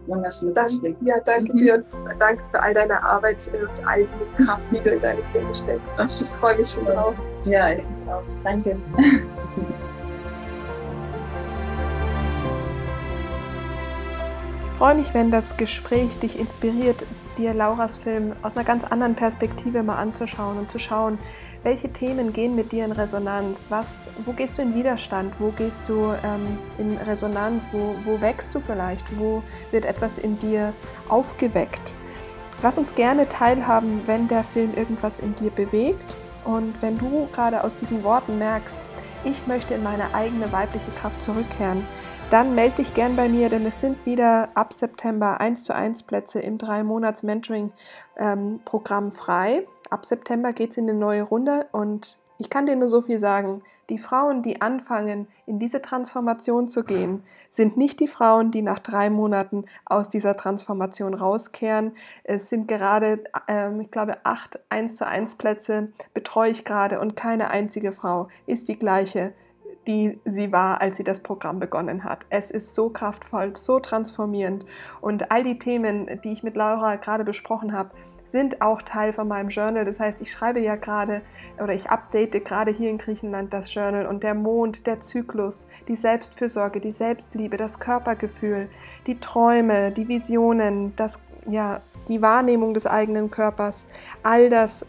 wunderschönes 0.06 0.54
danke, 0.54 0.96
Ja, 1.00 1.20
danke 1.20 1.52
mhm. 1.52 1.58
dir 1.58 1.74
und 1.74 2.20
danke 2.20 2.42
für 2.52 2.62
all 2.62 2.74
deine 2.74 3.02
Arbeit 3.02 3.48
und 3.48 3.86
all 3.86 4.04
die 4.04 4.44
Kraft, 4.44 4.72
die 4.72 4.80
du 4.80 4.90
in 4.90 5.02
deine 5.02 5.22
Filme 5.32 5.54
steckst. 5.54 6.22
Ich 6.22 6.30
freue 6.36 6.58
mich 6.58 6.70
schon 6.70 6.84
drauf. 6.84 7.14
Ja, 7.44 7.70
ich 7.70 7.84
auch. 8.08 8.22
Danke. 8.44 8.78
freue 14.76 14.94
mich, 14.94 15.14
wenn 15.14 15.30
das 15.30 15.56
Gespräch 15.56 16.18
dich 16.18 16.38
inspiriert, 16.38 17.06
dir 17.38 17.54
Lauras 17.54 17.96
Film 17.96 18.34
aus 18.42 18.56
einer 18.56 18.64
ganz 18.64 18.84
anderen 18.84 19.14
Perspektive 19.14 19.82
mal 19.82 19.96
anzuschauen 19.96 20.58
und 20.58 20.70
zu 20.70 20.78
schauen, 20.78 21.18
welche 21.62 21.90
Themen 21.90 22.34
gehen 22.34 22.54
mit 22.54 22.72
dir 22.72 22.84
in 22.84 22.92
Resonanz, 22.92 23.68
was, 23.70 24.10
wo 24.26 24.32
gehst 24.32 24.58
du 24.58 24.62
in 24.62 24.74
Widerstand, 24.74 25.34
wo 25.38 25.50
gehst 25.50 25.88
du 25.88 26.12
ähm, 26.22 26.58
in 26.76 26.98
Resonanz, 26.98 27.70
wo, 27.72 27.94
wo 28.04 28.20
wächst 28.20 28.54
du 28.54 28.60
vielleicht, 28.60 29.18
wo 29.18 29.42
wird 29.70 29.86
etwas 29.86 30.18
in 30.18 30.38
dir 30.38 30.74
aufgeweckt. 31.08 31.94
Lass 32.62 32.76
uns 32.76 32.94
gerne 32.94 33.26
teilhaben, 33.30 34.02
wenn 34.04 34.28
der 34.28 34.44
Film 34.44 34.74
irgendwas 34.74 35.20
in 35.20 35.34
dir 35.36 35.52
bewegt 35.52 36.16
und 36.44 36.82
wenn 36.82 36.98
du 36.98 37.28
gerade 37.32 37.64
aus 37.64 37.74
diesen 37.74 38.04
Worten 38.04 38.36
merkst, 38.36 38.86
ich 39.24 39.46
möchte 39.46 39.72
in 39.72 39.82
meine 39.82 40.14
eigene 40.14 40.52
weibliche 40.52 40.90
Kraft 40.92 41.22
zurückkehren, 41.22 41.84
dann 42.30 42.54
melde 42.56 42.76
dich 42.76 42.94
gern 42.94 43.14
bei 43.14 43.28
mir, 43.28 43.48
denn 43.48 43.64
es 43.66 43.80
sind 43.80 44.04
wieder 44.04 44.48
ab 44.54 44.72
September 44.72 45.40
1 45.40 45.62
zu 45.64 45.72
1 45.74 46.02
Plätze 46.04 46.38
im 46.40 46.58
3-Monats-Mentoring-Programm 46.58 49.12
frei. 49.12 49.64
Ab 49.90 50.04
September 50.04 50.52
geht 50.52 50.72
es 50.72 50.76
in 50.76 50.90
eine 50.90 50.98
neue 50.98 51.22
Runde 51.22 51.68
und 51.70 52.18
ich 52.38 52.50
kann 52.50 52.66
dir 52.66 52.74
nur 52.74 52.88
so 52.88 53.02
viel 53.02 53.20
sagen, 53.20 53.62
Die 53.88 53.98
Frauen, 53.98 54.42
die 54.42 54.60
anfangen, 54.60 55.28
in 55.46 55.60
diese 55.60 55.80
Transformation 55.80 56.66
zu 56.66 56.82
gehen, 56.82 57.22
sind 57.48 57.76
nicht 57.76 58.00
die 58.00 58.08
Frauen, 58.08 58.50
die 58.50 58.62
nach 58.62 58.80
drei 58.80 59.10
Monaten 59.10 59.64
aus 59.84 60.08
dieser 60.08 60.36
Transformation 60.36 61.14
rauskehren. 61.14 61.92
Es 62.24 62.48
sind 62.48 62.66
gerade, 62.66 63.22
ähm, 63.46 63.80
ich 63.80 63.92
glaube, 63.92 64.16
acht 64.24 64.58
1 64.70 64.96
zu 64.96 65.06
1 65.06 65.36
Plätze 65.36 65.92
betreue 66.14 66.50
ich 66.50 66.64
gerade 66.64 66.98
und 66.98 67.14
keine 67.14 67.50
einzige 67.50 67.92
Frau 67.92 68.26
ist 68.46 68.66
die 68.66 68.76
gleiche 68.76 69.34
die 69.86 70.20
sie 70.24 70.52
war, 70.52 70.80
als 70.80 70.96
sie 70.96 71.04
das 71.04 71.20
Programm 71.20 71.60
begonnen 71.60 72.04
hat. 72.04 72.26
Es 72.30 72.50
ist 72.50 72.74
so 72.74 72.90
kraftvoll, 72.90 73.54
so 73.56 73.78
transformierend 73.80 74.66
und 75.00 75.30
all 75.30 75.42
die 75.42 75.58
Themen, 75.58 76.20
die 76.24 76.32
ich 76.32 76.42
mit 76.42 76.56
Laura 76.56 76.96
gerade 76.96 77.24
besprochen 77.24 77.72
habe, 77.72 77.90
sind 78.24 78.60
auch 78.60 78.82
Teil 78.82 79.12
von 79.12 79.28
meinem 79.28 79.48
Journal. 79.48 79.84
Das 79.84 80.00
heißt, 80.00 80.20
ich 80.20 80.30
schreibe 80.30 80.60
ja 80.60 80.76
gerade 80.76 81.22
oder 81.62 81.72
ich 81.72 81.88
update 81.90 82.44
gerade 82.44 82.72
hier 82.72 82.90
in 82.90 82.98
Griechenland 82.98 83.52
das 83.52 83.72
Journal 83.72 84.06
und 84.06 84.22
der 84.22 84.34
Mond, 84.34 84.86
der 84.86 85.00
Zyklus, 85.00 85.68
die 85.88 85.96
Selbstfürsorge, 85.96 86.80
die 86.80 86.90
Selbstliebe, 86.90 87.56
das 87.56 87.78
Körpergefühl, 87.78 88.68
die 89.06 89.20
Träume, 89.20 89.92
die 89.92 90.08
Visionen, 90.08 90.94
das 90.96 91.20
ja, 91.48 91.80
die 92.08 92.22
Wahrnehmung 92.22 92.74
des 92.74 92.86
eigenen 92.86 93.30
Körpers, 93.30 93.86
all 94.22 94.48
das 94.48 94.84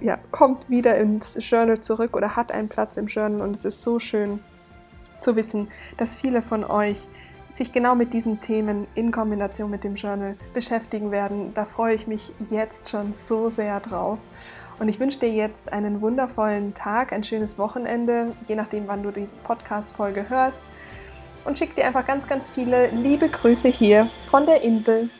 ja, 0.00 0.18
kommt 0.30 0.68
wieder 0.70 0.96
ins 0.96 1.38
Journal 1.48 1.80
zurück 1.80 2.16
oder 2.16 2.36
hat 2.36 2.52
einen 2.52 2.68
Platz 2.68 2.96
im 2.96 3.06
Journal 3.06 3.40
und 3.42 3.56
es 3.56 3.64
ist 3.64 3.82
so 3.82 3.98
schön 3.98 4.40
zu 5.18 5.36
wissen, 5.36 5.68
dass 5.96 6.14
viele 6.14 6.42
von 6.42 6.64
euch 6.64 7.08
sich 7.52 7.72
genau 7.72 7.94
mit 7.94 8.12
diesen 8.12 8.40
Themen 8.40 8.86
in 8.94 9.10
Kombination 9.10 9.70
mit 9.70 9.84
dem 9.84 9.96
Journal 9.96 10.36
beschäftigen 10.54 11.10
werden. 11.10 11.52
Da 11.54 11.64
freue 11.64 11.94
ich 11.94 12.06
mich 12.06 12.32
jetzt 12.48 12.88
schon 12.88 13.12
so 13.12 13.50
sehr 13.50 13.80
drauf. 13.80 14.18
Und 14.78 14.88
ich 14.88 14.98
wünsche 14.98 15.18
dir 15.18 15.30
jetzt 15.30 15.72
einen 15.72 16.00
wundervollen 16.00 16.74
Tag, 16.74 17.12
ein 17.12 17.22
schönes 17.22 17.58
Wochenende, 17.58 18.32
je 18.46 18.54
nachdem, 18.54 18.88
wann 18.88 19.02
du 19.02 19.10
die 19.10 19.28
Podcast-Folge 19.44 20.30
hörst. 20.30 20.62
Und 21.44 21.58
schicke 21.58 21.74
dir 21.74 21.86
einfach 21.86 22.06
ganz, 22.06 22.26
ganz 22.26 22.48
viele 22.48 22.88
liebe 22.88 23.28
Grüße 23.28 23.68
hier 23.68 24.08
von 24.26 24.46
der 24.46 24.62
Insel. 24.62 25.10